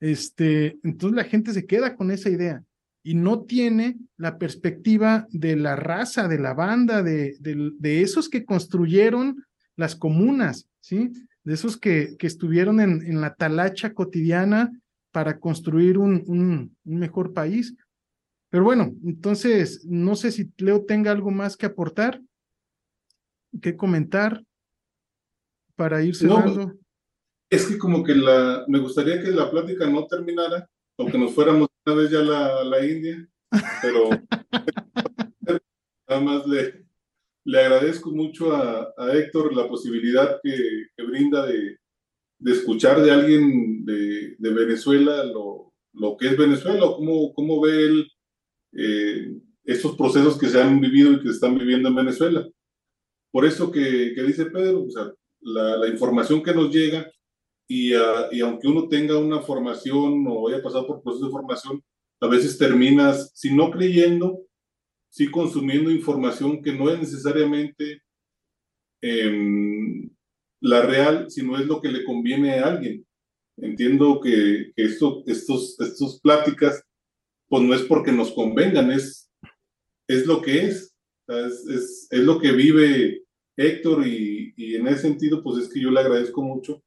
Este, 0.00 0.78
entonces 0.82 1.16
la 1.16 1.24
gente 1.24 1.52
se 1.52 1.66
queda 1.66 1.96
con 1.96 2.10
esa 2.10 2.30
idea 2.30 2.62
y 3.02 3.14
no 3.14 3.42
tiene 3.42 3.96
la 4.16 4.38
perspectiva 4.38 5.26
de 5.30 5.56
la 5.56 5.76
raza, 5.76 6.26
de 6.26 6.38
la 6.38 6.54
banda, 6.54 7.02
de, 7.02 7.36
de, 7.40 8.02
esos 8.02 8.30
que 8.30 8.44
construyeron 8.46 9.44
las 9.76 9.94
comunas, 9.94 10.68
¿sí? 10.80 11.10
De 11.44 11.54
esos 11.54 11.76
que, 11.76 12.16
que 12.18 12.26
estuvieron 12.26 12.80
en, 12.80 13.02
en, 13.06 13.20
la 13.20 13.34
talacha 13.34 13.92
cotidiana 13.92 14.72
para 15.12 15.38
construir 15.38 15.98
un, 15.98 16.24
un, 16.26 16.76
mejor 16.84 17.34
país. 17.34 17.76
Pero 18.50 18.64
bueno, 18.64 18.94
entonces, 19.04 19.84
no 19.84 20.16
sé 20.16 20.32
si 20.32 20.50
Leo 20.56 20.84
tenga 20.84 21.10
algo 21.10 21.30
más 21.30 21.56
que 21.56 21.66
aportar, 21.66 22.20
que 23.60 23.76
comentar 23.76 24.42
para 25.76 26.02
ir 26.02 26.14
cerrando. 26.14 26.72
es 27.50 27.66
que 27.66 27.78
como 27.78 28.02
que 28.02 28.14
la, 28.14 28.64
me 28.68 28.78
gustaría 28.78 29.22
que 29.22 29.30
la 29.30 29.50
plática 29.50 29.88
no 29.88 30.06
terminara, 30.06 30.68
aunque 30.98 31.18
nos 31.18 31.34
fuéramos 31.34 31.68
una 31.84 31.96
vez 31.96 32.10
ya 32.10 32.20
la, 32.20 32.64
la 32.64 32.86
India, 32.86 33.28
pero 33.82 34.10
nada 36.08 36.20
más 36.20 36.46
le, 36.46 36.84
le 37.44 37.60
agradezco 37.60 38.10
mucho 38.10 38.54
a, 38.54 38.92
a 38.96 39.12
Héctor 39.12 39.54
la 39.54 39.68
posibilidad 39.68 40.40
que, 40.42 40.86
brinda 41.04 41.46
de, 41.46 41.78
escuchar 42.46 43.02
de 43.02 43.10
alguien 43.10 43.84
de, 43.84 44.36
Venezuela 44.38 45.24
lo, 45.24 46.16
que 46.18 46.28
es 46.28 46.36
Venezuela, 46.36 46.86
cómo, 46.96 47.32
cómo 47.34 47.60
ve 47.60 47.84
él 47.84 48.12
eh, 48.72 49.36
estos 49.64 49.96
procesos 49.96 50.38
que 50.38 50.48
se 50.48 50.60
han 50.60 50.80
vivido 50.80 51.12
y 51.12 51.18
que 51.18 51.28
se 51.28 51.34
están 51.34 51.56
viviendo 51.58 51.88
en 51.88 51.94
Venezuela. 51.94 52.48
Por 53.30 53.44
eso 53.44 53.70
que, 53.70 54.14
dice 54.26 54.46
Pedro, 54.46 54.84
o 54.84 54.90
sea, 54.90 55.12
la, 55.40 55.88
información 55.88 56.42
que 56.42 56.54
nos 56.54 56.72
llega 56.72 57.10
y, 57.68 57.92
y, 57.92 58.40
aunque 58.40 58.68
uno 58.68 58.88
tenga 58.88 59.18
una 59.18 59.40
formación 59.40 60.24
o 60.28 60.48
haya 60.48 60.62
pasado 60.62 60.86
por 60.86 61.02
procesos 61.02 61.28
de 61.28 61.32
formación, 61.32 61.82
a 62.20 62.26
veces 62.26 62.56
terminas, 62.56 63.32
si 63.34 63.54
no 63.54 63.70
creyendo, 63.70 64.40
sí 65.14 65.30
consumiendo 65.30 65.92
información 65.92 66.60
que 66.60 66.72
no 66.72 66.90
es 66.90 66.98
necesariamente 66.98 68.02
eh, 69.00 70.10
la 70.60 70.82
real, 70.82 71.30
sino 71.30 71.56
es 71.56 71.66
lo 71.66 71.80
que 71.80 71.88
le 71.88 72.04
conviene 72.04 72.58
a 72.58 72.66
alguien. 72.66 73.06
Entiendo 73.56 74.20
que, 74.20 74.72
que 74.74 74.82
esto, 74.82 75.22
estos, 75.28 75.78
estos 75.78 76.20
pláticas, 76.20 76.82
pues 77.48 77.62
no 77.62 77.74
es 77.74 77.82
porque 77.82 78.10
nos 78.10 78.32
convengan, 78.32 78.90
es, 78.90 79.30
es 80.08 80.26
lo 80.26 80.42
que 80.42 80.64
es. 80.64 80.96
Es, 81.28 81.66
es, 81.68 82.08
es 82.10 82.20
lo 82.20 82.40
que 82.40 82.50
vive 82.50 83.22
Héctor 83.56 84.04
y, 84.04 84.52
y 84.56 84.74
en 84.74 84.88
ese 84.88 85.02
sentido, 85.02 85.44
pues 85.44 85.62
es 85.62 85.72
que 85.72 85.80
yo 85.80 85.92
le 85.92 86.00
agradezco 86.00 86.42
mucho 86.42 86.82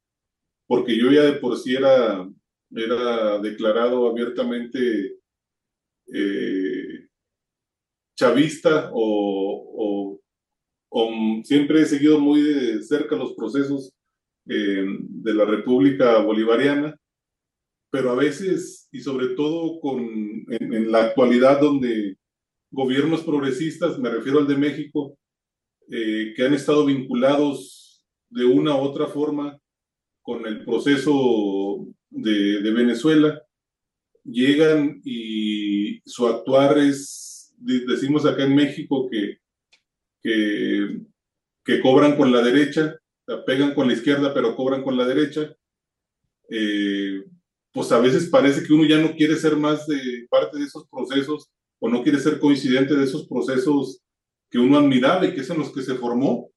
porque 0.67 0.97
yo 0.97 1.09
ya 1.13 1.23
de 1.23 1.39
por 1.39 1.57
sí 1.57 1.75
era, 1.75 2.29
era 2.71 3.39
declarado 3.39 4.09
abiertamente 4.09 5.15
eh, 6.13 6.76
chavista 8.17 8.89
o, 8.93 10.19
siempre 11.43 11.81
he 11.81 11.85
seguido 11.85 12.19
muy 12.19 12.41
de 12.41 12.83
cerca 12.83 13.15
los 13.15 13.33
procesos 13.33 13.93
eh, 14.49 14.85
de 14.99 15.33
la 15.33 15.45
República 15.45 16.17
Bolivariana, 16.19 16.97
pero 17.91 18.11
a 18.11 18.15
veces 18.15 18.89
y 18.91 18.99
sobre 19.01 19.29
todo 19.29 19.79
con, 19.79 19.99
en, 20.49 20.91
la 20.91 21.03
actualidad 21.03 21.61
donde 21.61 22.17
gobiernos 22.71 23.23
progresistas, 23.23 23.99
me 23.99 24.09
refiero 24.09 24.39
al 24.39 24.47
de 24.47 24.57
México, 24.57 25.17
eh, 25.89 26.33
que 26.35 26.43
han 26.43 26.53
estado 26.53 26.85
vinculados 26.85 28.05
de 28.29 28.45
una 28.45 28.75
u 28.75 28.79
otra 28.79 29.07
forma 29.07 29.57
con 30.21 30.45
el 30.45 30.65
proceso 30.65 31.87
de, 32.09 32.71
Venezuela, 32.71 33.41
llegan 34.25 34.99
y 35.03 36.01
su 36.05 36.27
actuar 36.27 36.77
es, 36.77 37.36
decimos 37.57 38.25
acá 38.25 38.43
en 38.43 38.55
México, 38.55 39.09
que, 39.09 39.39
que, 40.21 41.01
que 41.63 41.81
cobran 41.81 42.15
con 42.15 42.31
la 42.31 42.41
derecha, 42.41 42.95
pegan 43.45 43.73
con 43.73 43.87
la 43.87 43.93
izquierda, 43.93 44.33
pero 44.33 44.55
cobran 44.55 44.83
con 44.83 44.97
la 44.97 45.05
derecha. 45.05 45.55
Eh, 46.49 47.23
pues 47.73 47.91
a 47.91 47.99
veces 47.99 48.29
parece 48.29 48.65
que 48.65 48.73
uno 48.73 48.85
ya 48.85 48.99
no 48.99 49.13
quiere 49.15 49.35
ser 49.35 49.55
más 49.57 49.85
de 49.87 50.27
parte 50.29 50.57
de 50.57 50.65
esos 50.65 50.87
procesos 50.87 51.51
o 51.79 51.89
no 51.89 52.01
quiere 52.01 52.19
ser 52.19 52.39
coincidente 52.39 52.95
de 52.95 53.03
esos 53.03 53.27
procesos 53.27 54.01
que 54.49 54.57
uno 54.57 54.77
admiraba 54.77 55.25
y 55.25 55.33
que 55.33 55.41
es 55.41 55.49
en 55.49 55.59
los 55.59 55.73
que 55.73 55.81
se 55.81 55.95
formó 55.95 56.49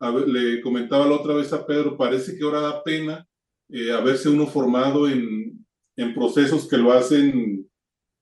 le 0.00 0.60
comentaba 0.60 1.06
la 1.06 1.16
otra 1.16 1.34
vez 1.34 1.52
a 1.52 1.66
Pedro, 1.66 1.96
parece 1.96 2.36
que 2.36 2.44
ahora 2.44 2.60
da 2.60 2.82
pena 2.82 3.26
eh, 3.68 3.92
haberse 3.92 4.28
uno 4.28 4.46
formado 4.46 5.08
en, 5.08 5.66
en 5.96 6.14
procesos 6.14 6.68
que 6.68 6.76
lo 6.76 6.92
hacen 6.92 7.68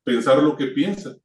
pensar 0.04 0.42
lo 0.42 0.56
que 0.56 0.68
piensa, 0.68 1.16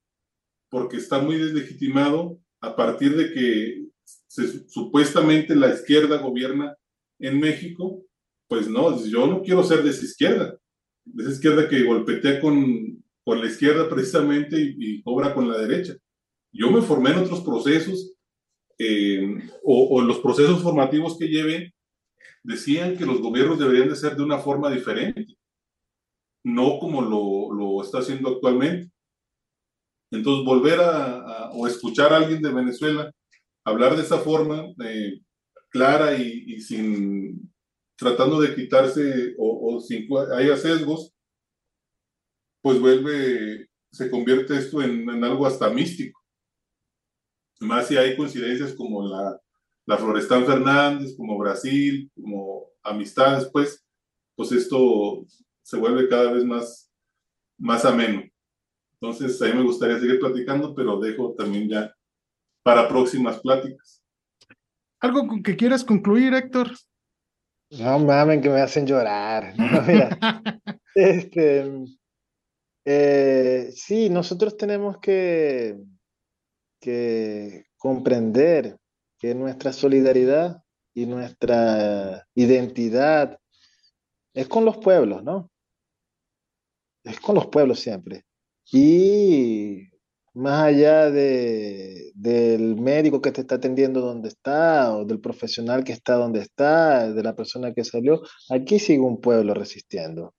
porque 0.70 0.98
está 0.98 1.20
muy 1.20 1.38
deslegitimado 1.38 2.40
a 2.62 2.76
partir 2.76 3.16
de 3.16 3.34
que 3.34 3.86
se, 4.28 4.70
supuestamente 4.70 5.56
la 5.56 5.74
izquierda 5.74 6.18
gobierna 6.18 6.76
en 7.20 7.40
México, 7.40 8.04
pues 8.48 8.68
no, 8.68 9.04
yo 9.06 9.28
no 9.28 9.42
quiero 9.42 9.64
ser 9.64 9.84
de 9.84 9.90
esa 9.90 10.06
izquierda, 10.06 10.58
de 11.06 11.24
esa 11.24 11.34
izquierda 11.34 11.68
que 11.68 11.84
golpetea 11.84 12.40
con, 12.40 13.04
con 13.24 13.40
la 13.40 13.48
izquierda 13.48 13.90
precisamente 13.90 14.60
y, 14.60 14.76
y 14.78 15.04
cobra 15.04 15.34
con 15.34 15.50
la 15.50 15.58
derecha. 15.58 15.96
Yo 16.52 16.72
me 16.72 16.82
formé 16.82 17.12
en 17.12 17.20
otros 17.20 17.42
procesos 17.42 18.14
eh, 18.78 19.22
o, 19.64 19.98
o, 19.98 20.02
los 20.02 20.20
procesos 20.20 20.64
formativos 20.64 21.18
que 21.18 21.28
lleven, 21.28 21.74
decían 22.44 22.98
que 22.98 23.06
los 23.06 23.22
gobiernos 23.22 23.60
deberían 23.60 23.90
de 23.90 23.96
ser 23.96 24.16
de 24.16 24.24
una 24.24 24.40
forma 24.40 24.72
diferente, 24.72 25.26
no 26.46 26.80
como 26.80 27.02
lo, 27.02 27.54
lo 27.54 27.84
está 27.84 28.00
haciendo 28.00 28.30
actualmente. 28.30 28.90
Entonces, 30.12 30.46
volver 30.46 30.80
a, 30.80 31.52
o 31.54 31.68
escuchar 31.68 32.14
a 32.14 32.18
alguien 32.18 32.42
de 32.42 32.54
Venezuela 32.54 33.12
hablar 33.64 33.96
de 33.96 34.04
esa 34.04 34.20
forma 34.20 34.66
eh, 34.84 35.22
clara 35.70 36.16
y, 36.16 36.60
sin 36.62 37.52
tratando 37.96 38.40
de 38.40 38.56
quitarse 38.56 39.36
o, 39.38 39.80
sin 39.82 40.08
haya 40.34 40.56
sesgos, 40.56 41.14
pues 42.62 42.80
vuelve, 42.80 43.68
se 43.92 44.10
convierte 44.10 44.58
esto 44.58 44.82
en, 44.82 45.10
en 45.10 45.24
algo 45.24 45.46
hasta 45.46 45.70
místico 45.70 46.20
más 47.60 47.88
si 47.88 47.98
hay 47.98 48.16
coincidencias 48.16 48.74
como 48.74 49.08
la, 49.08 49.40
la 49.86 49.98
Florestan 49.98 50.46
Fernández, 50.46 51.16
como 51.16 51.38
Brasil, 51.38 52.10
como 52.16 52.70
amistades, 52.84 53.50
pues, 53.52 53.86
pues 54.36 54.52
esto 54.52 55.26
se 55.62 55.78
vuelve 55.78 56.08
cada 56.08 56.32
vez 56.32 56.46
más, 56.46 56.92
más 57.58 57.86
ameno. 57.86 58.24
Entonces, 59.02 59.42
a 59.42 59.46
mí 59.46 59.54
me 59.54 59.64
gustaría 59.64 60.00
seguir 60.00 60.20
platicando, 60.20 60.76
pero 60.76 61.00
dejo 61.00 61.34
también 61.34 61.70
ya 61.70 61.96
para 62.64 62.88
próximas 62.90 63.40
pláticas. 63.40 64.04
¿Algo 65.00 65.26
con 65.28 65.42
que 65.42 65.56
quieras 65.56 65.86
concluir, 65.86 66.34
Héctor? 66.34 66.72
No 67.72 68.00
mamen, 68.00 68.42
que 68.42 68.50
me 68.50 68.62
hacen 68.62 68.86
llorar. 68.86 69.54
No, 69.58 69.82
mira, 69.84 70.42
este, 70.96 71.86
eh, 72.86 73.70
sí, 73.74 74.10
nosotros 74.10 74.58
tenemos 74.58 74.98
que, 74.98 75.78
que 76.82 77.66
comprender 77.78 78.78
que 79.18 79.34
nuestra 79.36 79.72
solidaridad 79.72 80.62
y 80.94 81.06
nuestra 81.06 82.28
identidad 82.36 83.40
es 84.34 84.48
con 84.48 84.66
los 84.66 84.78
pueblos, 84.78 85.24
¿no? 85.24 85.50
Es 87.04 87.20
con 87.20 87.36
los 87.36 87.48
pueblos 87.48 87.80
siempre. 87.80 88.26
Y 88.72 89.90
más 90.34 90.64
allá 90.64 91.10
de, 91.12 92.12
del 92.16 92.76
médico 92.76 93.22
que 93.22 93.32
te 93.32 93.42
está 93.42 93.56
atendiendo 93.56 94.02
donde 94.02 94.30
está, 94.30 94.96
o 94.96 95.06
del 95.06 95.20
profesional 95.20 95.84
que 95.84 95.94
está 95.94 96.16
donde 96.16 96.42
está, 96.42 97.12
de 97.12 97.24
la 97.24 97.36
persona 97.36 97.74
que 97.74 97.84
salió, 97.84 98.22
aquí 98.50 98.80
sigue 98.80 99.00
un 99.00 99.20
pueblo 99.22 99.54
resistiendo. 99.54 100.34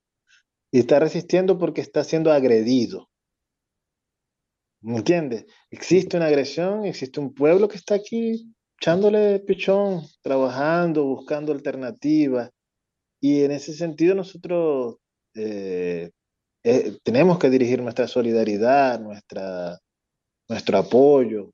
Y 0.73 0.81
está 0.81 1.01
resistiendo 1.01 1.59
porque 1.59 1.81
está 1.81 2.05
siendo 2.05 2.33
agredido. 2.33 3.09
¿Me 4.83 4.99
entiendes? 4.99 5.47
Existe 5.71 6.17
una 6.17 6.27
agresión, 6.27 6.85
existe 6.87 7.21
un 7.21 7.35
pueblo 7.35 7.69
que 7.69 7.77
está 7.77 7.97
aquí 7.97 8.55
echándole 8.81 9.41
pichón, 9.41 10.03
trabajando, 10.23 11.05
buscando 11.05 11.53
alternativas. 11.53 12.51
Y 13.21 13.43
en 13.43 13.51
ese 13.51 13.75
sentido 13.75 14.15
nosotros 14.15 14.97
eh, 15.35 16.11
eh, 16.63 16.99
tenemos 17.03 17.39
que 17.39 17.51
dirigir 17.51 17.83
nuestra 17.83 18.07
solidaridad, 18.07 19.01
nuestra, 19.01 19.79
nuestro 20.49 20.79
apoyo 20.79 21.53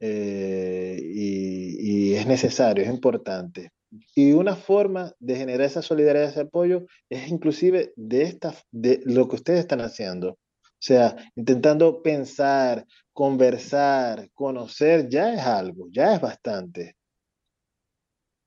eh, 0.00 0.98
y, 1.00 2.10
y 2.10 2.14
es 2.14 2.26
necesario, 2.26 2.84
es 2.84 2.90
importante. 2.90 3.70
Y 4.14 4.32
una 4.32 4.54
forma 4.56 5.12
de 5.18 5.36
generar 5.36 5.66
esa 5.66 5.82
solidaridad, 5.82 6.28
ese 6.28 6.40
apoyo, 6.40 6.86
es 7.08 7.28
inclusive 7.28 7.92
de, 7.96 8.22
esta, 8.22 8.54
de 8.70 9.00
lo 9.04 9.28
que 9.28 9.36
ustedes 9.36 9.60
están 9.60 9.80
haciendo. 9.80 10.32
O 10.32 10.80
sea, 10.80 11.16
intentando 11.34 12.02
pensar, 12.02 12.84
conversar, 13.12 14.30
conocer, 14.34 15.08
ya 15.08 15.34
es 15.34 15.40
algo, 15.40 15.88
ya 15.90 16.14
es 16.14 16.20
bastante. 16.20 16.96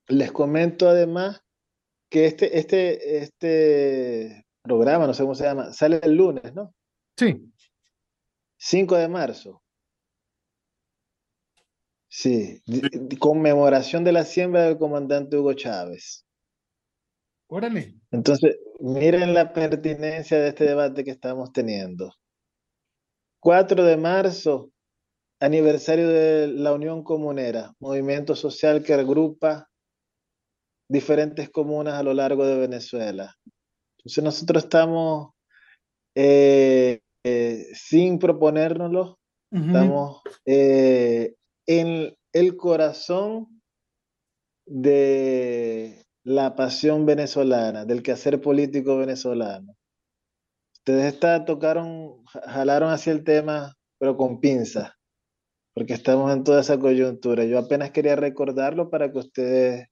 Les 0.08 0.32
comento 0.32 0.88
además 0.88 1.42
que 2.10 2.26
este, 2.26 2.58
este, 2.58 3.18
este 3.18 4.46
programa, 4.62 5.08
no 5.08 5.14
sé 5.14 5.24
cómo 5.24 5.36
se 5.36 5.44
llama, 5.44 5.74
sale 5.74 6.00
el 6.04 6.16
lunes, 6.16 6.54
¿no? 6.54 6.74
Sí. 7.18 7.52
5 8.58 8.96
de 8.96 9.08
marzo. 9.08 9.64
Sí, 12.08 12.62
conmemoración 13.20 14.04
de 14.04 14.12
la 14.12 14.26
siembra 14.26 14.64
del 14.64 14.78
comandante 14.78 15.38
Hugo 15.38 15.54
Chávez. 15.54 16.26
Órale. 17.48 17.96
Entonces, 18.12 18.60
miren 18.80 19.34
la 19.34 19.54
pertinencia 19.54 20.40
de 20.40 20.50
este 20.50 20.66
debate 20.66 21.04
que 21.04 21.12
estamos 21.12 21.52
teniendo. 21.54 22.14
4 23.40 23.84
de 23.84 23.98
marzo, 23.98 24.72
aniversario 25.40 26.10
de 26.10 26.48
la 26.48 26.74
Unión 26.74 27.04
Comunera, 27.04 27.74
movimiento 27.80 28.36
social 28.36 28.84
que 28.84 28.94
agrupa 28.94 29.70
diferentes 30.90 31.50
comunas 31.50 31.96
a 31.96 32.04
lo 32.04 32.14
largo 32.14 32.46
de 32.46 32.58
Venezuela. 32.58 33.36
Entonces 34.02 34.24
nosotros 34.24 34.64
estamos 34.64 35.30
eh, 36.16 37.02
eh, 37.24 37.68
sin 37.74 38.18
proponérnoslo, 38.18 39.20
estamos 39.52 40.22
eh, 40.46 41.36
en 41.68 42.16
el 42.34 42.58
corazón 42.58 43.62
de 44.66 46.04
la 46.24 46.56
pasión 46.56 47.06
venezolana, 47.06 47.86
del 47.86 48.02
quehacer 48.02 48.42
político 48.42 48.98
venezolano. 48.98 49.76
Ustedes 50.74 51.14
está, 51.14 51.46
tocaron, 51.46 52.24
jalaron 52.26 52.90
hacia 52.90 53.14
el 53.14 53.24
tema, 53.24 53.76
pero 54.00 54.18
con 54.18 54.40
pinzas, 54.40 54.94
porque 55.76 55.94
estamos 55.94 56.34
en 56.34 56.44
toda 56.44 56.62
esa 56.62 56.80
coyuntura. 56.80 57.44
Yo 57.46 57.60
apenas 57.60 57.92
quería 57.92 58.16
recordarlo 58.16 58.90
para 58.90 59.12
que 59.12 59.20
ustedes 59.20 59.91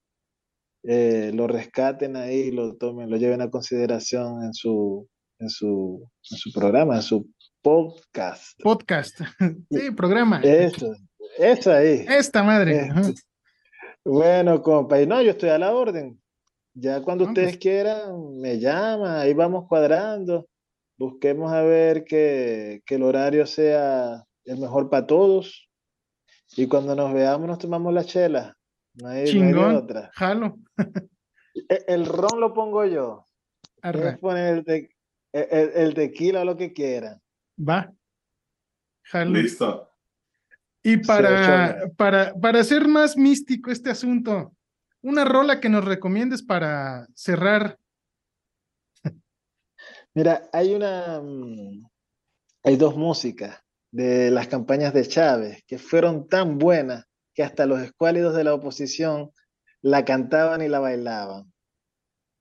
eh, 0.84 1.32
lo 1.34 1.48
rescaten 1.48 2.16
ahí, 2.16 2.52
lo 2.52 2.76
tomen, 2.76 3.10
lo 3.10 3.18
lleven 3.18 3.42
a 3.42 3.50
consideración 3.50 4.44
en 4.44 4.54
su, 4.54 5.08
en 5.40 5.50
su, 5.50 6.10
en 6.32 6.38
su 6.38 6.52
programa, 6.52 6.98
en 6.98 7.02
su 7.02 7.30
podcast. 7.62 8.60
Podcast, 8.62 9.20
sí, 9.72 9.92
programa. 9.92 10.40
Eso, 10.42 10.96
eso 11.38 11.72
ahí. 11.72 12.06
Esta 12.08 12.44
madre. 12.44 12.90
Este, 12.96 13.22
bueno, 14.06 14.62
compa, 14.62 15.02
y 15.02 15.08
no, 15.08 15.22
yo 15.22 15.32
estoy 15.32 15.50
a 15.50 15.58
la 15.58 15.74
orden. 15.74 16.22
Ya 16.74 17.02
cuando 17.02 17.26
ustedes 17.26 17.52
pues. 17.52 17.58
quieran, 17.58 18.38
me 18.40 18.60
llaman, 18.60 19.18
ahí 19.18 19.34
vamos 19.34 19.66
cuadrando. 19.68 20.48
Busquemos 20.98 21.52
a 21.52 21.62
ver 21.62 22.06
que, 22.06 22.82
que 22.86 22.96
el 22.96 23.04
horario 23.04 23.46
sea 23.46 24.24
el 24.46 24.58
mejor 24.60 24.90
para 24.90 25.06
todos. 25.06 25.70
Y 26.56 26.68
cuando 26.68 26.96
nos 26.96 27.14
veamos, 27.14 27.48
nos 27.48 27.60
tomamos 27.60 27.94
la 27.94 28.04
chela. 28.04 28.59
No 28.96 29.08
hay, 29.10 29.16
no 29.16 29.20
hay 29.20 29.26
de 29.26 29.32
Chingón. 29.32 29.76
otra. 29.76 30.12
Jalo. 30.14 30.58
E- 31.70 31.86
El 31.88 32.06
ron 32.06 32.40
lo 32.40 32.54
pongo 32.54 32.86
yo. 32.86 33.26
Poner 34.20 34.58
el, 34.58 34.66
te- 34.66 34.96
el- 35.34 35.48
el- 35.52 35.72
el 35.76 35.94
tequila 35.94 36.42
o 36.42 36.46
lo 36.46 36.58
que 36.58 36.74
quieran. 36.74 37.22
Va. 37.58 37.94
Jalo. 39.04 39.32
Listo. 39.32 39.86
Y 40.84 40.98
para, 40.98 41.90
para, 41.98 42.34
para 42.36 42.60
hacer 42.62 42.88
más 42.88 43.18
místico 43.18 43.70
este 43.72 43.90
asunto, 43.90 44.56
una 45.02 45.26
rola 45.26 45.60
que 45.60 45.70
nos 45.70 45.84
recomiendes 45.86 46.42
para 46.42 47.06
cerrar. 47.16 47.78
Mira, 50.14 50.50
hay 50.54 50.74
una, 50.74 51.22
mm, 51.22 51.86
hay 52.64 52.76
dos 52.78 52.96
músicas 52.96 53.62
de 53.92 54.32
las 54.32 54.48
campañas 54.48 54.94
de 54.94 55.08
Chávez 55.08 55.64
que 55.68 55.78
fueron 55.80 56.28
tan 56.28 56.58
buenas 56.58 57.06
que 57.40 57.44
hasta 57.46 57.66
los 57.66 57.80
escuálidos 57.80 58.36
de 58.36 58.44
la 58.44 58.54
oposición 58.54 59.32
la 59.82 60.04
cantaban 60.04 60.62
y 60.62 60.68
la 60.68 60.80
bailaban. 60.80 61.54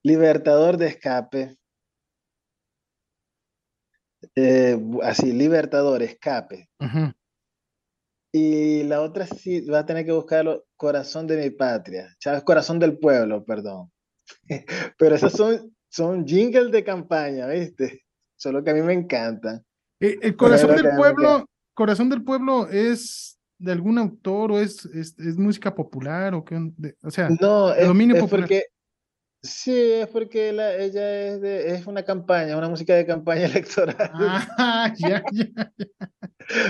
Libertador 0.03 0.77
de 0.77 0.89
escape, 0.89 1.57
eh, 4.35 4.77
así, 5.05 5.31
Libertador, 5.31 6.03
escape. 6.03 6.69
Y 8.35 8.83
la 8.83 9.01
otra 9.03 9.29
sí 9.29 9.61
va 9.69 9.79
a 9.79 9.87
tener 9.87 10.05
que 10.05 10.11
buscarlo, 10.11 10.67
Corazón 10.75 11.29
de 11.29 11.37
mi 11.45 11.51
patria. 11.51 12.17
Chávez, 12.19 12.43
Corazón 12.43 12.81
del 12.81 12.99
pueblo, 12.99 13.45
perdón. 13.45 13.93
Pero 14.99 15.15
esos 15.15 15.31
son, 15.33 15.77
son 15.89 16.27
jingles 16.27 16.73
de 16.73 16.83
campaña, 16.83 17.47
¿viste? 17.47 18.03
Solo 18.37 18.65
que 18.65 18.71
a 18.71 18.75
mí 18.75 18.83
me 18.83 18.95
encantan. 18.95 19.65
Eh, 20.01 20.19
el 20.23 20.37
corazón 20.37 20.75
del 20.75 20.83
que- 20.91 20.97
pueblo, 20.97 21.47
corazón 21.73 22.09
del 22.09 22.25
pueblo 22.25 22.69
es 22.69 23.38
de 23.59 23.73
algún 23.73 23.99
autor 23.99 24.53
o 24.53 24.59
es, 24.61 24.85
es, 24.87 25.19
es 25.19 25.37
música 25.37 25.75
popular 25.75 26.35
o 26.35 26.45
qué, 26.45 26.57
de- 26.77 26.97
o 27.03 27.11
sea, 27.11 27.29
No, 27.41 27.73
es, 27.75 27.87
dominio 27.87 28.17
es 28.17 28.23
popular. 28.23 28.43
porque, 28.49 28.65
sí, 29.43 29.73
es 29.75 30.07
porque 30.09 30.53
la- 30.53 30.77
ella 30.77 31.27
es, 31.29 31.41
de, 31.41 31.75
es 31.75 31.87
una 31.87 32.05
campaña, 32.05 32.57
una 32.57 32.69
música 32.69 32.95
de 32.95 33.07
campaña 33.07 33.45
electoral. 33.47 33.97
Ah, 34.15 34.93
ya, 34.99 35.23
ya, 35.33 35.47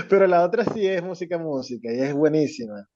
Pero 0.08 0.26
la 0.26 0.42
otra 0.44 0.64
sí 0.64 0.86
es 0.86 1.02
música, 1.02 1.38
música, 1.38 1.92
y 1.92 2.00
es 2.00 2.14
buenísima. 2.14 2.86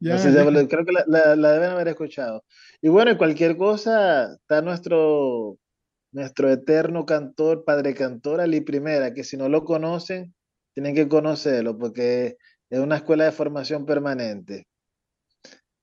ya, 0.00 0.14
Entonces, 0.14 0.34
ya 0.34 0.44
ya. 0.62 0.68
creo 0.68 0.84
que 0.84 0.92
la, 0.92 1.04
la- 1.06 1.36
la 1.36 1.52
deben 1.52 1.70
haber 1.70 1.88
escuchado. 1.88 2.44
Y 2.80 2.88
bueno, 2.88 3.10
y 3.10 3.16
cualquier 3.16 3.56
cosa, 3.56 4.34
está 4.34 4.62
nuestro, 4.62 5.58
nuestro 6.12 6.50
eterno 6.50 7.06
cantor, 7.06 7.64
padre 7.64 7.94
cantor, 7.94 8.40
Ali 8.40 8.60
Primera, 8.62 9.12
que 9.14 9.24
si 9.24 9.36
no 9.36 9.48
lo 9.48 9.64
conocen, 9.64 10.34
tienen 10.74 10.94
que 10.94 11.08
conocerlo, 11.08 11.76
porque 11.78 12.36
es 12.70 12.78
una 12.78 12.96
escuela 12.96 13.24
de 13.24 13.32
formación 13.32 13.84
permanente. 13.84 14.66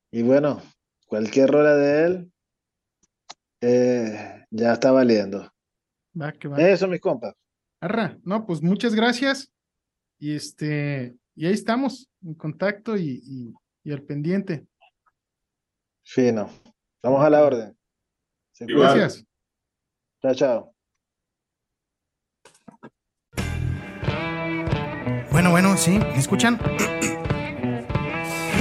Y 0.10 0.24
bueno, 0.24 0.62
cualquier 1.06 1.52
rola 1.52 1.76
de 1.76 2.06
él 2.06 2.32
eh, 3.62 4.46
ya 4.50 4.74
está 4.74 4.92
valiendo. 4.92 5.52
Va, 6.20 6.32
que 6.32 6.48
va. 6.48 6.58
Eso, 6.58 6.88
mis 6.88 7.02
compas. 7.02 7.36
Arra, 7.82 8.18
no, 8.24 8.46
pues 8.46 8.62
muchas 8.64 8.96
gracias. 8.96 9.52
Y 10.18 10.34
este, 10.34 11.16
y 11.36 11.46
ahí 11.46 11.54
estamos, 11.54 12.10
en 12.24 12.34
contacto 12.34 12.98
y, 12.98 13.22
y, 13.24 13.54
y 13.84 13.92
al 13.92 14.02
pendiente. 14.02 14.66
Fino. 16.04 16.50
Vamos 17.04 17.24
a 17.24 17.30
la 17.30 17.44
orden. 17.44 17.78
Se. 18.54 18.66
Gracias. 18.66 19.26
Chao, 20.22 20.34
chao. 20.34 20.77
Bueno, 25.38 25.52
bueno, 25.52 25.78
sí, 25.78 26.00
¿me 26.00 26.18
escuchan? 26.18 26.58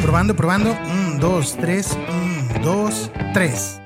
probando, 0.03 0.37
probando. 0.37 0.73
Un, 0.73 1.19
dos, 1.19 1.57
tres, 1.59 1.97
un, 2.11 2.61
dos, 2.63 3.11
tres. 3.33 3.81